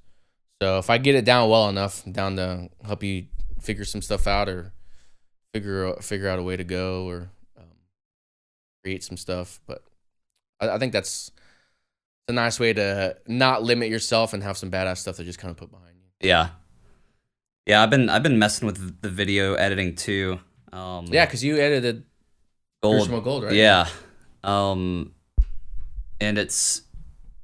So 0.62 0.78
if 0.78 0.90
I 0.90 0.98
get 0.98 1.14
it 1.14 1.24
down 1.24 1.48
well 1.48 1.68
enough, 1.68 2.04
down 2.10 2.36
to 2.36 2.68
help 2.84 3.02
you 3.02 3.26
figure 3.60 3.84
some 3.84 4.02
stuff 4.02 4.26
out 4.26 4.48
or 4.48 4.72
figure 5.54 5.94
figure 6.00 6.28
out 6.28 6.38
a 6.38 6.42
way 6.42 6.56
to 6.56 6.64
go 6.64 7.08
or 7.08 7.30
um, 7.58 7.64
create 8.84 9.02
some 9.02 9.16
stuff. 9.16 9.60
But 9.66 9.82
I, 10.60 10.70
I 10.70 10.78
think 10.78 10.92
that's 10.92 11.30
a 12.28 12.32
nice 12.32 12.60
way 12.60 12.72
to 12.74 13.16
not 13.26 13.62
limit 13.62 13.88
yourself 13.88 14.34
and 14.34 14.42
have 14.42 14.58
some 14.58 14.70
badass 14.70 14.98
stuff 14.98 15.16
to 15.16 15.24
just 15.24 15.38
kind 15.38 15.50
of 15.50 15.56
put 15.56 15.70
behind 15.70 15.96
you. 15.96 16.28
Yeah. 16.28 16.50
Yeah, 17.66 17.82
I've 17.82 17.90
been 17.90 18.08
I've 18.08 18.22
been 18.22 18.38
messing 18.38 18.66
with 18.66 19.00
the 19.00 19.08
video 19.08 19.54
editing 19.54 19.94
too. 19.94 20.40
Um, 20.72 21.06
Yeah, 21.10 21.24
because 21.24 21.42
you 21.42 21.58
edited 21.58 22.04
gold. 22.82 23.08
Gold, 23.24 23.44
right? 23.44 23.52
Yeah. 23.54 23.88
Um, 24.44 25.14
and 26.20 26.36
it's 26.36 26.82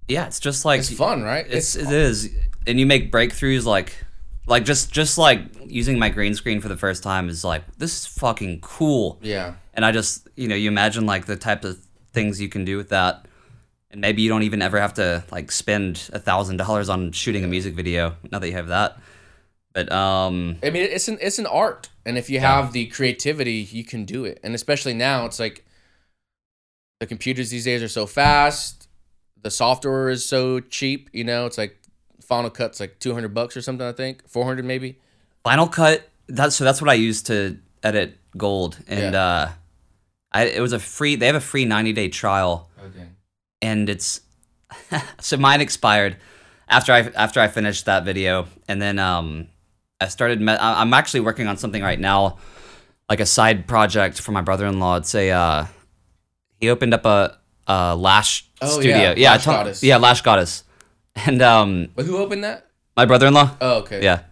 yeah, 0.08 0.26
it's 0.26 0.40
just 0.40 0.64
like 0.64 0.80
It's 0.80 0.92
fun, 0.92 1.22
right? 1.22 1.46
It's 1.48 1.76
it 1.76 1.90
is, 1.90 2.30
and 2.66 2.80
you 2.80 2.86
make 2.86 3.12
breakthroughs 3.12 3.64
like 3.64 3.96
like 4.46 4.64
just 4.64 4.92
just 4.92 5.18
like 5.18 5.40
using 5.66 5.98
my 5.98 6.08
green 6.08 6.34
screen 6.34 6.60
for 6.60 6.68
the 6.68 6.76
first 6.76 7.02
time 7.02 7.28
is 7.28 7.44
like 7.44 7.62
this 7.78 8.00
is 8.00 8.06
fucking 8.06 8.60
cool. 8.60 9.18
yeah. 9.22 9.54
And 9.74 9.84
I 9.84 9.92
just 9.92 10.28
you 10.36 10.48
know 10.48 10.54
you 10.54 10.68
imagine 10.68 11.06
like 11.06 11.26
the 11.26 11.36
type 11.36 11.64
of 11.64 11.78
things 12.12 12.40
you 12.40 12.48
can 12.48 12.64
do 12.64 12.76
with 12.78 12.88
that, 12.90 13.26
and 13.90 14.00
maybe 14.00 14.22
you 14.22 14.28
don't 14.30 14.42
even 14.42 14.62
ever 14.62 14.80
have 14.80 14.94
to 14.94 15.24
like 15.30 15.50
spend 15.52 16.08
a 16.12 16.18
thousand 16.18 16.56
dollars 16.56 16.88
on 16.88 17.12
shooting 17.12 17.44
a 17.44 17.48
music 17.48 17.74
video. 17.74 18.16
Now 18.30 18.38
that 18.38 18.46
you 18.46 18.54
have 18.54 18.68
that, 18.68 18.96
but 19.74 19.92
um 19.92 20.56
I 20.62 20.70
mean, 20.70 20.84
it's 20.84 21.08
an 21.08 21.18
it's 21.20 21.38
an 21.38 21.46
art, 21.46 21.90
and 22.06 22.16
if 22.16 22.30
you 22.30 22.40
have 22.40 22.72
the 22.72 22.86
creativity, 22.86 23.68
you 23.70 23.84
can 23.84 24.04
do 24.04 24.24
it. 24.24 24.40
And 24.42 24.54
especially 24.54 24.94
now, 24.94 25.26
it's 25.26 25.38
like 25.38 25.64
the 27.00 27.06
computers 27.06 27.50
these 27.50 27.64
days 27.64 27.82
are 27.82 27.88
so 27.88 28.06
fast. 28.06 28.88
The 29.42 29.50
software 29.50 30.08
is 30.08 30.26
so 30.26 30.60
cheap. 30.60 31.10
You 31.12 31.24
know, 31.24 31.44
it's 31.44 31.58
like 31.58 31.76
Final 32.26 32.50
Cut's 32.50 32.80
like 32.80 32.98
two 32.98 33.14
hundred 33.14 33.32
bucks 33.34 33.56
or 33.56 33.62
something. 33.62 33.86
I 33.86 33.92
think 33.92 34.28
four 34.28 34.44
hundred 34.44 34.64
maybe. 34.64 34.98
Final 35.44 35.68
Cut. 35.68 36.08
That's 36.28 36.56
so 36.56 36.64
that's 36.64 36.80
what 36.82 36.90
I 36.90 36.94
use 36.94 37.22
to 37.24 37.58
edit 37.82 38.18
Gold, 38.36 38.78
and 38.88 39.14
Yeah. 39.14 39.22
uh, 39.24 39.50
I 40.32 40.44
it 40.46 40.60
was 40.60 40.72
a 40.72 40.78
free. 40.78 41.14
They 41.16 41.26
have 41.26 41.36
a 41.36 41.40
free 41.40 41.64
ninety 41.64 41.92
day 41.92 42.08
trial, 42.08 42.68
Okay. 42.84 43.06
and 43.62 43.88
it's 43.88 44.20
so 45.20 45.36
mine 45.36 45.60
expired 45.60 46.16
after 46.68 46.92
I 46.92 47.00
after 47.14 47.40
I 47.40 47.48
finished 47.48 47.84
that 47.86 48.04
video, 48.04 48.46
and 48.68 48.82
then 48.82 48.98
um, 48.98 49.46
I 50.00 50.08
started. 50.08 50.40
Me- 50.40 50.56
I'm 50.58 50.92
actually 50.92 51.20
working 51.20 51.46
on 51.46 51.56
something 51.56 51.82
right 51.82 52.00
now, 52.00 52.38
like 53.08 53.20
a 53.20 53.26
side 53.26 53.68
project 53.68 54.20
for 54.20 54.32
my 54.32 54.40
brother 54.42 54.66
in 54.66 54.80
law. 54.80 54.96
It's 54.96 55.14
a 55.14 55.30
uh, 55.30 55.66
he 56.60 56.68
opened 56.70 56.92
up 56.92 57.04
a, 57.06 57.38
a 57.68 57.94
lash 57.96 58.48
Oh, 58.60 58.68
studio. 58.80 58.96
yeah, 58.96 59.14
yeah, 59.16 59.30
Lash 59.32 59.44
told- 59.44 59.56
Goddess. 59.58 59.82
yeah, 59.84 59.96
Lash 59.98 60.22
Goddess, 60.22 60.64
and 61.24 61.40
um, 61.42 61.88
But 61.94 62.04
who 62.06 62.18
opened 62.18 62.44
that? 62.44 62.66
my 62.96 63.04
brother 63.06 63.26
in 63.26 63.34
law. 63.34 63.56
Oh, 63.60 63.78
okay. 63.80 64.02
Yeah. 64.02 64.20
Is 64.20 64.22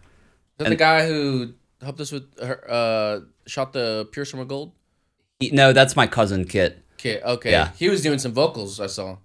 that 0.58 0.68
the 0.70 0.76
guy 0.76 1.06
who 1.06 1.52
helped 1.82 2.00
us 2.00 2.12
with 2.12 2.24
her? 2.40 2.64
Uh, 2.68 3.20
shot 3.46 3.72
the 3.72 4.08
Pure 4.12 4.24
Summer 4.26 4.44
Gold 4.44 4.72
He- 5.40 5.50
no, 5.50 5.72
that's 5.72 5.96
my 5.96 6.06
cousin 6.06 6.44
Kit. 6.46 6.82
kit. 6.96 7.22
Okay. 7.24 7.50
Yeah. 7.50 7.70
He 7.76 7.88
was 7.88 8.02
doing 8.02 8.18
some 8.18 8.32
vocals. 8.32 8.80
I 8.80 8.86
saw. 8.86 9.16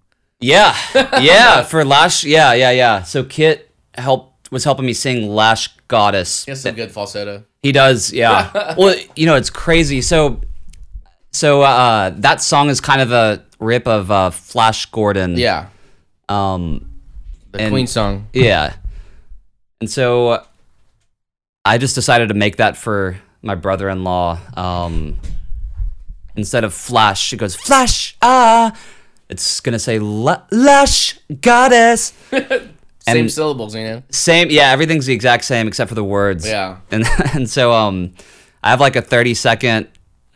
Yeah, 0.42 0.74
yeah, 1.20 1.64
for 1.72 1.84
Lash. 1.84 2.24
Yeah, 2.24 2.54
yeah, 2.54 2.72
yeah. 2.72 3.04
So 3.04 3.24
Kit 3.26 3.70
helped 3.96 4.50
was 4.52 4.64
helping 4.64 4.86
me 4.86 4.94
sing 4.94 5.28
Lash 5.30 5.68
Goddess. 5.90 6.46
He 6.46 6.52
has 6.52 6.62
some 6.62 6.76
good 6.76 6.92
falsetto. 6.92 7.44
He 7.62 7.72
does, 7.74 8.12
yeah. 8.14 8.74
well, 8.78 8.96
you 9.18 9.26
know, 9.26 9.36
it's 9.36 9.50
crazy. 9.50 10.02
So, 10.02 10.40
so 11.32 11.62
uh, 11.62 12.12
that 12.18 12.42
song 12.42 12.70
is 12.70 12.80
kind 12.82 13.02
of 13.02 13.12
a 13.12 13.44
rip 13.60 13.86
of 13.88 14.10
uh, 14.12 14.30
Flash 14.30 14.86
Gordon. 14.88 15.36
Yeah. 15.38 15.68
Um, 16.30 16.89
The 17.52 17.62
And- 17.62 17.72
Queen 17.72 17.88
song. 17.88 18.28
yeah. 18.34 18.74
And 19.82 19.90
so 19.90 20.44
I 21.66 21.78
just 21.78 21.96
decided 21.96 22.28
to 22.30 22.34
make 22.36 22.58
that 22.58 22.76
for 22.78 23.18
my 23.42 23.56
brother-in-law. 23.56 24.38
Um, 24.56 25.18
instead 26.36 26.64
of 26.64 26.74
Flash, 26.74 27.32
it 27.34 27.38
goes 27.38 27.56
Flash. 27.56 28.16
Ah, 28.22 28.76
it's 29.30 29.60
gonna 29.62 29.80
say 29.80 30.00
La- 30.00 30.42
Lash 30.52 31.18
Goddess. 31.42 32.14
Same 32.32 32.70
And- 33.08 33.32
syllables, 33.32 33.74
you 33.76 33.84
know. 33.84 34.04
Same, 34.12 34.50
yeah. 34.52 34.72
Everything's 34.72 35.06
the 35.06 35.14
exact 35.14 35.46
same 35.46 35.68
except 35.68 35.90
for 35.90 35.96
the 35.96 36.04
words. 36.04 36.46
Yeah. 36.48 36.78
And 36.92 37.06
and 37.34 37.50
so 37.50 37.72
um, 37.74 38.14
I 38.64 38.70
have 38.72 38.80
like 38.82 38.96
a 38.96 39.02
thirty 39.02 39.34
second, 39.34 39.88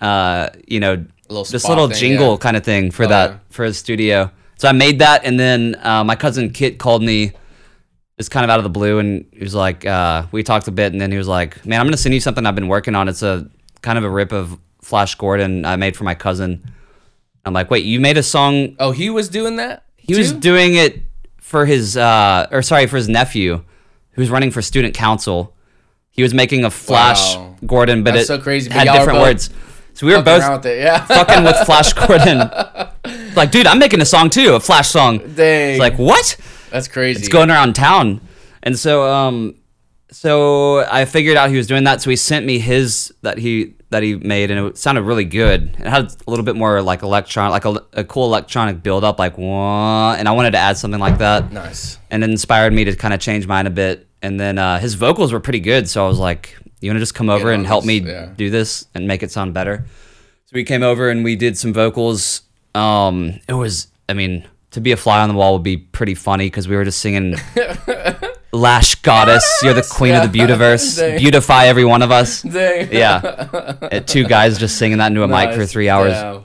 uh, 0.02 0.50
you 0.68 0.80
know, 0.80 1.06
little 1.30 1.44
this 1.44 1.68
little 1.68 1.90
thing, 1.90 1.98
jingle 1.98 2.32
yeah. 2.32 2.38
kind 2.38 2.56
of 2.58 2.64
thing 2.64 2.90
for 2.92 3.04
Oh, 3.06 3.10
that 3.10 3.30
yeah. 3.32 3.38
for 3.50 3.66
his 3.66 3.78
studio. 3.78 4.32
So 4.64 4.70
I 4.70 4.72
made 4.72 5.00
that, 5.00 5.26
and 5.26 5.38
then 5.38 5.76
uh, 5.84 6.06
my 6.06 6.16
cousin 6.16 6.50
Kit 6.52 6.80
called 6.80 7.04
me. 7.04 7.34
It's 8.18 8.30
kind 8.30 8.46
of 8.46 8.50
out 8.50 8.60
of 8.60 8.64
the 8.64 8.70
blue, 8.70 8.98
and 9.00 9.26
he 9.34 9.44
was 9.44 9.54
like, 9.54 9.86
uh, 9.86 10.26
we 10.32 10.42
talked 10.42 10.70
a 10.70 10.72
bit, 10.72 10.94
and 10.94 11.02
then 11.02 11.12
he 11.12 11.18
was 11.18 11.28
like, 11.28 11.66
"Man, 11.66 11.82
I'm 11.82 11.86
gonna 11.86 11.98
send 11.98 12.16
you 12.16 12.22
something 12.22 12.46
I've 12.46 12.56
been 12.56 12.70
working 12.70 12.96
on. 12.96 13.10
It's 13.10 13.24
a 13.24 13.50
kind 13.82 13.98
of 13.98 14.06
a 14.06 14.10
rip 14.10 14.32
of 14.32 14.58
Flash 14.82 15.16
Gordon 15.16 15.66
I 15.66 15.76
made 15.76 15.98
for 15.98 16.06
my 16.06 16.16
cousin." 16.16 16.64
I'm 17.44 17.52
like, 17.52 17.70
"Wait, 17.70 17.84
you 17.84 18.00
made 18.00 18.16
a 18.18 18.24
song 18.24 18.78
Oh, 18.80 18.92
he 18.92 19.10
was 19.10 19.28
doing 19.28 19.58
that. 19.58 19.84
he 19.98 20.16
was 20.18 20.32
doing 20.32 20.76
it 20.76 21.04
for 21.42 21.66
his 21.66 21.98
uh 21.98 22.48
or 22.50 22.62
sorry 22.62 22.88
for 22.88 22.96
his 22.96 23.10
nephew 23.10 23.66
who's 24.12 24.30
running 24.30 24.50
for 24.50 24.62
student 24.62 24.94
council 24.96 25.54
he 26.10 26.24
was 26.24 26.34
making 26.34 26.64
a 26.64 26.70
flash 26.72 27.36
Wow. 27.36 27.58
gordon 27.66 28.02
but 28.06 28.12
That's 28.12 28.24
it 28.24 28.28
so 28.28 28.40
crazy, 28.40 28.70
but 28.70 28.78
had 28.88 28.98
different 28.98 29.20
words 29.20 29.50
so 29.94 30.08
we 30.08 30.16
were 30.16 30.24
both 30.24 30.66
it. 30.66 30.80
Yeah. 30.80 31.04
fucking 31.06 31.44
with 31.44 31.58
flash 31.66 31.92
gordon 32.08 32.50
like 33.36 33.52
dude 33.52 33.68
i'm 33.68 33.80
making 33.80 34.02
a 34.02 34.06
song 34.06 34.30
too 34.30 34.54
a 34.56 34.60
flash 34.60 34.90
song 34.90 35.20
Dang. 35.36 35.72
it's 35.72 35.80
like 35.80 35.98
what 35.98 36.38
That's 36.72 36.88
crazy. 36.88 37.20
it's 37.20 37.30
going 37.30 37.50
around 37.50 37.74
town 37.76 38.22
and 38.62 38.78
so 38.78 39.10
um 39.12 39.56
so 40.12 40.80
i 40.92 41.06
figured 41.06 41.38
out 41.38 41.50
he 41.50 41.58
was 41.58 41.68
doing 41.68 41.84
that 41.86 42.02
so 42.02 42.10
he 42.10 42.16
sent 42.16 42.46
me 42.46 42.60
his 42.60 43.14
that 43.22 43.38
he 43.38 43.74
that 43.90 44.04
he 44.04 44.16
made 44.16 44.50
and 44.52 44.68
it 44.68 44.78
sounded 44.78 45.04
really 45.04 45.26
good 45.26 45.76
it 45.80 45.88
had 45.88 46.06
a 46.06 46.30
little 46.30 46.46
bit 46.46 46.56
more 46.56 46.82
like 46.82 47.04
electron 47.04 47.52
like 47.52 47.66
a, 47.66 47.76
a 47.94 48.04
cool 48.04 48.26
electronic 48.26 48.82
build 48.82 49.04
up 49.04 49.20
like 49.20 49.38
wah, 49.38 50.14
and 50.14 50.28
i 50.28 50.32
wanted 50.32 50.52
to 50.52 50.58
add 50.58 50.78
something 50.78 51.00
like 51.00 51.20
that 51.20 51.52
nice. 51.52 51.98
and 52.10 52.24
it 52.24 52.30
inspired 52.30 52.74
me 52.74 52.84
to 52.84 52.96
kind 52.96 53.14
of 53.14 53.20
change 53.20 53.46
mine 53.48 53.68
a 53.68 53.72
bit 53.72 54.08
and 54.22 54.40
then 54.40 54.58
uh, 54.58 54.80
his 54.80 54.94
vocals 54.94 55.34
were 55.34 55.40
pretty 55.40 55.60
good 55.60 55.88
so 55.90 56.04
i 56.04 56.08
was 56.08 56.20
like 56.20 56.56
you 56.80 56.90
want 56.90 56.98
to 56.98 57.02
just 57.02 57.16
come 57.16 57.30
over 57.30 57.52
and 57.52 57.66
help 57.66 57.86
me 57.86 58.00
yeah. 58.00 58.32
do 58.36 58.50
this 58.50 58.86
and 58.94 59.08
make 59.08 59.24
it 59.24 59.32
sound 59.32 59.54
better 59.54 59.86
so 60.46 60.52
we 60.54 60.64
came 60.64 60.84
over 60.84 61.10
and 61.10 61.24
we 61.24 61.36
did 61.36 61.58
some 61.58 61.72
vocals 61.74 62.42
um 62.76 63.40
it 63.48 63.54
was 63.54 63.88
i 64.10 64.14
mean 64.14 64.46
to 64.72 64.82
be 64.82 64.92
a 64.92 64.98
fly 64.98 65.22
on 65.22 65.30
the 65.30 65.36
wall 65.36 65.54
would 65.54 65.64
be 65.64 65.78
pretty 65.78 66.16
funny 66.16 66.48
because 66.48 66.68
we 66.68 66.76
were 66.76 66.84
just 66.84 67.00
singing 67.00 67.36
lash 68.52 68.96
goddess 68.96 69.62
you're 69.64 69.74
the 69.74 69.88
queen 69.92 70.14
of 70.16 70.32
the 70.32 70.40
beautiverse. 70.40 71.18
Beautify 71.20 71.66
every 71.66 71.86
one 71.86 72.02
of 72.02 72.12
us. 72.12 72.42
Dang. 72.44 72.92
yeah. 72.92 74.00
Two 74.06 74.26
guys 74.26 74.58
just 74.60 74.78
singing 74.78 74.98
that 75.00 75.08
into 75.08 75.24
a 75.24 75.28
mic 75.28 75.54
for 75.56 75.66
three 75.66 75.90
hours. 75.90 76.12
Yeah. 76.14 76.42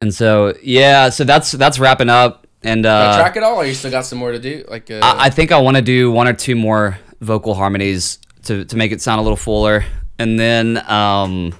and 0.00 0.12
so 0.14 0.54
yeah 0.62 1.08
so 1.10 1.24
that's 1.24 1.52
that's 1.52 1.78
wrapping 1.78 2.08
up. 2.10 2.46
And 2.62 2.86
uh 2.86 2.88
Uh, 2.90 3.18
track 3.18 3.36
it 3.36 3.42
all, 3.42 3.56
or 3.56 3.66
you 3.66 3.74
still 3.74 3.90
got 3.90 4.06
some 4.06 4.18
more 4.18 4.32
to 4.32 4.38
do? 4.38 4.64
Like, 4.68 4.90
uh, 4.90 5.00
I, 5.02 5.26
I 5.26 5.30
think 5.30 5.52
I 5.52 5.58
want 5.58 5.76
to 5.76 5.82
do 5.82 6.10
one 6.10 6.26
or 6.28 6.32
two 6.32 6.56
more 6.56 6.98
vocal 7.20 7.54
harmonies 7.54 8.18
to, 8.44 8.64
to 8.64 8.76
make 8.76 8.90
it 8.92 9.02
sound 9.02 9.18
a 9.20 9.22
little 9.22 9.36
fuller, 9.36 9.84
and 10.18 10.38
then 10.40 10.78
um, 10.90 11.54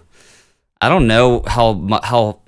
I 0.80 0.88
don't 0.88 1.06
know 1.06 1.42
how 1.46 2.00
how 2.02 2.40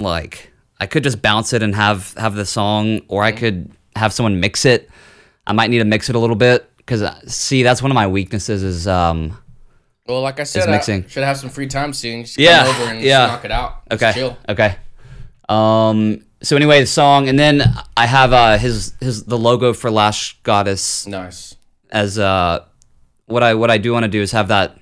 like 0.00 0.50
I 0.80 0.86
could 0.86 1.02
just 1.02 1.22
bounce 1.22 1.52
it 1.52 1.62
and 1.62 1.74
have 1.74 2.12
have 2.16 2.34
the 2.34 2.44
song, 2.46 3.00
or 3.08 3.22
I 3.22 3.32
could 3.32 3.70
have 3.94 4.12
someone 4.12 4.40
mix 4.40 4.64
it. 4.64 4.90
I 5.46 5.52
might 5.52 5.70
need 5.70 5.78
to 5.78 5.84
mix 5.84 6.08
it 6.10 6.16
a 6.16 6.18
little 6.18 6.36
bit 6.36 6.68
because 6.76 7.02
see 7.32 7.62
that's 7.62 7.80
one 7.82 7.90
of 7.90 7.94
my 7.94 8.06
weaknesses 8.06 8.62
is 8.62 8.86
um 8.86 9.38
well, 10.06 10.20
like 10.20 10.38
I 10.38 10.44
said, 10.44 10.68
mixing. 10.68 11.04
I 11.04 11.08
should 11.08 11.24
have 11.24 11.36
some 11.36 11.50
free 11.50 11.66
time 11.66 11.92
soon. 11.92 12.24
Just 12.24 12.38
Yeah, 12.38 12.64
come 12.66 12.82
over 12.82 12.90
and 12.92 13.00
yeah. 13.02 13.26
knock 13.26 13.44
it 13.44 13.50
out. 13.50 13.82
Okay 13.90 14.12
chill. 14.12 14.36
okay 14.48 14.76
um 15.48 16.24
so 16.42 16.56
anyway 16.56 16.80
the 16.80 16.86
song 16.86 17.28
and 17.28 17.38
then 17.38 17.62
I 17.96 18.06
have 18.06 18.32
uh 18.32 18.58
his 18.58 18.92
his 19.00 19.24
the 19.24 19.38
logo 19.38 19.72
for 19.72 19.90
Lash 19.90 20.38
Goddess 20.42 21.06
Nice. 21.06 21.56
as 21.90 22.18
uh 22.18 22.64
what 23.26 23.42
I 23.42 23.54
what 23.54 23.70
I 23.70 23.78
do 23.78 23.92
want 23.92 24.02
to 24.04 24.08
do 24.08 24.20
is 24.20 24.32
have 24.32 24.48
that 24.48 24.76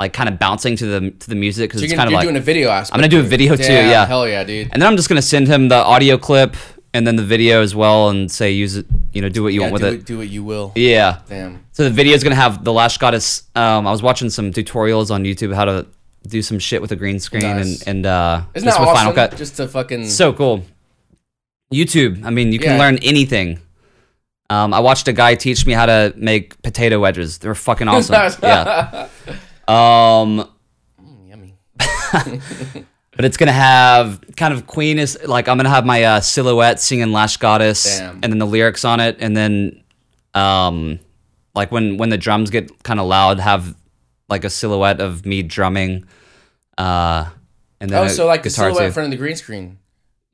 like 0.00 0.12
kind 0.12 0.28
of 0.28 0.38
bouncing 0.38 0.76
to 0.76 0.86
the 0.86 1.10
to 1.10 1.28
the 1.28 1.34
music 1.34 1.70
because 1.70 1.80
So 1.80 1.84
it's 1.86 1.94
kind 1.94 2.08
of 2.08 2.12
like 2.14 2.22
doing 2.24 2.36
a 2.36 2.40
video 2.40 2.68
aspect. 2.70 2.94
I'm 2.94 3.00
gonna 3.00 3.08
do 3.08 3.20
a 3.20 3.22
video 3.22 3.56
too, 3.56 3.72
yeah. 3.72 4.04
Hell 4.06 4.28
yeah, 4.28 4.44
dude. 4.44 4.68
and 4.72 4.82
then 4.82 4.86
I'm 4.88 4.96
just 4.96 5.08
gonna 5.08 5.22
send 5.22 5.48
him 5.48 5.68
the 5.68 5.76
audio 5.76 6.18
clip 6.18 6.56
and 6.94 7.06
then 7.06 7.16
the 7.16 7.22
video 7.24 7.62
as 7.62 7.74
well 7.74 8.08
and 8.10 8.30
say 8.30 8.52
use 8.52 8.76
it 8.76 8.86
you 9.12 9.20
know 9.22 9.28
do 9.28 9.42
what 9.42 9.52
you 9.52 9.60
Yeah, 9.60 9.70
want 9.70 9.82
with 9.82 9.84
it. 9.84 9.94
it 10.00 10.04
Do 10.06 10.18
what 10.18 10.28
you 10.28 10.42
will. 10.44 10.72
yeah 10.76 11.20
Damn. 11.28 11.64
so 11.72 11.84
the 11.84 11.90
video 11.90 12.14
is 12.14 12.22
gonna 12.22 12.34
have 12.36 12.64
the 12.64 12.72
Lash 12.72 12.96
Goddess 12.98 13.42
um 13.54 13.86
I 13.86 13.90
was 13.90 14.02
watching 14.02 14.30
some 14.30 14.50
tutorials 14.52 15.10
on 15.10 15.24
YouTube 15.24 15.54
how 15.54 15.64
to 15.66 15.86
do 16.26 16.40
some 16.42 16.58
shit 16.58 16.80
with 16.82 16.92
a 16.92 16.96
green 16.96 17.18
screen 17.20 17.42
Nice. 17.42 17.80
and 17.86 17.88
and 17.98 18.06
uh 18.06 18.42
Isn't 18.54 18.66
just 18.66 18.76
that 18.78 18.80
with 18.80 18.88
awesome? 18.90 18.98
Final 18.98 19.12
Cut 19.14 19.36
Just 19.36 19.56
to 19.56 19.68
fucking. 19.68 20.08
so 20.08 20.32
cool 20.32 20.64
YouTube 21.72 22.24
I 22.24 22.30
mean 22.30 22.52
you 22.52 22.58
can 22.58 22.72
Yeah. 22.72 22.78
learn 22.78 22.98
anything 22.98 23.60
um, 24.48 24.72
I 24.72 24.78
watched 24.78 25.08
a 25.08 25.12
guy 25.12 25.34
teach 25.34 25.66
me 25.66 25.72
how 25.72 25.86
to 25.86 26.14
make 26.16 26.62
potato 26.62 27.00
wedges. 27.00 27.38
They're 27.38 27.56
fucking 27.56 27.88
awesome. 27.88 28.14
yeah. 28.44 29.08
Um, 29.68 30.48
Mm, 31.02 31.28
yummy. 31.28 31.54
but 33.16 33.24
it's 33.24 33.36
gonna 33.36 33.52
have 33.52 34.22
kind 34.36 34.52
of 34.54 34.66
Queen 34.66 34.98
is 34.98 35.18
like 35.24 35.48
I'm 35.48 35.56
gonna 35.56 35.68
have 35.68 35.84
my 35.86 36.02
uh, 36.04 36.20
silhouette 36.20 36.80
singing 36.80 37.12
Lash 37.12 37.36
Goddess, 37.36 37.98
Damn. 37.98 38.14
and 38.22 38.32
then 38.32 38.38
the 38.38 38.46
lyrics 38.46 38.84
on 38.84 39.00
it, 39.00 39.16
and 39.20 39.36
then 39.36 39.82
um, 40.34 40.98
like 41.54 41.72
when 41.72 41.96
when 41.96 42.10
the 42.10 42.18
drums 42.18 42.50
get 42.50 42.82
kind 42.82 43.00
of 43.00 43.06
loud, 43.06 43.40
have 43.40 43.74
like 44.28 44.44
a 44.44 44.50
silhouette 44.50 45.00
of 45.00 45.24
me 45.26 45.42
drumming. 45.42 46.04
Uh, 46.78 47.26
and 47.80 47.90
then 47.90 48.04
Oh, 48.04 48.08
so 48.08 48.26
like 48.26 48.42
the 48.42 48.50
silhouette 48.50 48.86
in 48.86 48.92
front 48.92 49.06
of 49.06 49.10
the 49.10 49.16
green 49.16 49.36
screen. 49.36 49.78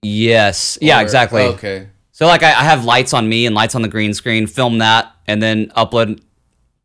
Yes. 0.03 0.77
Yeah. 0.81 0.99
Or- 0.99 1.03
exactly. 1.03 1.43
Okay. 1.43 1.89
So 2.13 2.27
like 2.27 2.43
I, 2.43 2.49
I 2.51 2.65
have 2.65 2.85
lights 2.85 3.13
on 3.15 3.29
me 3.29 3.47
and 3.47 3.55
lights 3.55 3.75
on 3.75 3.83
the 3.83 3.89
green 3.89 4.13
screen, 4.15 4.47
film 4.47 4.79
that, 4.79 5.13
and 5.27 5.43
then 5.43 5.67
upload 5.77 6.21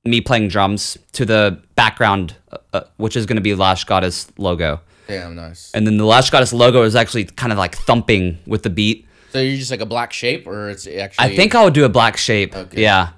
me 0.10 0.22
playing 0.22 0.48
drums 0.48 0.98
to 1.14 1.26
the 1.26 1.62
background, 1.76 2.36
uh, 2.52 2.58
uh, 2.74 2.82
which 2.98 3.16
is 3.16 3.26
going 3.26 3.38
to 3.38 3.42
be 3.42 3.56
Lash 3.56 3.84
Goddess 3.84 4.28
logo. 4.38 4.82
Damn 5.08 5.36
nice. 5.36 5.72
And 5.74 5.88
then 5.88 5.98
the 5.98 6.06
Lash 6.06 6.30
Goddess 6.30 6.54
logo 6.54 6.84
is 6.84 6.96
actually 6.96 7.26
kind 7.26 7.52
of 7.52 7.58
like 7.58 7.76
thumping 7.76 8.40
with 8.46 8.64
the 8.64 8.70
beat. 8.70 9.08
So 9.32 9.40
you're 9.40 9.58
just 9.58 9.72
like 9.72 9.82
a 9.82 9.86
black 9.86 10.14
shape, 10.14 10.48
or 10.48 10.70
it's 10.70 10.88
actually? 10.88 11.26
I 11.26 11.36
think 11.36 11.56
I 11.56 11.64
would 11.64 11.74
do 11.74 11.86
a 11.86 11.90
black 11.90 12.18
shape. 12.18 12.56
Okay. 12.56 12.82
Yeah. 12.82 13.10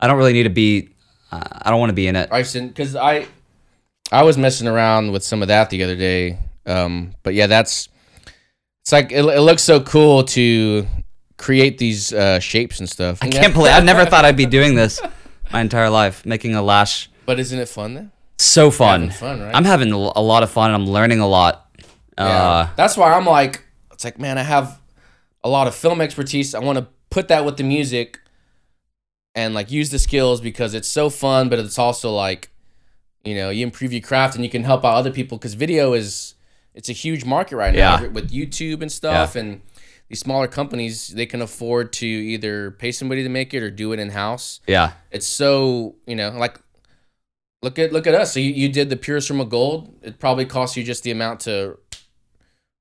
I 0.00 0.06
don't 0.06 0.16
really 0.16 0.32
need 0.32 0.44
to 0.44 0.50
be, 0.50 0.90
uh, 1.32 1.42
I 1.50 1.70
don't 1.70 1.80
want 1.80 1.90
to 1.90 1.94
be 1.94 2.06
in 2.06 2.16
it. 2.16 2.30
I 2.32 2.42
because 2.42 2.94
I, 2.94 3.26
I 4.12 4.22
was 4.22 4.38
messing 4.38 4.68
around 4.68 5.12
with 5.12 5.24
some 5.24 5.42
of 5.42 5.48
that 5.48 5.70
the 5.70 5.82
other 5.82 5.96
day. 5.96 6.38
Um, 6.66 7.14
but 7.22 7.34
yeah, 7.34 7.46
that's 7.46 7.88
it's 8.82 8.92
like 8.92 9.12
it, 9.12 9.24
it 9.24 9.40
looks 9.40 9.62
so 9.62 9.80
cool 9.80 10.24
to 10.24 10.86
create 11.36 11.78
these 11.78 12.12
uh, 12.12 12.38
shapes 12.40 12.80
and 12.80 12.88
stuff. 12.88 13.18
I 13.22 13.28
can't 13.28 13.54
believe, 13.54 13.72
I 13.72 13.80
never 13.80 14.04
thought 14.06 14.24
I'd 14.24 14.36
be 14.36 14.46
doing 14.46 14.74
this 14.74 15.00
my 15.52 15.60
entire 15.60 15.90
life, 15.90 16.24
making 16.26 16.54
a 16.54 16.62
lash. 16.62 17.08
But 17.26 17.38
isn't 17.40 17.58
it 17.58 17.68
fun 17.68 17.94
then? 17.94 18.12
So 18.38 18.70
fun. 18.70 19.10
Fun, 19.10 19.40
right? 19.40 19.54
I'm 19.54 19.64
having 19.64 19.90
a 19.92 19.98
lot 19.98 20.42
of 20.42 20.50
fun 20.50 20.72
and 20.72 20.82
I'm 20.82 20.88
learning 20.88 21.20
a 21.20 21.26
lot. 21.26 21.68
Yeah. 22.16 22.24
Uh, 22.26 22.68
That's 22.76 22.96
why 22.96 23.12
I'm 23.12 23.26
like, 23.26 23.64
it's 23.92 24.04
like, 24.04 24.18
man, 24.18 24.38
I 24.38 24.42
have 24.42 24.80
a 25.42 25.48
lot 25.48 25.66
of 25.66 25.74
film 25.74 26.00
expertise. 26.00 26.54
I 26.54 26.60
want 26.60 26.78
to 26.78 26.86
put 27.10 27.28
that 27.28 27.44
with 27.44 27.56
the 27.56 27.64
music 27.64 28.20
and 29.34 29.54
like 29.54 29.70
use 29.70 29.90
the 29.90 29.98
skills 29.98 30.40
because 30.40 30.74
it's 30.74 30.88
so 30.88 31.10
fun, 31.10 31.48
but 31.48 31.58
it's 31.58 31.78
also 31.78 32.12
like, 32.12 32.50
you 33.24 33.34
know, 33.34 33.50
you 33.50 33.64
improve 33.64 33.92
your 33.92 34.02
craft 34.02 34.34
and 34.36 34.44
you 34.44 34.50
can 34.50 34.64
help 34.64 34.84
out 34.84 34.94
other 34.94 35.10
people 35.10 35.38
because 35.38 35.54
video 35.54 35.92
is 35.92 36.34
it's 36.74 36.88
a 36.88 36.92
huge 36.92 37.24
market 37.24 37.56
right 37.56 37.74
now 37.74 38.00
Yeah. 38.00 38.06
with 38.08 38.30
YouTube 38.30 38.82
and 38.82 38.90
stuff 38.92 39.34
and 39.36 39.60
these 40.08 40.20
smaller 40.20 40.46
companies 40.48 41.08
they 41.08 41.26
can 41.26 41.42
afford 41.42 41.92
to 41.94 42.06
either 42.06 42.70
pay 42.72 42.92
somebody 42.92 43.22
to 43.22 43.28
make 43.28 43.52
it 43.54 43.62
or 43.62 43.70
do 43.70 43.92
it 43.92 43.98
in 43.98 44.10
house. 44.10 44.60
yeah. 44.66 44.92
It's 45.10 45.26
so 45.26 45.96
you 46.06 46.16
know 46.16 46.30
like 46.30 46.58
look 47.62 47.78
at 47.78 47.92
look 47.92 48.06
at 48.06 48.14
us. 48.14 48.32
So 48.32 48.40
you, 48.40 48.52
you 48.52 48.68
did 48.68 48.88
the 48.90 48.96
purest 48.96 49.28
from 49.28 49.40
a 49.40 49.44
gold. 49.44 49.94
It 50.02 50.18
probably 50.18 50.46
cost 50.46 50.76
you 50.76 50.84
just 50.84 51.02
the 51.02 51.10
amount 51.10 51.40
to 51.40 51.78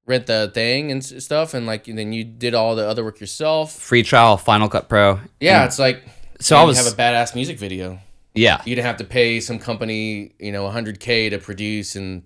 rent 0.06 0.26
the 0.28 0.50
thing 0.54 0.90
and 0.92 1.04
stuff, 1.04 1.54
and 1.54 1.66
like 1.66 1.88
and 1.88 1.98
then 1.98 2.14
you 2.14 2.24
did 2.24 2.54
all 2.54 2.76
the 2.76 2.88
other 2.88 3.04
work 3.04 3.20
yourself. 3.20 3.74
Free 3.74 4.04
trial, 4.04 4.38
Final 4.38 4.70
Cut 4.70 4.88
Pro. 4.88 5.20
Yeah, 5.40 5.66
it's 5.66 5.80
like 5.80 6.04
So 6.40 6.56
I 6.56 6.64
was, 6.64 6.78
have 6.78 6.88
a 6.88 6.96
badass 6.96 7.36
music 7.36 7.60
video. 7.60 8.00
yeah, 8.34 8.62
You 8.66 8.76
didn't 8.76 8.86
have 8.88 8.98
to 8.98 9.04
pay 9.04 9.40
some 9.42 9.60
company 9.60 10.34
you 10.40 10.52
know 10.52 10.64
100k 10.70 11.32
to 11.32 11.40
produce 11.40 11.96
and 11.96 12.24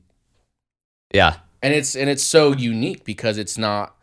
yeah, 1.14 1.38
and 1.64 1.74
it's 1.74 1.96
and 1.96 2.10
it's 2.10 2.24
so 2.24 2.54
unique 2.54 3.04
because 3.04 3.38
it's 3.38 3.58
not 3.58 3.96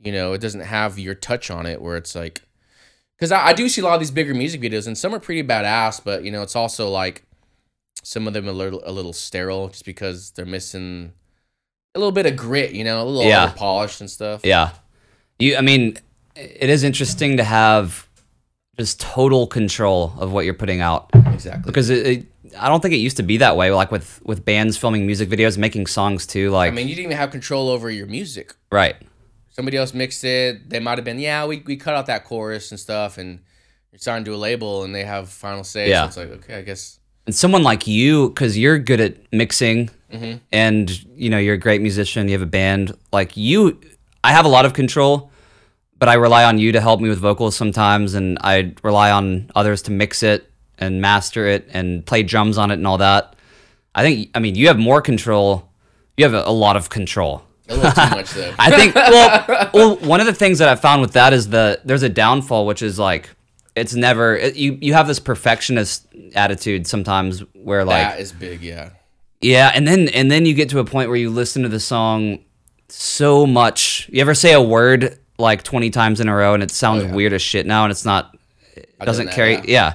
you 0.00 0.12
know 0.12 0.32
it 0.32 0.40
doesn't 0.40 0.60
have 0.60 0.98
your 0.98 1.14
touch 1.14 1.50
on 1.50 1.66
it 1.66 1.80
where 1.80 1.96
it's 1.96 2.14
like 2.14 2.42
because 3.16 3.32
I, 3.32 3.46
I 3.48 3.52
do 3.54 3.68
see 3.68 3.80
a 3.80 3.84
lot 3.84 3.94
of 3.94 4.00
these 4.00 4.10
bigger 4.10 4.34
music 4.34 4.60
videos 4.60 4.86
and 4.86 4.96
some 4.96 5.14
are 5.14 5.20
pretty 5.20 5.42
badass 5.46 6.02
but 6.04 6.24
you 6.24 6.30
know 6.30 6.42
it's 6.42 6.56
also 6.56 6.88
like 6.88 7.24
some 8.02 8.26
of 8.28 8.34
them 8.34 8.46
a 8.46 8.52
little 8.52 8.82
a 8.84 8.92
little 8.92 9.12
sterile 9.12 9.68
just 9.68 9.84
because 9.84 10.30
they're 10.32 10.44
missing 10.46 11.12
a 11.94 11.98
little 11.98 12.12
bit 12.12 12.26
of 12.26 12.36
grit 12.36 12.72
you 12.72 12.84
know 12.84 13.02
a 13.02 13.04
little 13.04 13.28
Yeah. 13.28 13.52
polished 13.56 14.00
and 14.00 14.10
stuff 14.10 14.42
yeah. 14.44 14.70
You, 15.38 15.56
I 15.56 15.60
mean, 15.60 15.98
it 16.34 16.70
is 16.70 16.82
interesting 16.82 17.36
to 17.36 17.44
have 17.44 18.08
just 18.78 18.98
total 19.00 19.46
control 19.46 20.14
of 20.18 20.32
what 20.32 20.46
you're 20.46 20.54
putting 20.54 20.80
out 20.80 21.10
exactly 21.26 21.64
because 21.70 21.90
it, 21.90 22.06
it, 22.06 22.26
I 22.58 22.68
don't 22.68 22.80
think 22.80 22.94
it 22.94 22.98
used 22.98 23.18
to 23.18 23.22
be 23.22 23.36
that 23.38 23.54
way. 23.54 23.70
Like 23.70 23.90
with 23.92 24.20
with 24.24 24.46
bands 24.46 24.78
filming 24.78 25.04
music 25.04 25.28
videos, 25.28 25.58
making 25.58 25.88
songs 25.88 26.26
too. 26.26 26.50
Like, 26.50 26.72
I 26.72 26.74
mean 26.74 26.88
you 26.88 26.94
didn't 26.94 27.06
even 27.06 27.16
have 27.18 27.30
control 27.32 27.68
over 27.68 27.90
your 27.90 28.06
music 28.06 28.54
right? 28.72 28.96
Somebody 29.56 29.76
else 29.78 29.94
mixed 29.94 30.22
it 30.24 30.68
they 30.68 30.78
might 30.80 30.98
have 30.98 31.04
been 31.04 31.18
yeah 31.18 31.46
we, 31.46 31.62
we 31.66 31.76
cut 31.76 31.94
out 31.94 32.06
that 32.06 32.24
chorus 32.24 32.70
and 32.70 32.78
stuff 32.78 33.16
and 33.18 33.40
you're 33.90 33.98
starting 33.98 34.22
to 34.24 34.30
do 34.30 34.34
a 34.34 34.42
label 34.48 34.84
and 34.84 34.94
they 34.94 35.04
have 35.04 35.30
final 35.30 35.64
say 35.64 35.88
Yeah. 35.88 36.08
so 36.10 36.20
it's 36.22 36.30
like 36.30 36.38
okay 36.44 36.56
I 36.58 36.62
guess 36.62 36.98
and 37.26 37.34
someone 37.34 37.62
like 37.62 37.86
you 37.86 38.28
because 38.28 38.56
you're 38.58 38.78
good 38.78 39.00
at 39.00 39.14
mixing 39.32 39.90
Mm-hmm. 40.12 40.36
and 40.52 40.88
you 41.16 41.28
know 41.30 41.38
you're 41.38 41.54
a 41.54 41.58
great 41.58 41.80
musician 41.82 42.28
you 42.28 42.32
have 42.34 42.40
a 42.42 42.46
band 42.46 42.92
like 43.12 43.36
you 43.36 43.80
i 44.22 44.30
have 44.30 44.44
a 44.44 44.48
lot 44.48 44.64
of 44.64 44.72
control 44.72 45.32
but 45.98 46.08
i 46.08 46.14
rely 46.14 46.44
on 46.44 46.58
you 46.58 46.70
to 46.70 46.80
help 46.80 47.00
me 47.00 47.08
with 47.08 47.18
vocals 47.18 47.56
sometimes 47.56 48.14
and 48.14 48.38
i 48.42 48.72
rely 48.84 49.10
on 49.10 49.50
others 49.56 49.82
to 49.82 49.90
mix 49.90 50.22
it 50.22 50.48
and 50.78 51.00
master 51.00 51.48
it 51.48 51.66
and 51.72 52.06
play 52.06 52.22
drums 52.22 52.56
on 52.56 52.70
it 52.70 52.74
and 52.74 52.86
all 52.86 52.98
that 52.98 53.34
i 53.96 54.02
think 54.04 54.30
i 54.36 54.38
mean 54.38 54.54
you 54.54 54.68
have 54.68 54.78
more 54.78 55.02
control 55.02 55.68
you 56.16 56.24
have 56.24 56.34
a, 56.34 56.44
a 56.46 56.52
lot 56.52 56.76
of 56.76 56.88
control 56.88 57.42
a 57.68 57.74
little 57.76 57.90
too 57.92 58.10
much 58.16 58.30
though 58.30 58.54
I 58.58 58.70
think 58.70 58.94
well, 58.94 59.70
well, 59.74 59.96
one 59.96 60.20
of 60.20 60.26
the 60.26 60.34
things 60.34 60.58
that 60.58 60.68
I 60.68 60.76
found 60.76 61.00
with 61.02 61.12
that 61.12 61.32
is 61.32 61.48
the 61.48 61.80
there's 61.84 62.02
a 62.02 62.08
downfall, 62.08 62.66
which 62.66 62.82
is 62.82 62.98
like 62.98 63.30
it's 63.74 63.94
never 63.94 64.36
it, 64.36 64.56
you 64.56 64.78
you 64.80 64.94
have 64.94 65.06
this 65.06 65.18
perfectionist 65.20 66.06
attitude 66.34 66.86
sometimes 66.86 67.40
where 67.54 67.84
like 67.84 67.96
that 68.02 68.20
is 68.20 68.32
big 68.32 68.62
yeah 68.62 68.90
yeah, 69.42 69.70
and 69.74 69.86
then 69.86 70.08
and 70.08 70.30
then 70.30 70.46
you 70.46 70.54
get 70.54 70.70
to 70.70 70.78
a 70.78 70.84
point 70.84 71.08
where 71.10 71.18
you 71.18 71.28
listen 71.28 71.62
to 71.62 71.68
the 71.68 71.78
song 71.78 72.38
so 72.88 73.46
much. 73.46 74.08
You 74.12 74.20
ever 74.22 74.34
say 74.34 74.52
a 74.54 74.62
word 74.62 75.18
like 75.38 75.62
twenty 75.62 75.90
times 75.90 76.20
in 76.20 76.28
a 76.28 76.34
row 76.34 76.54
and 76.54 76.62
it 76.62 76.70
sounds 76.70 77.02
Oh, 77.02 77.06
yeah. 77.08 77.14
weird 77.14 77.32
as 77.34 77.42
shit 77.42 77.66
now, 77.66 77.84
and 77.84 77.90
it's 77.90 78.04
not 78.06 78.34
it 78.74 78.94
I've 78.98 79.06
doesn't 79.06 79.30
carry. 79.32 79.54
yeah. 79.56 79.62
Yeah. 79.66 79.94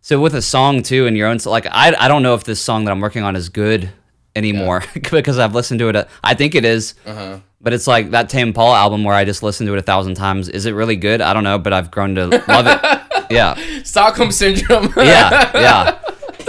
So 0.00 0.18
with 0.20 0.34
a 0.34 0.40
song 0.42 0.82
too, 0.82 1.06
and 1.06 1.16
your 1.18 1.28
own, 1.28 1.36
like 1.44 1.66
I 1.66 1.94
I 1.98 2.08
don't 2.08 2.22
know 2.22 2.34
if 2.34 2.44
this 2.44 2.60
song 2.62 2.84
that 2.86 2.90
I'm 2.92 3.00
working 3.00 3.24
on 3.24 3.36
is 3.36 3.50
good 3.50 3.90
anymore 4.38 4.82
because 5.10 5.38
I've 5.38 5.54
listened 5.54 5.80
to 5.80 5.88
it. 5.90 5.96
A, 5.96 6.08
I 6.24 6.34
think 6.34 6.54
it 6.54 6.64
is. 6.64 6.94
Uh-huh. 7.04 7.40
But 7.60 7.72
it's 7.72 7.86
like 7.88 8.12
that 8.12 8.28
Tame 8.28 8.48
Impala 8.48 8.76
album 8.78 9.02
where 9.02 9.16
I 9.16 9.24
just 9.24 9.42
listened 9.42 9.66
to 9.66 9.74
it 9.74 9.78
a 9.78 9.82
thousand 9.82 10.14
times. 10.14 10.48
Is 10.48 10.64
it 10.64 10.72
really 10.72 10.94
good? 10.96 11.20
I 11.20 11.34
don't 11.34 11.42
know, 11.44 11.58
but 11.58 11.72
I've 11.72 11.90
grown 11.90 12.14
to 12.14 12.26
love 12.26 12.66
it. 12.66 13.02
Yeah, 13.30 13.56
Stockholm 13.82 14.32
syndrome. 14.32 14.90
yeah, 14.96 15.50
yeah. 15.52 16.00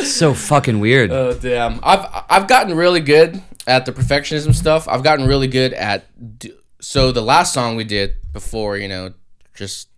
So 0.01 0.33
fucking 0.33 0.79
weird. 0.79 1.11
oh 1.11 1.33
damn. 1.33 1.81
I've 1.83 2.05
I've 2.29 2.47
gotten 2.47 2.77
really 2.77 3.01
good 3.01 3.41
at 3.67 3.85
the 3.85 3.91
perfectionism 3.91 4.55
stuff. 4.55 4.87
I've 4.87 5.03
gotten 5.03 5.27
really 5.27 5.47
good 5.49 5.73
at 5.73 6.05
d- 6.39 6.53
so 6.79 7.11
the 7.11 7.21
last 7.21 7.53
song 7.53 7.75
we 7.75 7.83
did 7.83 8.15
before, 8.31 8.77
you 8.77 8.87
know, 8.87 9.11
just 9.55 9.89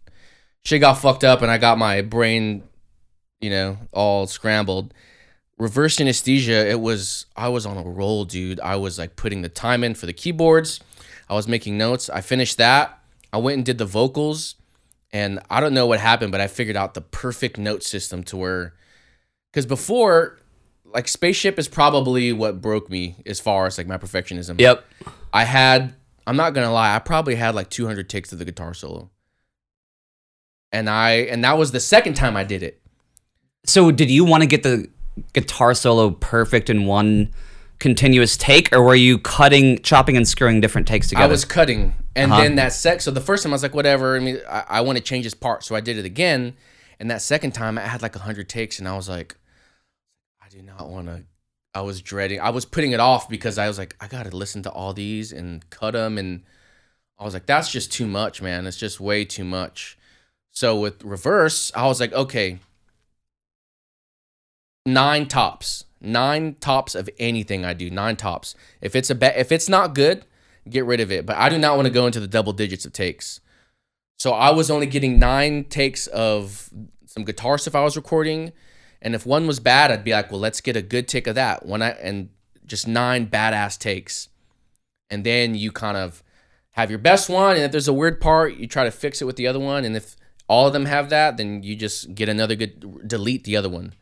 shit 0.65 0.81
got 0.81 0.95
fucked 0.95 1.23
up 1.23 1.43
and 1.43 1.51
I 1.51 1.59
got 1.59 1.77
my 1.77 2.01
brain, 2.01 2.63
you 3.41 3.51
know, 3.51 3.77
all 3.91 4.25
scrambled. 4.25 4.91
Reverse 5.61 6.01
anesthesia, 6.01 6.67
it 6.67 6.79
was 6.79 7.27
I 7.35 7.49
was 7.49 7.67
on 7.67 7.77
a 7.77 7.83
roll, 7.83 8.25
dude. 8.25 8.59
I 8.59 8.77
was 8.77 8.97
like 8.97 9.15
putting 9.15 9.43
the 9.43 9.49
time 9.49 9.83
in 9.83 9.93
for 9.93 10.07
the 10.07 10.13
keyboards. 10.13 10.79
I 11.29 11.35
was 11.35 11.47
making 11.47 11.77
notes. 11.77 12.09
I 12.09 12.21
finished 12.21 12.57
that. 12.57 12.99
I 13.31 13.37
went 13.37 13.57
and 13.57 13.65
did 13.65 13.77
the 13.77 13.85
vocals. 13.85 14.55
And 15.13 15.39
I 15.51 15.59
don't 15.59 15.73
know 15.73 15.85
what 15.85 15.99
happened, 15.99 16.31
but 16.31 16.41
I 16.41 16.47
figured 16.47 16.75
out 16.75 16.95
the 16.95 17.01
perfect 17.01 17.57
note 17.59 17.83
system 17.83 18.23
to 18.25 18.37
where 18.37 18.73
because 19.51 19.67
before 19.67 20.39
like 20.85 21.07
spaceship 21.07 21.59
is 21.59 21.67
probably 21.67 22.33
what 22.33 22.59
broke 22.59 22.89
me 22.89 23.17
as 23.27 23.39
far 23.39 23.67
as 23.67 23.77
like 23.77 23.87
my 23.87 23.97
perfectionism 23.97 24.59
Yep. 24.59 24.83
i 25.31 25.45
had 25.45 25.93
i'm 26.27 26.35
not 26.35 26.53
gonna 26.53 26.71
lie 26.71 26.93
i 26.95 26.99
probably 26.99 27.35
had 27.35 27.55
like 27.55 27.69
200 27.69 28.09
takes 28.09 28.33
of 28.33 28.39
the 28.39 28.45
guitar 28.45 28.73
solo 28.73 29.09
and 30.73 30.89
i 30.89 31.11
and 31.11 31.43
that 31.45 31.57
was 31.57 31.71
the 31.71 31.79
second 31.79 32.15
time 32.15 32.35
i 32.35 32.43
did 32.43 32.61
it 32.63 32.81
So 33.65 33.89
did 33.91 34.09
you 34.11 34.25
want 34.25 34.43
to 34.43 34.47
get 34.47 34.63
the 34.63 34.89
guitar 35.33 35.73
solo 35.73 36.11
perfect 36.11 36.69
in 36.69 36.85
one 36.85 37.31
continuous 37.79 38.37
take, 38.37 38.71
or 38.71 38.83
were 38.83 38.93
you 38.95 39.17
cutting, 39.17 39.81
chopping, 39.81 40.15
and 40.15 40.27
screwing 40.27 40.61
different 40.61 40.87
takes 40.87 41.07
together? 41.09 41.25
i 41.25 41.27
was 41.27 41.45
cutting 41.45 41.95
and 42.15 42.31
Uh-huh. 42.31 42.41
then 42.43 42.55
that 42.57 42.73
sec 42.73 43.01
so 43.01 43.09
the 43.11 43.21
first 43.21 43.41
time 43.43 43.51
i 43.51 43.55
was 43.55 43.63
like 43.63 43.73
whatever 43.73 44.15
i 44.15 44.19
mean 44.19 44.39
i, 44.49 44.63
I 44.69 44.81
want 44.81 44.97
to 44.97 45.03
change 45.03 45.23
this 45.25 45.33
part 45.33 45.63
so 45.63 45.75
i 45.75 45.81
did 45.81 45.97
it 45.97 46.05
again 46.05 46.55
and 46.99 47.09
that 47.09 47.21
second 47.23 47.51
time 47.53 47.77
i 47.77 47.81
had 47.81 48.01
like 48.03 48.13
100 48.13 48.47
takes 48.47 48.77
and 48.79 48.87
i 48.87 48.95
was 48.95 49.09
like 49.09 49.35
i 50.43 50.47
do 50.49 50.61
not 50.61 50.89
want 50.89 51.07
to 51.07 51.23
i 51.73 51.81
was 51.81 52.01
dreading 52.01 52.39
i 52.39 52.49
was 52.51 52.65
putting 52.65 52.91
it 52.91 52.99
off 52.99 53.27
because 53.29 53.57
i 53.57 53.67
was 53.67 53.77
like 53.79 53.95
i 53.99 54.07
gotta 54.07 54.35
listen 54.35 54.61
to 54.63 54.69
all 54.69 54.93
these 54.93 55.31
and 55.31 55.67
cut 55.71 55.91
them 55.93 56.17
and 56.19 56.43
i 57.17 57.23
was 57.23 57.33
like 57.33 57.45
that's 57.47 57.71
just 57.71 57.91
too 57.91 58.05
much 58.05 58.41
man 58.43 58.67
it's 58.67 58.77
just 58.77 58.99
way 58.99 59.25
too 59.25 59.43
much 59.45 59.97
so 60.51 60.77
with 60.79 61.03
reverse 61.03 61.71
i 61.75 61.87
was 61.87 61.99
like 61.99 62.13
okay 62.13 62.59
nine 64.85 65.27
tops. 65.27 65.85
Nine 65.99 66.55
tops 66.59 66.95
of 66.95 67.09
anything 67.19 67.63
i 67.63 67.73
do. 67.73 67.89
Nine 67.89 68.15
tops. 68.15 68.55
If 68.81 68.95
it's 68.95 69.09
a 69.09 69.15
ba- 69.15 69.39
if 69.39 69.51
it's 69.51 69.69
not 69.69 69.93
good 69.93 70.25
get 70.69 70.85
rid 70.85 70.99
of 70.99 71.11
it. 71.11 71.25
But 71.25 71.37
i 71.37 71.49
do 71.49 71.57
not 71.57 71.75
want 71.75 71.87
to 71.87 71.93
go 71.93 72.05
into 72.05 72.19
the 72.19 72.27
double 72.27 72.53
digits 72.53 72.85
of 72.85 72.93
takes. 72.93 73.39
So 74.17 74.31
i 74.31 74.51
was 74.51 74.71
only 74.71 74.87
getting 74.87 75.19
nine 75.19 75.65
takes 75.65 76.07
of 76.07 76.71
some 77.05 77.23
guitar 77.23 77.57
stuff 77.57 77.75
i 77.75 77.83
was 77.83 77.95
recording. 77.95 78.51
And 79.01 79.15
if 79.15 79.25
one 79.25 79.47
was 79.47 79.59
bad 79.59 79.91
i'd 79.91 80.03
be 80.03 80.11
like 80.11 80.31
well 80.31 80.39
let's 80.39 80.61
get 80.61 80.75
a 80.75 80.81
good 80.81 81.07
take 81.07 81.27
of 81.27 81.35
that. 81.35 81.65
One 81.65 81.81
i 81.81 81.89
and 81.89 82.29
just 82.65 82.87
nine 82.87 83.27
badass 83.27 83.77
takes. 83.77 84.29
And 85.09 85.23
then 85.23 85.55
you 85.55 85.71
kind 85.71 85.97
of 85.97 86.23
have 86.71 86.89
your 86.89 86.99
best 86.99 87.29
one 87.29 87.57
and 87.57 87.65
if 87.65 87.71
there's 87.71 87.87
a 87.87 87.93
weird 87.93 88.19
part 88.19 88.55
you 88.55 88.65
try 88.65 88.85
to 88.85 88.91
fix 88.91 89.21
it 89.21 89.25
with 89.25 89.35
the 89.35 89.45
other 89.45 89.59
one. 89.59 89.85
And 89.85 89.95
if 89.95 90.15
all 90.47 90.65
of 90.65 90.73
them 90.73 90.85
have 90.85 91.09
that 91.09 91.37
then 91.37 91.61
you 91.61 91.75
just 91.75 92.15
get 92.15 92.27
another 92.27 92.55
good 92.55 93.07
delete 93.07 93.43
the 93.43 93.55
other 93.55 93.69
one 93.69 93.93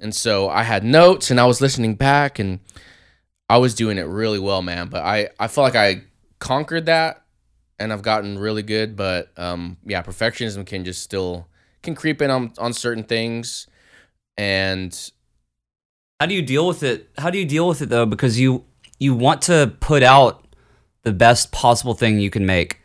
and 0.00 0.14
so 0.14 0.48
i 0.48 0.62
had 0.62 0.84
notes 0.84 1.30
and 1.30 1.40
i 1.40 1.44
was 1.46 1.60
listening 1.60 1.94
back 1.94 2.38
and 2.38 2.60
i 3.48 3.56
was 3.56 3.74
doing 3.74 3.98
it 3.98 4.06
really 4.06 4.38
well 4.38 4.62
man 4.62 4.88
but 4.88 5.02
i 5.02 5.28
i 5.38 5.48
felt 5.48 5.64
like 5.64 5.76
i 5.76 6.02
conquered 6.38 6.86
that 6.86 7.22
and 7.78 7.92
i've 7.92 8.02
gotten 8.02 8.38
really 8.38 8.62
good 8.62 8.96
but 8.96 9.30
um 9.36 9.76
yeah 9.84 10.02
perfectionism 10.02 10.66
can 10.66 10.84
just 10.84 11.02
still 11.02 11.46
can 11.82 11.94
creep 11.94 12.20
in 12.20 12.30
on 12.30 12.52
on 12.58 12.72
certain 12.72 13.04
things 13.04 13.66
And 14.38 14.92
How 16.20 16.26
do 16.26 16.34
you 16.34 16.42
deal 16.42 16.66
with 16.66 16.82
it? 16.82 17.08
How 17.16 17.30
do 17.30 17.38
you 17.38 17.44
deal 17.46 17.66
with 17.68 17.80
it 17.80 17.88
though? 17.88 18.06
Because 18.06 18.38
you 18.40 18.64
you 18.98 19.14
want 19.14 19.42
to 19.42 19.72
put 19.80 20.02
out 20.02 20.44
the 21.02 21.12
best 21.12 21.52
possible 21.52 21.94
thing 21.94 22.18
you 22.20 22.30
can 22.30 22.44
make. 22.44 22.80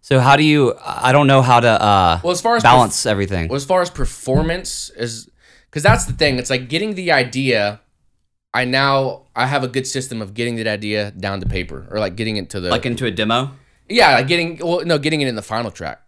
So 0.00 0.20
how 0.20 0.36
do 0.36 0.44
you? 0.44 0.74
I 0.84 1.12
don't 1.12 1.26
know 1.26 1.42
how 1.42 1.60
to 1.60 1.68
uh, 1.68 2.20
well, 2.22 2.32
as 2.32 2.40
far 2.40 2.56
as 2.56 2.62
balance 2.62 3.06
everything. 3.06 3.48
Well, 3.48 3.56
as 3.56 3.64
far 3.64 3.80
as 3.82 3.90
performance 3.90 4.90
is, 4.96 5.28
because 5.74 5.82
that's 5.82 6.04
the 6.04 6.12
thing. 6.12 6.38
It's 6.38 6.50
like 6.50 6.68
getting 6.68 6.94
the 6.94 7.10
idea. 7.10 7.80
I 8.54 8.64
now 8.64 9.22
I 9.34 9.46
have 9.46 9.64
a 9.64 9.68
good 9.68 9.88
system 9.88 10.22
of 10.22 10.32
getting 10.32 10.54
that 10.56 10.68
idea 10.68 11.10
down 11.10 11.40
to 11.40 11.46
paper, 11.46 11.84
or 11.90 11.98
like 11.98 12.14
getting 12.14 12.36
it 12.36 12.48
to 12.50 12.60
the 12.60 12.70
like 12.70 12.86
into 12.86 13.06
a 13.06 13.10
demo. 13.10 13.50
yeah, 13.88 14.14
like 14.14 14.28
getting 14.28 14.58
well, 14.58 14.84
no, 14.84 14.98
getting 14.98 15.20
it 15.20 15.26
in 15.26 15.34
the 15.34 15.42
final 15.42 15.72
track. 15.72 16.00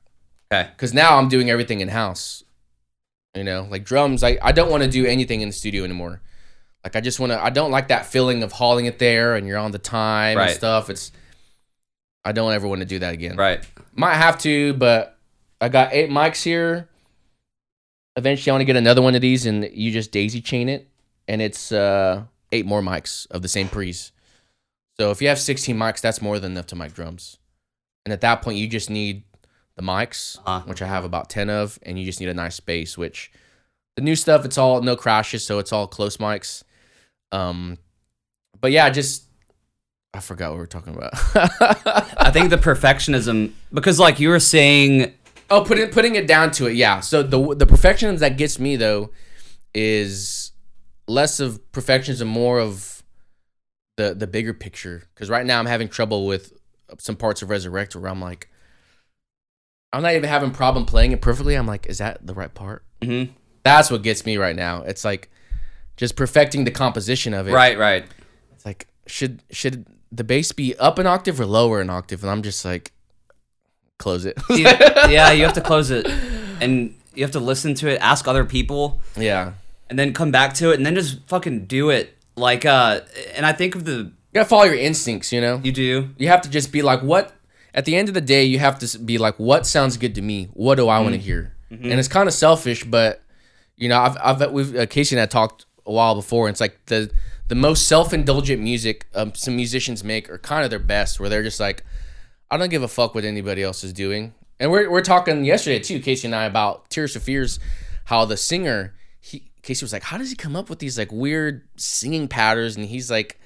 Okay. 0.52 0.70
Because 0.70 0.94
now 0.94 1.18
I'm 1.18 1.28
doing 1.28 1.50
everything 1.50 1.80
in 1.80 1.88
house. 1.88 2.44
You 3.34 3.42
know, 3.42 3.66
like 3.68 3.82
drums. 3.84 4.22
I 4.22 4.38
I 4.40 4.52
don't 4.52 4.70
want 4.70 4.84
to 4.84 4.88
do 4.88 5.04
anything 5.04 5.40
in 5.40 5.48
the 5.48 5.52
studio 5.52 5.82
anymore. 5.82 6.20
Like 6.84 6.94
I 6.94 7.00
just 7.00 7.18
want 7.18 7.32
to. 7.32 7.42
I 7.42 7.50
don't 7.50 7.72
like 7.72 7.88
that 7.88 8.06
feeling 8.06 8.44
of 8.44 8.52
hauling 8.52 8.86
it 8.86 9.00
there 9.00 9.34
and 9.34 9.48
you're 9.48 9.58
on 9.58 9.72
the 9.72 9.80
time 9.80 10.38
Right. 10.38 10.50
and 10.50 10.56
stuff. 10.56 10.88
It's. 10.88 11.10
I 12.24 12.30
don't 12.30 12.52
ever 12.52 12.68
want 12.68 12.78
to 12.82 12.86
do 12.86 13.00
that 13.00 13.12
again. 13.12 13.36
Right. 13.36 13.64
Might 13.96 14.14
have 14.14 14.38
to, 14.38 14.74
but 14.74 15.18
I 15.60 15.68
got 15.68 15.92
eight 15.92 16.10
mics 16.10 16.44
here. 16.44 16.88
Eventually, 18.16 18.50
I 18.50 18.54
want 18.54 18.62
to 18.62 18.64
get 18.66 18.76
another 18.76 19.02
one 19.02 19.14
of 19.14 19.20
these, 19.20 19.46
and 19.46 19.68
you 19.72 19.92
just 19.92 20.10
daisy 20.10 20.40
chain 20.40 20.68
it, 20.68 20.88
and 21.28 21.42
it's 21.42 21.70
uh, 21.72 22.22
eight 22.52 22.66
more 22.66 22.80
mics 22.82 23.30
of 23.30 23.42
the 23.42 23.48
same 23.48 23.68
pre's. 23.68 24.12
So 24.98 25.10
if 25.10 25.20
you 25.20 25.28
have 25.28 25.38
16 25.38 25.76
mics, 25.76 26.00
that's 26.00 26.22
more 26.22 26.38
than 26.38 26.52
enough 26.52 26.66
to 26.68 26.76
mic 26.76 26.94
drums. 26.94 27.36
And 28.06 28.12
at 28.12 28.22
that 28.22 28.40
point, 28.40 28.56
you 28.56 28.66
just 28.68 28.88
need 28.88 29.24
the 29.76 29.82
mics, 29.82 30.38
Uh-huh. 30.46 30.66
which 30.66 30.80
I 30.80 30.86
have 30.86 31.04
about 31.04 31.28
10 31.28 31.50
of, 31.50 31.78
and 31.82 31.98
you 31.98 32.06
just 32.06 32.18
need 32.20 32.30
a 32.30 32.34
nice 32.34 32.54
space. 32.54 32.96
Which 32.96 33.30
the 33.96 34.02
new 34.02 34.16
stuff, 34.16 34.44
it's 34.46 34.56
all 34.56 34.80
no 34.80 34.96
crashes, 34.96 35.44
so 35.44 35.58
it's 35.58 35.72
all 35.72 35.86
close 35.86 36.16
mics. 36.16 36.62
Um, 37.32 37.76
but 38.58 38.72
yeah, 38.72 38.88
just 38.88 39.24
I 40.14 40.20
forgot 40.20 40.50
what 40.52 40.56
we 40.58 40.62
are 40.62 40.66
talking 40.66 40.94
about. 40.94 41.10
I 42.16 42.30
think 42.32 42.48
the 42.48 42.56
perfectionism 42.56 43.52
because 43.74 43.98
like 44.00 44.18
you 44.18 44.30
were 44.30 44.40
saying 44.40 45.12
Oh, 45.48 45.62
putting 45.62 45.88
putting 45.90 46.14
it 46.16 46.26
down 46.26 46.50
to 46.52 46.66
it, 46.66 46.74
yeah. 46.74 47.00
So 47.00 47.22
the 47.22 47.54
the 47.54 47.66
perfectionism 47.66 48.18
that 48.18 48.36
gets 48.36 48.58
me 48.58 48.76
though 48.76 49.10
is 49.74 50.52
less 51.06 51.38
of 51.40 51.60
perfectionism, 51.72 52.22
and 52.22 52.30
more 52.30 52.58
of 52.58 53.02
the 53.96 54.14
the 54.14 54.26
bigger 54.26 54.52
picture. 54.54 55.04
Because 55.14 55.30
right 55.30 55.46
now 55.46 55.58
I'm 55.58 55.66
having 55.66 55.88
trouble 55.88 56.26
with 56.26 56.52
some 56.98 57.16
parts 57.16 57.42
of 57.42 57.50
Resurrect 57.50 57.94
where 57.96 58.10
I'm 58.10 58.20
like, 58.20 58.48
I'm 59.92 60.02
not 60.02 60.12
even 60.14 60.28
having 60.28 60.50
problem 60.50 60.84
playing 60.84 61.12
it 61.12 61.20
perfectly. 61.20 61.54
I'm 61.54 61.66
like, 61.66 61.86
is 61.86 61.98
that 61.98 62.26
the 62.26 62.34
right 62.34 62.52
part? 62.52 62.84
mhm. 63.02 63.30
That's 63.64 63.90
what 63.90 64.02
gets 64.02 64.24
me 64.24 64.36
right 64.36 64.54
now. 64.54 64.82
It's 64.82 65.04
like 65.04 65.28
just 65.96 66.14
perfecting 66.16 66.64
the 66.64 66.70
composition 66.70 67.34
of 67.34 67.48
it. 67.48 67.52
right, 67.52 67.76
right. 67.78 68.04
It's 68.52 68.64
like 68.64 68.86
should 69.06 69.42
should 69.50 69.86
the 70.12 70.24
bass 70.24 70.52
be 70.52 70.76
up 70.76 70.98
an 70.98 71.06
octave 71.06 71.40
or 71.40 71.46
lower 71.46 71.80
an 71.80 71.90
octave? 71.90 72.22
And 72.22 72.30
I'm 72.30 72.42
just 72.42 72.64
like, 72.64 72.92
close 73.98 74.24
it. 74.24 74.38
You- 74.50 74.64
yeah, 75.08 75.32
you 75.32 75.44
have 75.44 75.54
to 75.54 75.60
close 75.60 75.90
it 75.90 76.06
and 76.60 76.94
you 77.14 77.22
have 77.24 77.32
to 77.32 77.40
listen 77.40 77.74
to 77.74 77.88
it, 77.88 78.00
ask 78.00 78.28
other 78.28 78.44
people, 78.44 79.00
yeah. 79.16 79.52
and 79.88 79.98
then 79.98 80.12
come 80.12 80.30
back 80.30 80.54
to 80.54 80.70
it 80.70 80.76
and 80.76 80.84
then 80.84 80.94
just 80.94 81.20
fucking 81.28 81.66
do 81.66 81.90
it. 81.90 82.16
Like 82.36 82.64
uh 82.64 83.00
and 83.34 83.46
I 83.46 83.52
think 83.52 83.74
of 83.74 83.84
the 83.84 83.92
You 83.92 84.12
gotta 84.34 84.48
follow 84.48 84.64
your 84.64 84.74
instincts, 84.74 85.32
you 85.32 85.40
know? 85.40 85.60
you 85.62 85.72
do. 85.72 86.10
You 86.18 86.28
have 86.28 86.42
to 86.42 86.50
just 86.50 86.72
be 86.72 86.82
like, 86.82 87.02
what? 87.02 87.32
At 87.74 87.84
the 87.84 87.94
end 87.96 88.08
of 88.08 88.14
the 88.14 88.20
day, 88.22 88.44
you 88.44 88.58
have 88.58 88.78
to 88.78 88.98
be 88.98 89.18
like, 89.18 89.38
what 89.38 89.66
sounds 89.66 89.96
good 89.98 90.14
to 90.14 90.22
me? 90.22 90.48
What 90.54 90.76
do 90.76 90.88
I 90.88 90.98
want 91.00 91.14
to 91.14 91.20
hear? 91.20 91.52
And 91.70 91.92
it's 91.92 92.08
kind 92.08 92.28
of 92.28 92.34
selfish, 92.34 92.84
but 92.84 93.22
you 93.76 93.88
know, 93.88 93.98
I've, 94.00 94.16
I've 94.40 94.50
we've 94.52 94.74
uh, 94.74 94.86
Casey 94.86 95.16
and 95.16 95.22
I 95.22 95.26
talked 95.26 95.66
a 95.84 95.92
while 95.92 96.14
before. 96.14 96.46
And 96.46 96.54
it's 96.54 96.60
like 96.60 96.78
the 96.86 97.10
the 97.48 97.54
most 97.54 97.86
self 97.86 98.12
indulgent 98.12 98.62
music 98.62 99.06
um, 99.14 99.34
some 99.34 99.56
musicians 99.56 100.02
make 100.02 100.28
are 100.30 100.38
kind 100.38 100.64
of 100.64 100.70
their 100.70 100.78
best, 100.78 101.20
where 101.20 101.28
they're 101.28 101.42
just 101.42 101.60
like, 101.60 101.84
I 102.50 102.56
don't 102.56 102.70
give 102.70 102.82
a 102.82 102.88
fuck 102.88 103.14
what 103.14 103.24
anybody 103.24 103.62
else 103.62 103.82
is 103.84 103.92
doing. 103.92 104.34
And 104.58 104.70
we're 104.70 104.90
we're 104.90 105.02
talking 105.02 105.44
yesterday 105.44 105.80
too, 105.80 106.00
Casey 106.00 106.28
and 106.28 106.34
I, 106.34 106.44
about 106.44 106.88
Tears 106.90 107.12
for 107.12 107.20
Fears, 107.20 107.58
how 108.04 108.24
the 108.24 108.36
singer 108.36 108.94
he 109.20 109.50
Casey 109.62 109.84
was 109.84 109.92
like, 109.92 110.04
how 110.04 110.16
does 110.16 110.30
he 110.30 110.36
come 110.36 110.56
up 110.56 110.70
with 110.70 110.78
these 110.78 110.98
like 110.98 111.12
weird 111.12 111.66
singing 111.76 112.28
patterns? 112.28 112.76
And 112.76 112.86
he's 112.86 113.10
like, 113.10 113.40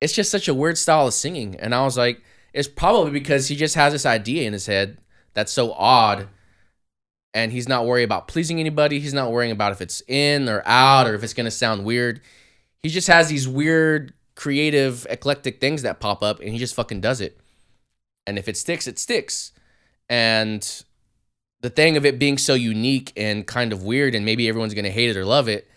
it's 0.00 0.12
just 0.12 0.30
such 0.30 0.48
a 0.48 0.54
weird 0.54 0.76
style 0.78 1.06
of 1.06 1.14
singing. 1.14 1.56
And 1.58 1.74
I 1.74 1.82
was 1.84 1.96
like, 1.96 2.22
it's 2.52 2.68
probably 2.68 3.10
because 3.10 3.48
he 3.48 3.56
just 3.56 3.74
has 3.74 3.92
this 3.92 4.06
idea 4.06 4.46
in 4.46 4.52
his 4.52 4.66
head 4.66 4.98
that's 5.32 5.52
so 5.52 5.72
odd. 5.72 6.28
And 7.32 7.50
he's 7.50 7.68
not 7.68 7.86
worried 7.86 8.04
about 8.04 8.28
pleasing 8.28 8.60
anybody. 8.60 9.00
He's 9.00 9.14
not 9.14 9.32
worrying 9.32 9.50
about 9.50 9.72
if 9.72 9.80
it's 9.80 10.02
in 10.06 10.48
or 10.48 10.62
out 10.66 11.08
or 11.08 11.14
if 11.14 11.24
it's 11.24 11.34
going 11.34 11.46
to 11.46 11.50
sound 11.50 11.84
weird. 11.84 12.20
He 12.82 12.90
just 12.90 13.08
has 13.08 13.28
these 13.28 13.48
weird, 13.48 14.12
creative, 14.36 15.04
eclectic 15.10 15.60
things 15.60 15.82
that 15.82 15.98
pop 15.98 16.22
up 16.22 16.38
and 16.38 16.50
he 16.50 16.58
just 16.58 16.74
fucking 16.76 17.00
does 17.00 17.20
it. 17.20 17.40
And 18.26 18.38
if 18.38 18.48
it 18.48 18.56
sticks, 18.56 18.86
it 18.86 18.98
sticks. 18.98 19.52
And 20.08 20.84
the 21.60 21.70
thing 21.70 21.96
of 21.96 22.04
it 22.04 22.18
being 22.18 22.38
so 22.38 22.54
unique 22.54 23.12
and 23.16 23.46
kind 23.46 23.72
of 23.72 23.82
weird, 23.82 24.14
and 24.14 24.24
maybe 24.24 24.48
everyone's 24.48 24.74
going 24.74 24.84
to 24.84 24.90
hate 24.90 25.10
it 25.10 25.16
or 25.16 25.24
love 25.24 25.48
it, 25.48 25.68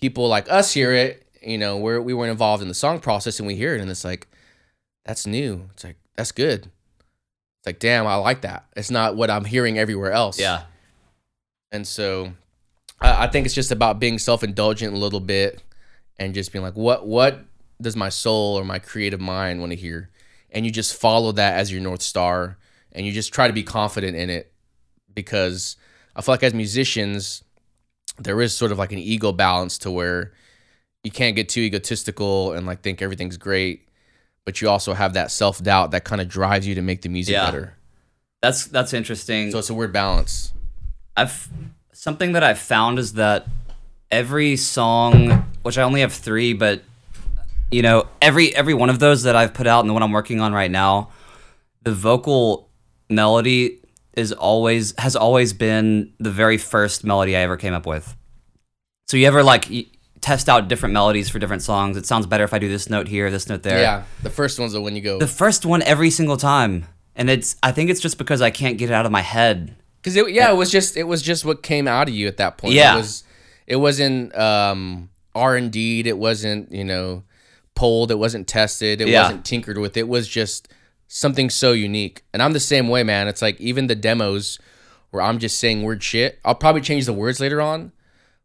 people 0.00 0.28
like 0.28 0.50
us 0.50 0.72
hear 0.72 0.92
it 0.92 1.26
you 1.42 1.58
know, 1.58 1.76
we're 1.78 2.00
we 2.00 2.14
weren't 2.14 2.30
involved 2.30 2.62
in 2.62 2.68
the 2.68 2.74
song 2.74 3.00
process 3.00 3.38
and 3.38 3.46
we 3.46 3.54
hear 3.54 3.74
it 3.74 3.80
and 3.80 3.90
it's 3.90 4.04
like, 4.04 4.28
that's 5.04 5.26
new. 5.26 5.68
It's 5.72 5.84
like, 5.84 5.96
that's 6.16 6.32
good. 6.32 6.66
It's 6.66 7.66
like, 7.66 7.78
damn, 7.78 8.06
I 8.06 8.16
like 8.16 8.42
that. 8.42 8.66
It's 8.76 8.90
not 8.90 9.16
what 9.16 9.30
I'm 9.30 9.44
hearing 9.44 9.78
everywhere 9.78 10.12
else. 10.12 10.38
Yeah. 10.38 10.62
And 11.72 11.86
so 11.86 12.32
I, 13.00 13.24
I 13.24 13.26
think 13.28 13.46
it's 13.46 13.54
just 13.54 13.70
about 13.70 13.98
being 13.98 14.18
self 14.18 14.42
indulgent 14.42 14.94
a 14.94 14.98
little 14.98 15.20
bit 15.20 15.62
and 16.18 16.34
just 16.34 16.52
being 16.52 16.62
like, 16.62 16.76
what 16.76 17.06
what 17.06 17.44
does 17.80 17.96
my 17.96 18.10
soul 18.10 18.56
or 18.56 18.64
my 18.64 18.78
creative 18.78 19.20
mind 19.20 19.60
want 19.60 19.72
to 19.72 19.76
hear? 19.76 20.10
And 20.52 20.64
you 20.66 20.72
just 20.72 20.94
follow 20.96 21.32
that 21.32 21.54
as 21.54 21.70
your 21.70 21.80
North 21.80 22.02
Star 22.02 22.58
and 22.92 23.06
you 23.06 23.12
just 23.12 23.32
try 23.32 23.46
to 23.46 23.52
be 23.52 23.62
confident 23.62 24.16
in 24.16 24.30
it 24.30 24.52
because 25.14 25.76
I 26.16 26.22
feel 26.22 26.32
like 26.34 26.42
as 26.42 26.54
musicians, 26.54 27.44
there 28.18 28.40
is 28.40 28.54
sort 28.54 28.72
of 28.72 28.78
like 28.78 28.92
an 28.92 28.98
ego 28.98 29.32
balance 29.32 29.78
to 29.78 29.90
where 29.90 30.32
you 31.04 31.10
can't 31.10 31.36
get 31.36 31.48
too 31.48 31.60
egotistical 31.60 32.52
and 32.52 32.66
like 32.66 32.82
think 32.82 33.00
everything's 33.00 33.36
great, 33.36 33.88
but 34.44 34.60
you 34.60 34.68
also 34.68 34.92
have 34.92 35.14
that 35.14 35.30
self 35.30 35.62
doubt 35.62 35.92
that 35.92 36.04
kind 36.04 36.20
of 36.20 36.28
drives 36.28 36.66
you 36.66 36.74
to 36.74 36.82
make 36.82 37.02
the 37.02 37.08
music 37.08 37.32
Yeah. 37.34 37.46
better. 37.46 37.76
That's 38.42 38.66
that's 38.66 38.92
interesting. 38.92 39.50
So 39.50 39.58
it's 39.58 39.70
a 39.70 39.74
weird 39.74 39.92
balance. 39.92 40.52
I've 41.16 41.48
something 41.92 42.32
that 42.32 42.42
I've 42.42 42.58
found 42.58 42.98
is 42.98 43.12
that 43.14 43.46
every 44.10 44.56
song, 44.56 45.46
which 45.62 45.78
I 45.78 45.82
only 45.82 46.00
have 46.00 46.12
three, 46.12 46.54
but 46.54 46.82
you 47.70 47.82
know, 47.82 48.06
every 48.20 48.54
every 48.54 48.74
one 48.74 48.90
of 48.90 48.98
those 48.98 49.22
that 49.24 49.36
I've 49.36 49.54
put 49.54 49.66
out 49.66 49.80
and 49.80 49.88
the 49.88 49.94
one 49.94 50.02
I'm 50.02 50.12
working 50.12 50.40
on 50.40 50.52
right 50.52 50.70
now, 50.70 51.10
the 51.82 51.92
vocal 51.92 52.70
melody 53.08 53.78
is 54.16 54.32
always 54.32 54.94
has 54.98 55.16
always 55.16 55.52
been 55.52 56.12
the 56.18 56.30
very 56.30 56.58
first 56.58 57.04
melody 57.04 57.36
I 57.36 57.40
ever 57.40 57.56
came 57.56 57.74
up 57.74 57.86
with. 57.86 58.16
So 59.08 59.16
you 59.16 59.26
ever 59.26 59.42
like 59.42 59.68
test 60.20 60.48
out 60.48 60.68
different 60.68 60.92
melodies 60.92 61.28
for 61.30 61.38
different 61.38 61.62
songs? 61.62 61.96
It 61.96 62.06
sounds 62.06 62.26
better 62.26 62.44
if 62.44 62.52
I 62.52 62.58
do 62.58 62.68
this 62.68 62.90
note 62.90 63.08
here, 63.08 63.30
this 63.30 63.48
note 63.48 63.62
there. 63.62 63.80
Yeah, 63.80 64.02
the 64.22 64.30
first 64.30 64.58
one's 64.58 64.72
the 64.72 64.80
one 64.80 64.94
you 64.94 65.02
go 65.02 65.18
The 65.18 65.26
first 65.26 65.64
one 65.64 65.82
every 65.82 66.10
single 66.10 66.36
time. 66.36 66.86
And 67.16 67.28
it's 67.30 67.56
I 67.62 67.72
think 67.72 67.90
it's 67.90 68.00
just 68.00 68.18
because 68.18 68.40
I 68.42 68.50
can't 68.50 68.78
get 68.78 68.90
it 68.90 68.92
out 68.92 69.06
of 69.06 69.12
my 69.12 69.20
head. 69.22 69.76
because 70.00 70.16
it, 70.16 70.30
yeah, 70.30 70.50
it 70.50 70.56
was 70.56 70.70
just 70.70 70.96
it 70.96 71.04
was 71.04 71.22
just 71.22 71.44
what 71.44 71.62
came 71.62 71.86
out 71.88 72.08
of 72.08 72.14
you 72.14 72.26
at 72.26 72.36
that 72.38 72.58
point. 72.58 72.74
Yeah. 72.74 72.94
it 72.94 72.98
was 72.98 73.24
it 73.66 73.76
wasn't 73.76 74.36
um 74.36 75.10
R 75.34 75.56
and 75.56 75.70
D. 75.72 76.00
It 76.06 76.18
wasn't 76.18 76.72
you 76.72 76.84
know 76.84 77.24
polled. 77.80 78.10
It 78.10 78.18
wasn't 78.18 78.46
tested. 78.46 79.00
It 79.00 79.08
Yeah. 79.08 79.22
wasn't 79.22 79.44
tinkered 79.44 79.78
with. 79.78 79.96
It 79.96 80.08
was 80.08 80.28
just 80.28 80.68
something 81.08 81.48
so 81.50 81.72
unique. 81.72 82.22
And 82.32 82.42
I'm 82.42 82.52
the 82.52 82.60
same 82.60 82.88
way, 82.88 83.02
man. 83.02 83.26
It's 83.28 83.42
like 83.42 83.60
even 83.60 83.86
the 83.88 83.94
demos 83.94 84.58
where 85.10 85.22
I'm 85.22 85.38
just 85.38 85.58
saying 85.58 85.82
weird 85.82 86.02
shit. 86.02 86.38
I'll 86.44 86.54
probably 86.54 86.82
change 86.82 87.04
the 87.06 87.12
words 87.12 87.40
later 87.40 87.60
on, 87.60 87.92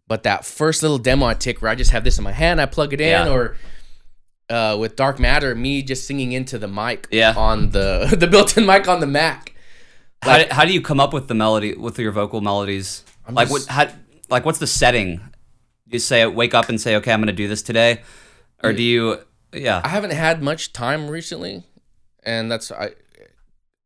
but 0.07 0.23
that 0.23 0.45
first 0.45 0.81
little 0.81 0.97
demo 0.97 1.25
I 1.27 1.33
take 1.36 1.61
where 1.61 1.69
I 1.69 1.75
just 1.75 1.91
have 1.91 2.03
this 2.03 2.17
in 2.17 2.23
my 2.23 2.31
hand, 2.31 2.59
I 2.61 2.65
plug 2.65 2.91
it 2.93 3.01
in, 3.01 3.09
Yeah. 3.09 3.29
or 3.29 3.55
uh, 4.49 4.77
with 4.79 4.95
Dark 4.95 5.19
Matter, 5.19 5.53
me 5.55 5.81
just 5.83 6.05
singing 6.07 6.31
into 6.31 6.57
the 6.57 6.67
mic 6.67 7.07
Yeah. 7.11 7.33
on 7.36 7.71
the 7.71 8.15
the 8.19 8.27
built-in 8.27 8.65
mic 8.65 8.88
on 8.88 8.99
the 8.99 9.07
Mac. 9.07 9.53
How, 10.21 10.38
do, 10.39 10.45
how 10.49 10.65
do 10.65 10.73
you 10.73 10.81
come 10.81 10.99
up 10.99 11.13
with 11.13 11.27
the 11.27 11.33
melody 11.36 11.75
with 11.75 11.99
your 11.99 12.11
vocal 12.11 12.41
melodies? 12.41 13.03
like 13.29 13.49
just- 13.49 13.67
what? 13.67 13.75
How, 13.75 13.88
like 14.29 14.45
what's 14.45 14.59
the 14.59 14.67
setting? 14.67 15.21
You 15.88 15.99
say 15.99 16.25
wake 16.25 16.53
up 16.55 16.69
and 16.69 16.79
say, 16.81 16.95
okay, 16.95 17.11
I'm 17.13 17.19
gonna 17.21 17.31
do 17.31 17.47
this 17.47 17.61
today, 17.61 18.01
or 18.64 18.74
do 18.74 18.84
you? 18.84 19.20
Yeah, 19.53 19.82
I 19.84 19.89
haven't 19.89 20.12
had 20.12 20.41
much 20.41 20.74
time 20.74 21.10
recently, 21.10 21.64
and 22.24 22.51
that's 22.51 22.72
I. 22.72 22.91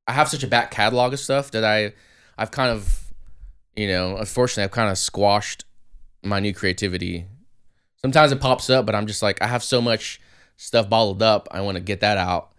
I 0.07 0.13
have 0.13 0.28
such 0.28 0.43
a 0.43 0.47
back 0.47 0.72
catalog 0.72 1.13
of 1.13 1.20
stuff 1.20 1.51
that 1.51 1.63
I, 1.63 1.93
I've 2.36 2.49
kind 2.49 2.72
of, 2.72 3.13
you 3.76 3.88
know, 3.88 4.17
unfortunately, 4.17 4.63
I've 4.63 4.72
kind 4.72 4.89
of 4.89 4.97
squashed 4.97 5.65
my 6.24 6.39
new 6.39 6.51
creativity. 6.51 7.28
Sometimes 8.01 8.32
it 8.32 8.41
pops 8.41 8.72
up, 8.72 8.88
but 8.88 8.95
I'm 8.95 9.05
just 9.05 9.22
like, 9.22 9.39
I 9.39 9.45
have 9.45 9.63
so 9.63 9.80
much 9.80 10.20
stuff 10.57 10.89
bottled 10.89 11.22
up. 11.22 11.47
I 11.51 11.61
want 11.61 11.76
to 11.76 11.84
get 11.84 11.99
that 11.99 12.17
out. 12.17 12.53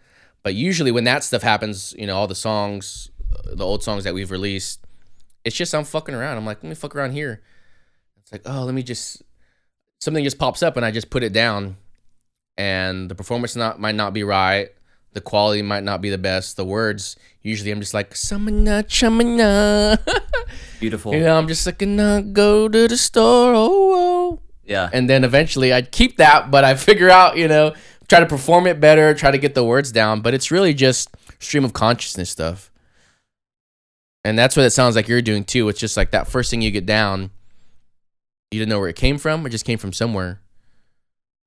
But 0.45 0.55
usually, 0.55 0.93
when 0.93 1.03
that 1.05 1.25
stuff 1.25 1.43
happens, 1.43 1.93
you 1.99 2.07
know, 2.07 2.17
all 2.17 2.29
the 2.29 2.37
songs, 2.37 3.11
uh, 3.33 3.57
the 3.57 3.67
old 3.67 3.83
songs 3.83 4.05
that 4.05 4.15
we've 4.15 4.31
released, 4.31 4.87
it's 5.45 5.57
just 5.57 5.75
I'm 5.75 5.85
fucking 5.85 6.15
around. 6.15 6.37
I'm 6.37 6.47
like, 6.47 6.63
let 6.63 6.69
me 6.69 6.77
fuck 6.77 6.95
around 6.95 7.13
here. 7.13 7.43
it's 8.23 8.31
like, 8.31 8.43
oh, 8.47 8.63
let 8.63 8.75
me 8.75 8.85
just 8.85 9.25
something 10.01 10.23
just 10.23 10.39
pops 10.39 10.63
up 10.63 10.77
and 10.77 10.87
I 10.87 10.91
just 10.91 11.11
put 11.11 11.23
it 11.23 11.33
down, 11.33 11.77
and 12.57 13.11
the 13.11 13.15
performance 13.15 13.57
not 13.57 13.81
might 13.81 13.95
not 13.95 14.13
be 14.13 14.25
right, 14.25 14.69
the 15.13 15.21
quality 15.21 15.63
might 15.63 15.83
not 15.85 16.01
be 16.01 16.11
the 16.11 16.19
best, 16.19 16.57
the 16.57 16.65
words 16.65 17.17
usually 17.43 17.71
I'm 17.71 17.81
just 17.81 17.95
like 17.95 18.15
samana 18.15 18.85
chamana, 18.85 19.99
Beautiful. 20.81 21.15
you 21.15 21.21
know, 21.21 21.39
I'm 21.39 21.49
just 21.49 21.65
like 21.67 21.79
gonna 21.79 22.23
go 22.23 22.69
to 22.69 22.89
the 22.89 22.97
store, 22.97 23.55
oh, 23.55 23.69
oh. 23.95 24.41
Yeah. 24.65 24.89
and 24.93 25.11
then 25.11 25.25
eventually 25.25 25.73
I'd 25.73 25.91
keep 25.91 26.19
that, 26.19 26.51
but 26.51 26.65
I 26.65 26.75
figure 26.75 27.11
out, 27.11 27.37
you 27.37 27.49
know, 27.49 27.75
try 28.09 28.21
to 28.21 28.27
perform 28.27 28.67
it 28.67 28.81
better, 28.81 29.15
try 29.15 29.31
to 29.31 29.39
get 29.39 29.55
the 29.55 29.65
words 29.65 29.91
down, 29.91 30.21
but 30.21 30.35
it's 30.35 30.51
really 30.51 30.75
just 30.75 31.09
stream 31.39 31.65
of 31.65 31.73
consciousness 31.73 32.31
stuff. 32.31 32.71
And 34.25 34.39
that's 34.39 34.55
what 34.57 34.67
it 34.67 34.71
sounds 34.71 34.97
like 34.97 35.09
you're 35.09 35.23
doing 35.23 35.45
too. 35.45 35.69
It's 35.71 35.81
just 35.81 35.97
like 35.97 36.11
that 36.11 36.29
first 36.29 36.51
thing 36.51 36.61
you 36.61 36.71
get 36.71 36.85
down, 36.87 37.31
you 38.51 38.59
didn't 38.59 38.69
know 38.69 38.79
where 38.79 38.89
it 38.89 38.97
came 38.97 39.17
from, 39.17 39.47
it 39.47 39.51
just 39.51 39.65
came 39.65 39.79
from 39.79 39.93
somewhere. 39.93 40.41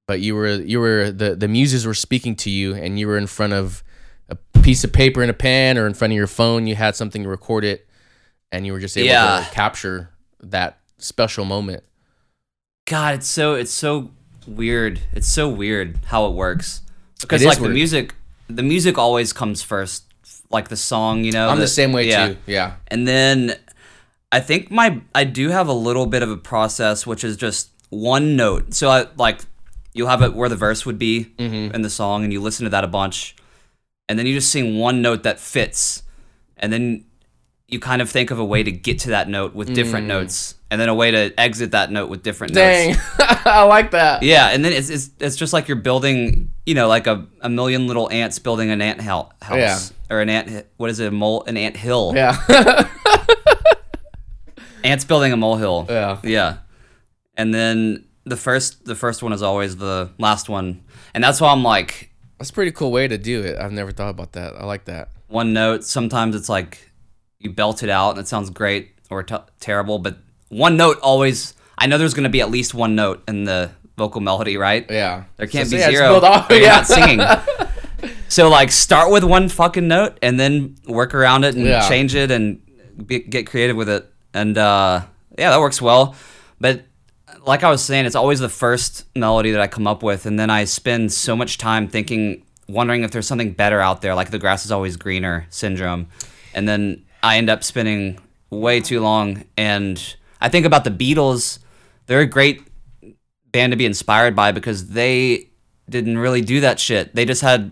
But 0.07 0.19
you 0.19 0.35
were 0.35 0.49
you 0.49 0.79
were 0.79 1.11
the 1.11 1.35
the 1.35 1.47
muses 1.47 1.85
were 1.85 1.93
speaking 1.93 2.35
to 2.37 2.49
you 2.49 2.73
and 2.75 2.99
you 2.99 3.07
were 3.07 3.17
in 3.17 3.27
front 3.27 3.53
of 3.53 3.83
a 4.29 4.35
piece 4.61 4.83
of 4.83 4.91
paper 4.91 5.21
and 5.21 5.31
a 5.31 5.33
pen 5.33 5.77
or 5.77 5.87
in 5.87 5.93
front 5.93 6.13
of 6.13 6.17
your 6.17 6.27
phone, 6.27 6.67
you 6.67 6.75
had 6.75 6.95
something 6.95 7.23
to 7.23 7.29
record 7.29 7.63
it 7.63 7.87
and 8.51 8.65
you 8.65 8.73
were 8.73 8.79
just 8.79 8.97
able 8.97 9.07
Yeah. 9.07 9.45
to 9.47 9.53
capture 9.53 10.09
that 10.41 10.79
special 10.97 11.45
moment. 11.45 11.83
God, 12.85 13.15
it's 13.15 13.27
so 13.27 13.55
it's 13.55 13.71
so 13.71 14.11
weird. 14.45 14.99
It's 15.13 15.27
so 15.27 15.49
weird 15.49 15.99
how 16.05 16.27
it 16.27 16.33
works. 16.33 16.81
Because 17.21 17.41
is 17.41 17.47
like 17.47 17.59
the 17.59 17.69
music, 17.69 18.15
the 18.47 18.63
music 18.63 18.97
always 18.97 19.31
comes 19.31 19.63
first, 19.63 20.03
like 20.49 20.67
the 20.67 20.75
song. 20.75 21.23
You 21.23 21.31
know, 21.31 21.47
I'm 21.47 21.59
the 21.59 21.67
same 21.67 21.93
way 21.93 22.09
yeah. 22.09 22.27
too. 22.27 22.37
Yeah. 22.45 22.73
And 22.89 23.07
then 23.07 23.55
I 24.31 24.41
think 24.41 24.69
my 24.69 25.01
I 25.15 25.23
do 25.23 25.49
have 25.49 25.69
a 25.69 25.73
little 25.73 26.05
bit 26.05 26.23
of 26.23 26.29
a 26.29 26.37
process, 26.37 27.07
which 27.07 27.23
is 27.23 27.37
just 27.37 27.69
one 27.89 28.35
note. 28.35 28.73
So 28.73 28.89
I 28.89 29.07
like 29.15 29.39
you'll 29.93 30.07
have 30.09 30.21
it 30.21 30.33
where 30.33 30.49
the 30.49 30.55
verse 30.55 30.85
would 30.85 30.97
be 30.99 31.25
Mm-hmm. 31.37 31.73
in 31.75 31.81
the 31.81 31.89
song, 31.89 32.23
and 32.23 32.31
you 32.33 32.41
listen 32.41 32.63
to 32.65 32.69
that 32.71 32.83
a 32.83 32.87
bunch, 32.87 33.35
and 34.09 34.17
then 34.19 34.25
you 34.25 34.33
just 34.33 34.51
sing 34.51 34.77
one 34.79 35.01
note 35.01 35.23
that 35.23 35.39
fits, 35.39 36.03
and 36.57 36.71
then 36.73 37.05
you 37.67 37.79
kind 37.79 38.01
of 38.01 38.09
think 38.09 38.29
of 38.29 38.37
a 38.39 38.45
way 38.45 38.61
to 38.61 38.71
get 38.71 38.99
to 38.99 39.09
that 39.09 39.27
note 39.29 39.55
with 39.55 39.73
different 39.73 40.05
notes, 40.07 40.55
and 40.69 40.79
then 40.79 40.89
a 40.89 40.93
way 40.93 41.09
to 41.11 41.33
exit 41.39 41.71
that 41.71 41.91
note 41.91 42.09
with 42.09 42.21
different 42.21 42.53
notes. 42.53 42.97
Mm. 42.97 43.17
Dang, 43.17 43.37
I 43.45 43.63
like 43.63 43.91
that. 43.91 44.21
Yeah, 44.23 44.49
and 44.49 44.63
then 44.63 44.73
it's, 44.73 44.89
it's 44.89 45.09
it's 45.19 45.35
just 45.35 45.53
like 45.53 45.67
you're 45.67 45.77
building, 45.77 46.51
you 46.65 46.75
know, 46.75 46.87
like 46.87 47.07
a, 47.07 47.25
a 47.41 47.49
million 47.49 47.87
little 47.87 48.11
ants 48.11 48.37
building 48.39 48.69
an 48.69 48.81
ant 48.81 49.01
hou- 49.01 49.29
house 49.41 49.57
Yeah. 49.57 49.79
or 50.15 50.21
an 50.21 50.29
ant. 50.29 50.67
What 50.77 50.89
is 50.91 50.99
it? 50.99 51.07
A 51.07 51.11
mole? 51.11 51.43
An 51.47 51.57
ant 51.57 51.75
hill. 51.77 52.13
Yeah, 52.15 52.37
Ants 54.83 55.05
building 55.05 55.31
a 55.31 55.37
molehill. 55.37 55.85
yeah. 55.89 56.17
Yeah. 56.23 56.57
And 57.37 57.53
then 57.53 58.05
the 58.25 58.37
first 58.37 58.85
the 58.85 58.95
first 58.95 59.21
one 59.23 59.33
is 59.33 59.41
always 59.41 59.77
the 59.77 60.09
last 60.17 60.49
one, 60.49 60.83
and 61.13 61.23
that's 61.23 61.41
why 61.41 61.51
I'm 61.51 61.63
like 61.63 62.11
That's 62.37 62.49
a 62.49 62.53
pretty 62.53 62.71
cool 62.71 62.91
way 62.91 63.07
to 63.07 63.17
do 63.17 63.41
it. 63.41 63.57
I've 63.59 63.71
never 63.71 63.91
thought 63.91 64.09
about 64.09 64.33
that. 64.33 64.53
I 64.55 64.65
like 64.65 64.85
that. 64.85 65.09
one 65.27 65.53
note. 65.53 65.83
Sometimes 65.83 66.35
it's 66.35 66.49
like 66.49 66.91
you 67.39 67.51
belt 67.51 67.83
it 67.83 67.89
out 67.89 68.11
and 68.11 68.19
it 68.19 68.27
sounds 68.27 68.49
great 68.49 68.91
or 69.09 69.23
t- 69.23 69.35
terrible, 69.59 69.99
but 69.99 70.17
one 70.49 70.77
note 70.77 70.97
always. 71.01 71.53
I 71.77 71.87
know 71.87 71.97
there's 71.97 72.13
going 72.13 72.23
to 72.23 72.29
be 72.29 72.39
at 72.41 72.49
least 72.51 72.73
one 72.73 72.95
note 72.95 73.23
in 73.27 73.43
the 73.45 73.71
vocal 73.97 74.21
melody, 74.21 74.57
right? 74.57 74.85
Yeah, 74.89 75.23
There 75.37 75.47
can't 75.47 75.67
So, 75.67 75.75
be 75.75 75.79
yeah, 75.81 75.89
zero. 75.89 76.15
off- 76.21 76.49
or 76.49 76.53
you're 76.53 76.63
yeah. 76.63 76.75
not 76.75 76.87
singing. 76.87 77.19
so 78.29 78.47
like 78.49 78.71
start 78.71 79.11
with 79.11 79.23
one 79.23 79.49
fucking 79.49 79.87
note 79.87 80.17
and 80.21 80.39
then 80.39 80.75
work 80.87 81.13
around 81.13 81.43
it 81.43 81.55
and 81.55 81.65
Yeah. 81.65 81.87
change 81.89 82.15
it 82.15 82.31
and 82.31 82.61
be, 83.05 83.19
get 83.19 83.47
creative 83.47 83.75
with 83.75 83.89
it. 83.89 84.09
And 84.33 84.57
uh, 84.57 85.01
yeah, 85.37 85.49
that 85.49 85.59
works 85.59 85.81
well. 85.81 86.15
But 86.59 86.85
like 87.45 87.63
I 87.63 87.69
was 87.69 87.83
saying, 87.83 88.05
it's 88.05 88.15
always 88.15 88.39
the 88.39 88.49
first 88.49 89.05
melody 89.15 89.51
that 89.51 89.61
I 89.61 89.67
come 89.67 89.87
up 89.87 90.03
with, 90.03 90.25
and 90.25 90.39
then 90.39 90.49
I 90.49 90.63
spend 90.63 91.11
so 91.11 91.35
much 91.35 91.57
time 91.57 91.87
thinking, 91.87 92.45
wondering 92.67 93.03
if 93.03 93.11
there's 93.11 93.27
something 93.27 93.51
better 93.51 93.79
out 93.81 94.01
there, 94.01 94.15
like 94.15 94.31
the 94.31 94.39
grass 94.39 94.65
is 94.65 94.71
always 94.71 94.95
greener 94.97 95.45
syndrome. 95.49 96.07
And 96.53 96.67
then 96.67 97.05
I 97.21 97.37
end 97.37 97.49
up 97.49 97.63
spending 97.63 98.19
way 98.49 98.79
too 98.79 99.01
long. 99.01 99.43
And 99.57 100.15
I 100.39 100.49
think 100.49 100.65
about 100.65 100.83
the 100.83 100.91
Beatles. 100.91 101.59
They're 102.05 102.21
a 102.21 102.25
great 102.25 102.61
band 103.51 103.71
to 103.71 103.77
be 103.77 103.85
inspired 103.85 104.35
by 104.35 104.51
because 104.51 104.89
they 104.89 105.49
didn't 105.89 106.17
really 106.17 106.41
do 106.41 106.61
that 106.61 106.79
shit. 106.79 107.13
They 107.15 107.25
just 107.25 107.41
had 107.41 107.71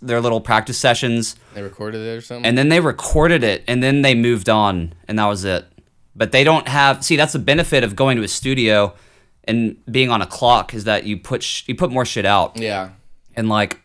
their 0.00 0.20
little 0.20 0.40
practice 0.40 0.78
sessions 0.78 1.34
They 1.52 1.62
recorded 1.62 2.00
it 2.00 2.16
or 2.16 2.20
something. 2.20 2.46
and 2.46 2.56
then 2.56 2.68
they 2.68 2.78
recorded 2.78 3.42
it 3.42 3.64
and 3.66 3.82
then 3.82 4.02
they 4.02 4.14
moved 4.14 4.48
on 4.48 4.94
and 5.08 5.18
that 5.18 5.26
was 5.26 5.44
it. 5.44 5.66
But 6.14 6.30
they 6.30 6.44
don't 6.44 6.68
have 6.68 7.04
see 7.04 7.16
that's 7.16 7.32
the 7.32 7.40
benefit 7.40 7.82
of 7.82 7.96
going 7.96 8.16
to 8.16 8.22
a 8.22 8.28
studio 8.28 8.94
and 9.46 9.76
being 9.90 10.10
on 10.10 10.22
a 10.22 10.26
clock 10.26 10.74
is 10.74 10.84
that 10.84 11.04
you 11.04 11.16
put 11.18 11.42
sh- 11.42 11.62
you 11.66 11.74
put 11.74 11.90
more 11.90 12.04
shit 12.04 12.24
out 12.26 12.56
yeah, 12.58 12.90
and 13.36 13.48
like 13.48 13.80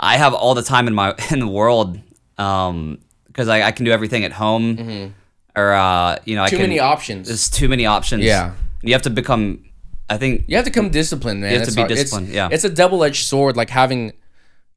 I 0.00 0.16
have 0.16 0.34
all 0.34 0.54
the 0.54 0.62
time 0.62 0.86
in 0.88 0.94
my 0.94 1.14
in 1.30 1.38
the 1.40 1.48
world 1.48 1.98
um 2.38 2.98
because 3.26 3.48
I, 3.48 3.62
I 3.62 3.72
can 3.72 3.84
do 3.84 3.92
everything 3.92 4.24
at 4.24 4.32
home 4.32 5.14
or 5.56 5.72
uh 5.72 6.18
you 6.24 6.34
know 6.36 6.42
I 6.42 6.46
Mm-hmm. 6.46 6.50
too 6.50 6.56
can 6.56 6.66
many 6.68 6.80
options. 6.80 7.28
there's 7.28 7.48
too 7.50 7.68
many 7.68 7.86
options 7.86 8.24
Yeah. 8.24 8.52
you 8.82 8.92
have 8.92 9.02
to 9.02 9.10
become 9.10 9.64
I 10.10 10.18
think 10.18 10.44
you 10.48 10.56
have 10.56 10.66
to 10.66 10.70
come 10.70 10.90
disciplined, 10.90 11.40
man. 11.40 11.52
You 11.52 11.58
have 11.60 11.64
to 11.64 11.68
It's 11.68 11.76
be 11.76 11.80
hard. 11.80 11.90
It's- 11.92 12.04
disciplined, 12.04 12.34
yeah. 12.34 12.48
it's 12.52 12.64
a 12.64 12.68
double-edged 12.68 13.24
sword, 13.26 13.56
like 13.56 13.70
having 13.70 14.12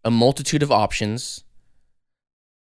a 0.06 0.10
multitude 0.10 0.64
of 0.64 0.72
options. 0.72 1.44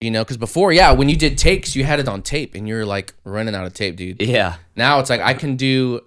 You 0.01 0.09
know, 0.11 0.23
because 0.23 0.35
before, 0.37 0.73
yeah, 0.73 0.91
when 0.91 1.07
you 1.09 1.15
did 1.15 1.37
takes, 1.37 1.75
you 1.77 1.83
had 1.85 1.99
it 1.99 2.07
on 2.09 2.23
tape, 2.23 2.55
and 2.55 2.67
you're 2.67 2.85
like 2.85 3.13
running 3.23 3.53
out 3.55 3.65
of 3.65 3.73
tape, 3.73 3.95
dude. 3.95 4.21
yeah 4.21 4.55
Now 4.75 4.99
it's 4.99 5.09
like 5.09 5.21
I 5.21 5.33
can 5.35 5.55
do 5.55 6.01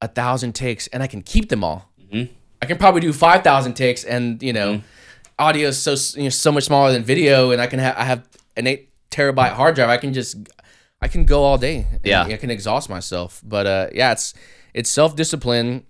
a 0.00 0.08
thousand 0.08 0.54
takes, 0.54 0.86
and 0.88 1.02
I 1.02 1.06
can 1.06 1.22
keep 1.22 1.48
them 1.48 1.62
all. 1.64 1.90
Mhm. 2.12 2.28
I 2.62 2.66
can 2.66 2.76
probably 2.78 3.00
do 3.00 3.12
five 3.12 3.42
thousand 3.44 3.74
takes, 3.74 4.04
and 4.04 4.42
you 4.42 4.52
Mm-hmm. 4.52 4.72
know, 4.78 4.82
audio 5.38 5.68
is 5.68 5.78
so 5.78 5.92
you 6.18 6.24
know, 6.24 6.28
so 6.30 6.52
much 6.52 6.64
smaller 6.64 6.92
than 6.92 7.02
video, 7.04 7.50
and 7.50 7.60
I 7.60 7.66
can 7.66 7.78
have 7.78 7.96
I 7.96 8.04
have 8.04 8.28
an 8.56 8.66
eight 8.66 8.88
terabyte 9.10 9.52
hard 9.52 9.74
drive. 9.74 9.88
I 9.88 9.96
can 9.96 10.12
just 10.12 10.36
I 11.02 11.08
can 11.08 11.24
go 11.24 11.42
all 11.44 11.58
day. 11.58 11.86
Yeah. 12.04 12.24
I 12.24 12.36
can 12.36 12.50
exhaust 12.50 12.88
myself. 12.90 13.40
But 13.44 13.66
uh, 13.66 13.86
yeah, 13.94 14.12
it's 14.12 14.34
it's 14.74 14.90
self 14.90 15.16
discipline, 15.16 15.84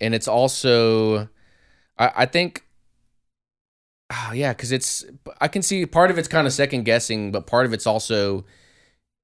and 0.00 0.14
it's 0.14 0.28
also 0.28 1.28
I, 1.98 2.10
I 2.16 2.26
think. 2.26 2.64
Oh, 4.12 4.32
yeah, 4.34 4.52
because 4.52 4.72
it's 4.72 5.04
I 5.40 5.46
can 5.46 5.62
see 5.62 5.86
part 5.86 6.10
of 6.10 6.18
it's 6.18 6.26
kind 6.26 6.46
of 6.46 6.52
second 6.52 6.84
guessing, 6.84 7.30
but 7.30 7.46
part 7.46 7.64
of 7.66 7.72
it's 7.72 7.86
also 7.86 8.44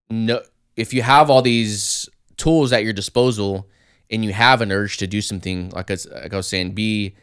no. 0.09 0.43
If 0.77 0.93
you 0.95 1.03
have 1.03 1.29
all 1.31 1.43
these 1.43 2.09
tools 2.37 2.73
at 2.73 2.85
your 2.85 2.93
disposal 2.93 3.67
and 4.11 4.25
you 4.25 4.33
have 4.33 4.61
an 4.63 4.71
urge 4.73 4.97
to 4.99 5.07
do 5.07 5.21
something, 5.21 5.71
like 5.71 5.91
I, 5.91 5.97
like 6.23 6.33
I 6.33 6.37
was 6.37 6.47
saying, 6.47 6.73
be 6.73 7.15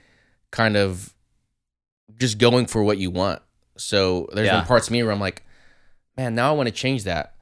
kind 0.52 0.76
of 0.78 1.14
just 2.20 2.38
going 2.38 2.66
for 2.68 2.84
what 2.84 2.98
you 2.98 3.10
want. 3.12 3.42
So 3.78 4.28
there's 4.34 4.48
Yeah. 4.48 4.60
been 4.60 4.68
parts 4.68 4.88
of 4.88 4.92
me 4.92 5.02
where 5.04 5.12
I'm 5.12 5.20
like, 5.20 5.44
man, 6.18 6.36
now 6.36 6.50
I 6.54 6.56
want 6.56 6.68
to 6.68 6.74
change 6.74 7.06
that, 7.06 7.34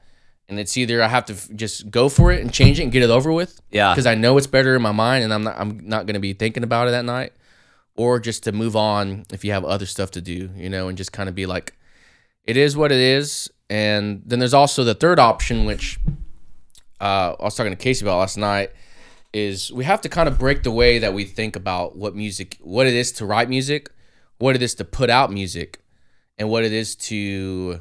and 0.48 0.58
it's 0.58 0.76
either 0.76 1.02
I 1.02 1.08
have 1.08 1.26
to 1.26 1.34
f- 1.34 1.48
just 1.54 1.90
go 1.90 2.08
for 2.08 2.32
it 2.32 2.40
and 2.40 2.52
change 2.52 2.80
it 2.80 2.84
and 2.84 2.92
get 2.92 3.02
it 3.02 3.10
over 3.10 3.32
with, 3.32 3.60
yeah 3.70 3.92
because 3.92 4.06
I 4.06 4.14
know 4.14 4.38
it's 4.38 4.46
better 4.46 4.74
in 4.76 4.82
my 4.82 4.92
mind 4.92 5.24
and 5.24 5.32
I'm 5.32 5.42
not 5.44 5.56
I'm 5.58 5.80
not 5.86 6.06
gonna 6.06 6.20
be 6.20 6.32
thinking 6.32 6.62
about 6.62 6.88
it 6.88 6.92
that 6.92 7.04
night, 7.04 7.32
or 7.96 8.18
just 8.18 8.44
to 8.44 8.52
move 8.52 8.74
on 8.76 9.24
if 9.32 9.44
you 9.44 9.52
have 9.52 9.64
other 9.64 9.86
stuff 9.86 10.10
to 10.12 10.20
do, 10.22 10.50
you 10.56 10.70
know, 10.70 10.88
and 10.88 10.96
just 10.96 11.12
kind 11.12 11.28
of 11.28 11.34
be 11.34 11.44
like, 11.46 11.74
it 12.44 12.56
is 12.56 12.76
what 12.76 12.90
it 12.92 12.98
is. 13.00 13.50
And 13.68 14.22
then 14.26 14.38
there's 14.38 14.54
also 14.54 14.84
the 14.84 14.94
third 14.94 15.18
option, 15.18 15.64
which 15.66 15.98
uh, 17.00 17.34
I 17.38 17.44
was 17.44 17.54
talking 17.54 17.72
to 17.72 17.76
Casey 17.76 18.04
about 18.04 18.18
last 18.18 18.36
night, 18.36 18.70
is 19.32 19.72
we 19.72 19.84
have 19.84 20.00
to 20.02 20.08
kind 20.08 20.28
of 20.28 20.38
break 20.38 20.62
the 20.62 20.70
way 20.70 20.98
that 20.98 21.14
we 21.14 21.24
think 21.24 21.56
about 21.56 21.96
what 21.96 22.14
music, 22.14 22.58
what 22.60 22.86
it 22.86 22.94
is 22.94 23.12
to 23.12 23.26
write 23.26 23.48
music, 23.48 23.90
what 24.38 24.54
it 24.54 24.62
is 24.62 24.74
to 24.74 24.84
put 24.84 25.08
out 25.08 25.32
music, 25.32 25.80
and 26.38 26.50
what 26.50 26.64
it 26.64 26.72
is 26.72 26.94
to 26.96 27.80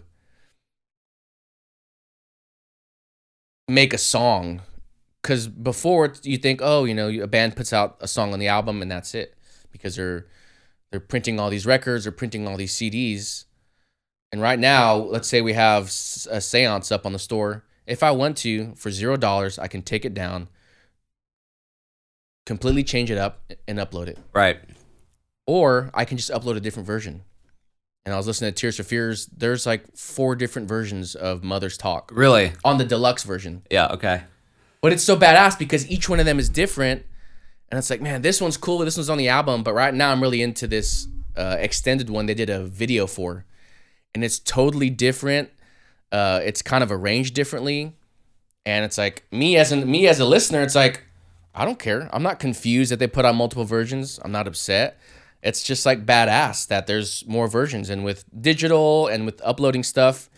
make 3.67 3.93
a 3.93 3.97
song. 3.97 4.61
Because 5.21 5.47
before 5.47 6.13
you 6.23 6.37
think 6.37 6.61
oh 6.63 6.83
you 6.83 6.95
know 6.95 7.09
a 7.09 7.27
band 7.27 7.55
puts 7.55 7.73
out 7.73 7.97
a 7.99 8.07
song 8.07 8.33
on 8.33 8.39
the 8.39 8.47
album 8.47 8.81
and 8.81 8.89
that's 8.89 9.13
it 9.13 9.35
because 9.71 9.95
they're 9.95 10.25
they're 10.89 10.99
printing 10.99 11.39
all 11.39 11.51
these 11.51 11.65
records 11.65 12.07
or 12.07 12.11
printing 12.11 12.47
all 12.47 12.57
these 12.57 12.73
cds 12.73 13.45
and 14.31 14.41
right 14.41 14.57
now 14.57 14.95
let's 14.95 15.27
say 15.27 15.39
we 15.39 15.53
have 15.53 15.85
a 15.85 16.41
seance 16.41 16.91
up 16.91 17.05
on 17.05 17.13
the 17.13 17.19
store. 17.19 17.63
If 17.85 18.01
i 18.01 18.09
want 18.09 18.35
to 18.37 18.73
for 18.73 18.89
zero 18.89 19.15
dollars 19.15 19.59
i 19.59 19.67
can 19.67 19.83
take 19.83 20.05
it 20.05 20.15
down 20.15 20.47
completely 22.45 22.83
change 22.83 23.11
it 23.11 23.17
up 23.17 23.41
and 23.67 23.79
upload 23.79 24.07
it 24.07 24.17
right 24.33 24.59
or 25.45 25.91
i 25.93 26.05
can 26.05 26.17
just 26.17 26.31
upload 26.31 26.55
a 26.55 26.59
different 26.59 26.87
version 26.87 27.23
and 28.05 28.13
i 28.13 28.17
was 28.17 28.27
listening 28.27 28.51
to 28.51 28.59
tears 28.59 28.77
for 28.77 28.83
fears 28.83 29.27
there's 29.27 29.65
like 29.65 29.95
four 29.95 30.35
different 30.35 30.67
versions 30.67 31.15
of 31.15 31.43
mother's 31.43 31.77
talk 31.77 32.11
really 32.13 32.53
on 32.63 32.77
the 32.77 32.85
deluxe 32.85 33.23
version 33.23 33.61
yeah 33.69 33.87
okay 33.87 34.23
but 34.81 34.91
it's 34.91 35.03
so 35.03 35.15
badass 35.15 35.57
because 35.57 35.89
each 35.89 36.09
one 36.09 36.19
of 36.19 36.25
them 36.25 36.39
is 36.39 36.49
different. 36.49 37.05
And 37.69 37.77
it's 37.77 37.89
like, 37.89 38.01
man, 38.01 38.23
this 38.23 38.41
one's 38.41 38.57
cool. 38.57 38.79
This 38.79 38.97
one's 38.97 39.09
on 39.09 39.17
the 39.17 39.29
album. 39.29 39.63
But 39.63 39.73
right 39.73 39.93
now, 39.93 40.11
I'm 40.11 40.21
really 40.21 40.41
into 40.41 40.67
this 40.67 41.07
uh, 41.37 41.55
extended 41.59 42.09
one 42.09 42.25
they 42.25 42.33
did 42.33 42.49
a 42.49 42.63
video 42.65 43.07
for. 43.07 43.45
And 44.13 44.23
it's 44.23 44.39
totally 44.39 44.89
different. 44.89 45.51
Uh, 46.11 46.41
it's 46.43 46.61
kind 46.61 46.83
of 46.83 46.91
arranged 46.91 47.33
differently. 47.33 47.93
And 48.65 48.83
it's 48.83 48.97
like 48.97 49.25
me 49.31 49.55
as 49.55 49.71
an 49.71 49.89
me 49.89 50.07
as 50.07 50.19
a 50.19 50.25
listener, 50.25 50.61
it's 50.61 50.75
like 50.75 51.03
I 51.53 51.65
don't 51.65 51.79
care. 51.79 52.09
I'm 52.13 52.23
not 52.23 52.39
confused 52.39 52.91
that 52.91 52.99
they 52.99 53.07
put 53.07 53.25
out 53.25 53.35
multiple 53.35 53.65
versions. 53.65 54.19
I'm 54.23 54.31
not 54.31 54.47
upset. 54.47 54.99
It's 55.43 55.63
just 55.63 55.85
like 55.85 56.05
badass 56.05 56.67
that 56.67 56.87
there's 56.87 57.25
more 57.27 57.47
versions 57.47 57.89
and 57.89 58.03
with 58.05 58.23
digital 58.41 59.07
and 59.07 59.25
with 59.25 59.41
uploading 59.43 59.83
stuff, 59.83 60.29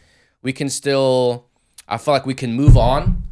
we 0.41 0.53
can 0.53 0.69
still 0.69 1.45
I 1.87 1.97
feel 1.97 2.13
like 2.13 2.25
we 2.25 2.33
can 2.33 2.53
move 2.53 2.77
on. 2.77 3.23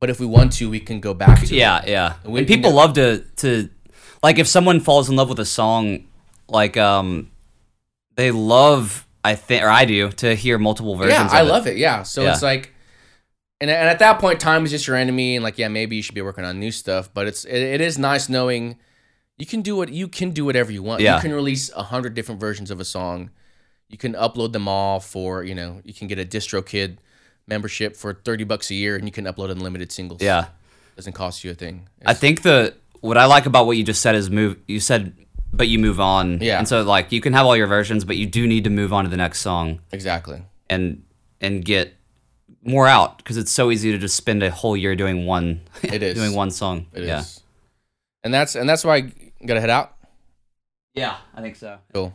But 0.00 0.10
if 0.10 0.18
we 0.20 0.26
want 0.26 0.52
to, 0.54 0.70
we 0.70 0.80
can 0.80 1.00
go 1.00 1.12
back 1.12 1.40
to 1.40 1.44
it. 1.44 1.58
Yeah, 1.58 1.82
yeah. 1.86 2.14
And 2.24 2.46
people 2.46 2.72
love 2.72 2.94
to 2.94 3.24
to 3.36 3.68
like 4.22 4.38
if 4.38 4.46
someone 4.48 4.80
falls 4.80 5.08
in 5.10 5.16
love 5.16 5.28
with 5.28 5.40
a 5.40 5.44
song, 5.44 6.06
like 6.48 6.76
um, 6.76 7.30
they 8.16 8.30
love 8.30 9.06
I 9.24 9.34
think 9.34 9.62
or 9.62 9.68
I 9.68 9.84
do 9.84 10.10
to 10.12 10.34
hear 10.34 10.56
multiple 10.58 10.94
versions. 10.96 11.32
Yeah, 11.32 11.38
I 11.38 11.42
it. 11.42 11.48
love 11.48 11.66
it. 11.66 11.76
Yeah. 11.76 12.02
So 12.04 12.22
Yeah. 12.22 12.32
it's 12.32 12.42
like, 12.42 12.72
and, 13.60 13.70
and 13.70 13.88
at 13.88 13.98
that 13.98 14.20
point, 14.20 14.40
time 14.40 14.64
is 14.64 14.70
just 14.70 14.86
your 14.86 14.96
enemy. 14.96 15.36
And 15.36 15.42
like, 15.42 15.58
yeah, 15.58 15.68
maybe 15.68 15.96
you 15.96 16.02
should 16.02 16.14
be 16.14 16.22
working 16.22 16.44
on 16.44 16.60
new 16.60 16.70
stuff. 16.70 17.10
But 17.12 17.26
it's 17.26 17.44
it, 17.44 17.60
it 17.60 17.80
is 17.80 17.98
nice 17.98 18.28
knowing 18.28 18.78
you 19.36 19.46
can 19.46 19.62
do 19.62 19.76
what 19.76 19.90
you 19.90 20.08
can 20.08 20.30
do 20.30 20.44
whatever 20.44 20.70
you 20.70 20.82
want. 20.82 21.00
Yeah. 21.00 21.16
You 21.16 21.22
can 21.22 21.32
release 21.32 21.70
a 21.74 21.84
hundred 21.84 22.14
different 22.14 22.40
versions 22.40 22.70
of 22.70 22.80
a 22.80 22.84
song. 22.84 23.30
You 23.88 23.98
can 23.98 24.12
upload 24.14 24.52
them 24.52 24.68
all 24.68 25.00
for 25.00 25.42
you 25.42 25.54
know 25.54 25.80
you 25.84 25.94
can 25.94 26.08
get 26.08 26.18
a 26.18 26.24
DistroKid 26.24 26.98
membership 27.46 27.96
for 27.96 28.14
thirty 28.14 28.44
bucks 28.44 28.70
a 28.70 28.74
year, 28.74 28.96
and 28.96 29.06
you 29.06 29.12
can 29.12 29.24
upload 29.24 29.50
unlimited 29.50 29.90
singles. 29.90 30.22
Yeah, 30.22 30.48
doesn't 30.96 31.14
cost 31.14 31.42
you 31.44 31.50
a 31.50 31.54
thing. 31.54 31.88
I 32.04 32.14
think 32.14 32.42
the 32.42 32.74
what 33.00 33.16
I 33.16 33.24
like 33.24 33.46
about 33.46 33.66
what 33.66 33.76
you 33.76 33.84
just 33.84 34.02
said 34.02 34.14
is 34.14 34.30
move. 34.30 34.56
You 34.66 34.80
said, 34.80 35.14
but 35.52 35.68
you 35.68 35.78
move 35.78 36.00
on. 36.00 36.40
Yeah. 36.40 36.58
and 36.58 36.68
so 36.68 36.82
like 36.82 37.12
you 37.12 37.20
can 37.20 37.32
have 37.32 37.46
all 37.46 37.56
your 37.56 37.66
versions, 37.66 38.04
but 38.04 38.16
you 38.16 38.26
do 38.26 38.46
need 38.46 38.64
to 38.64 38.70
move 38.70 38.92
on 38.92 39.04
to 39.04 39.10
the 39.10 39.16
next 39.16 39.40
song 39.40 39.80
exactly. 39.92 40.42
and 40.68 41.02
and 41.40 41.64
get 41.64 41.94
more 42.68 42.86
out 42.86 43.18
because 43.18 43.36
it's 43.36 43.50
so 43.50 43.70
easy 43.70 43.92
to 43.92 43.98
just 43.98 44.16
spend 44.16 44.42
a 44.42 44.50
whole 44.50 44.76
year 44.76 44.94
doing 44.94 45.26
one. 45.26 45.60
It 45.82 46.02
is. 46.02 46.14
doing 46.14 46.34
one 46.34 46.50
song. 46.50 46.86
It 46.92 47.02
is, 47.02 47.08
yeah. 47.08 47.22
and 48.24 48.32
that's 48.34 48.54
and 48.54 48.68
that's 48.68 48.84
why 48.84 48.96
I 48.96 49.12
gotta 49.46 49.60
head 49.60 49.70
out. 49.70 49.94
Yeah, 50.94 51.16
I 51.34 51.40
think 51.40 51.56
so. 51.56 51.78
Cool. 51.94 52.14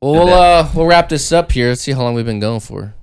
Well, 0.00 0.12
we'll 0.12 0.32
uh 0.34 0.68
we'll 0.74 0.86
wrap 0.86 1.08
this 1.08 1.32
up 1.32 1.52
here. 1.52 1.68
Let's 1.68 1.82
see 1.82 1.92
how 1.92 2.02
long 2.02 2.14
we've 2.14 2.26
been 2.26 2.40
going 2.40 2.60
for. 2.60 2.94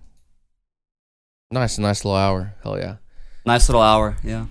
Nice, 1.52 1.78
nice 1.78 2.04
little 2.04 2.18
hour. 2.18 2.54
Hell 2.64 2.78
yeah, 2.78 2.96
Nice 3.46 3.70
little 3.70 3.82
hour. 3.82 4.18
Yeah. 4.24 4.46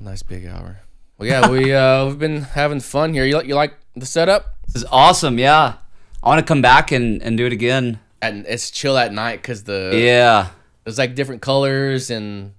nice 0.00 0.22
big 0.22 0.46
hour. 0.46 0.80
Well, 1.18 1.28
yeah, 1.28 1.48
we 1.48 1.72
uh 1.72 2.06
we've 2.08 2.18
been 2.18 2.42
having 2.42 2.80
fun 2.80 3.14
here. 3.14 3.24
You 3.24 3.36
like 3.36 3.46
you 3.46 3.54
like 3.54 3.74
the 3.96 4.06
setup? 4.06 4.56
This 4.66 4.82
is 4.82 4.88
awesome. 4.90 5.38
Yeah. 5.38 5.74
I 6.22 6.28
want 6.28 6.38
to 6.38 6.44
come 6.46 6.62
back 6.62 6.92
and, 6.92 7.20
and 7.22 7.36
do 7.36 7.46
it 7.46 7.52
again. 7.52 7.98
And 8.20 8.46
it's 8.46 8.70
chill 8.70 8.96
at 8.96 9.12
night 9.12 9.42
because 9.42 9.64
the 9.64 9.90
Yeah. 9.94 10.48
There's 10.84 10.98
like 10.98 11.14
different 11.14 11.42
colors 11.42 12.10
and 12.10 12.52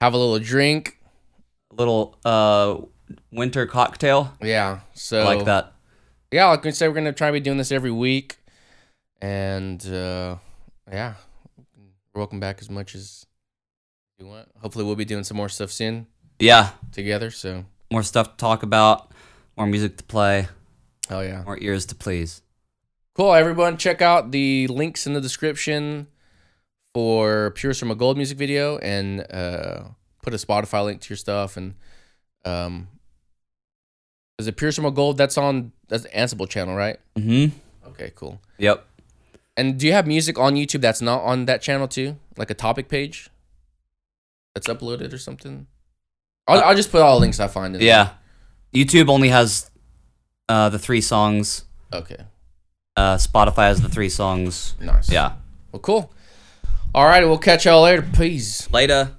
have 0.00 0.14
a 0.14 0.16
little 0.18 0.38
drink. 0.38 0.98
A 1.70 1.74
little 1.74 2.18
uh 2.24 2.78
winter 3.30 3.66
cocktail. 3.66 4.32
Yeah, 4.42 4.80
so 4.94 5.20
I 5.22 5.34
like 5.34 5.44
that. 5.46 5.72
Yeah, 6.30 6.46
like 6.48 6.64
we 6.64 6.70
said, 6.72 6.88
we're 6.88 6.94
gonna 6.94 7.12
try 7.12 7.28
to 7.28 7.32
be 7.32 7.40
doing 7.40 7.58
this 7.58 7.72
every 7.72 7.90
week, 7.90 8.38
and 9.20 9.84
uh 9.86 10.36
yeah, 10.90 11.14
welcome 12.14 12.40
back 12.40 12.58
as 12.60 12.68
much 12.70 12.94
as 12.94 13.26
you 14.18 14.26
want. 14.26 14.48
Hopefully, 14.60 14.84
we'll 14.84 14.96
be 14.96 15.04
doing 15.04 15.24
some 15.24 15.36
more 15.36 15.48
stuff 15.48 15.70
soon 15.70 16.06
Yeah. 16.38 16.70
together. 16.92 17.30
So. 17.30 17.64
More 17.90 18.02
stuff 18.02 18.30
to 18.32 18.36
talk 18.38 18.62
about, 18.62 19.12
more 19.56 19.66
music 19.66 19.98
to 19.98 20.04
play, 20.04 20.48
Oh 21.10 21.20
yeah. 21.20 21.42
more 21.44 21.58
ears 21.60 21.84
to 21.86 21.94
please. 21.94 22.40
Cool. 23.14 23.34
Everyone, 23.34 23.76
check 23.76 24.00
out 24.00 24.30
the 24.30 24.66
links 24.68 25.06
in 25.06 25.12
the 25.12 25.20
description 25.20 26.06
for 26.94 27.50
Pure 27.52 27.74
from 27.74 27.90
a 27.90 27.94
Gold 27.94 28.16
music 28.16 28.38
video, 28.38 28.78
and 28.78 29.20
uh, 29.32 29.84
put 30.22 30.34
a 30.34 30.36
Spotify 30.36 30.84
link 30.84 31.00
to 31.02 31.10
your 31.10 31.16
stuff. 31.16 31.56
And 31.56 31.74
um, 32.44 32.88
is 34.38 34.46
it 34.46 34.56
Pure 34.56 34.72
from 34.72 34.86
a 34.86 34.90
Gold? 34.90 35.16
That's 35.16 35.38
on 35.38 35.72
that's 35.88 36.04
the 36.04 36.08
Ansible 36.10 36.48
channel, 36.48 36.74
right? 36.74 36.98
Mm-hmm. 37.16 37.56
Okay, 37.90 38.12
cool. 38.14 38.40
Yep. 38.58 38.86
And 39.56 39.78
do 39.78 39.86
you 39.86 39.92
have 39.92 40.06
music 40.06 40.38
on 40.38 40.54
YouTube 40.54 40.80
that's 40.80 41.02
not 41.02 41.22
on 41.22 41.46
that 41.46 41.60
channel 41.60 41.86
too, 41.86 42.16
like 42.36 42.50
a 42.50 42.54
topic 42.54 42.88
page 42.88 43.28
that's 44.54 44.66
uploaded 44.66 45.12
or 45.12 45.18
something? 45.18 45.66
I'll, 46.48 46.62
I'll 46.64 46.74
just 46.74 46.90
put 46.90 47.02
all 47.02 47.16
the 47.16 47.20
links 47.20 47.38
I 47.38 47.48
find. 47.48 47.74
In 47.74 47.80
there. 47.80 47.88
Yeah. 47.88 48.10
YouTube 48.74 49.08
only 49.10 49.28
has 49.28 49.70
uh 50.48 50.70
the 50.70 50.78
three 50.78 51.02
songs. 51.02 51.64
Okay. 51.92 52.16
Uh 52.96 53.16
Spotify 53.16 53.68
has 53.68 53.82
the 53.82 53.88
three 53.90 54.08
songs. 54.08 54.74
Nice. 54.80 55.10
Yeah. 55.10 55.34
Well, 55.70 55.80
cool. 55.80 56.12
All 56.94 57.06
right. 57.06 57.24
We'll 57.24 57.38
catch 57.38 57.64
y'all 57.64 57.82
later. 57.82 58.02
Peace. 58.02 58.70
Later. 58.70 59.12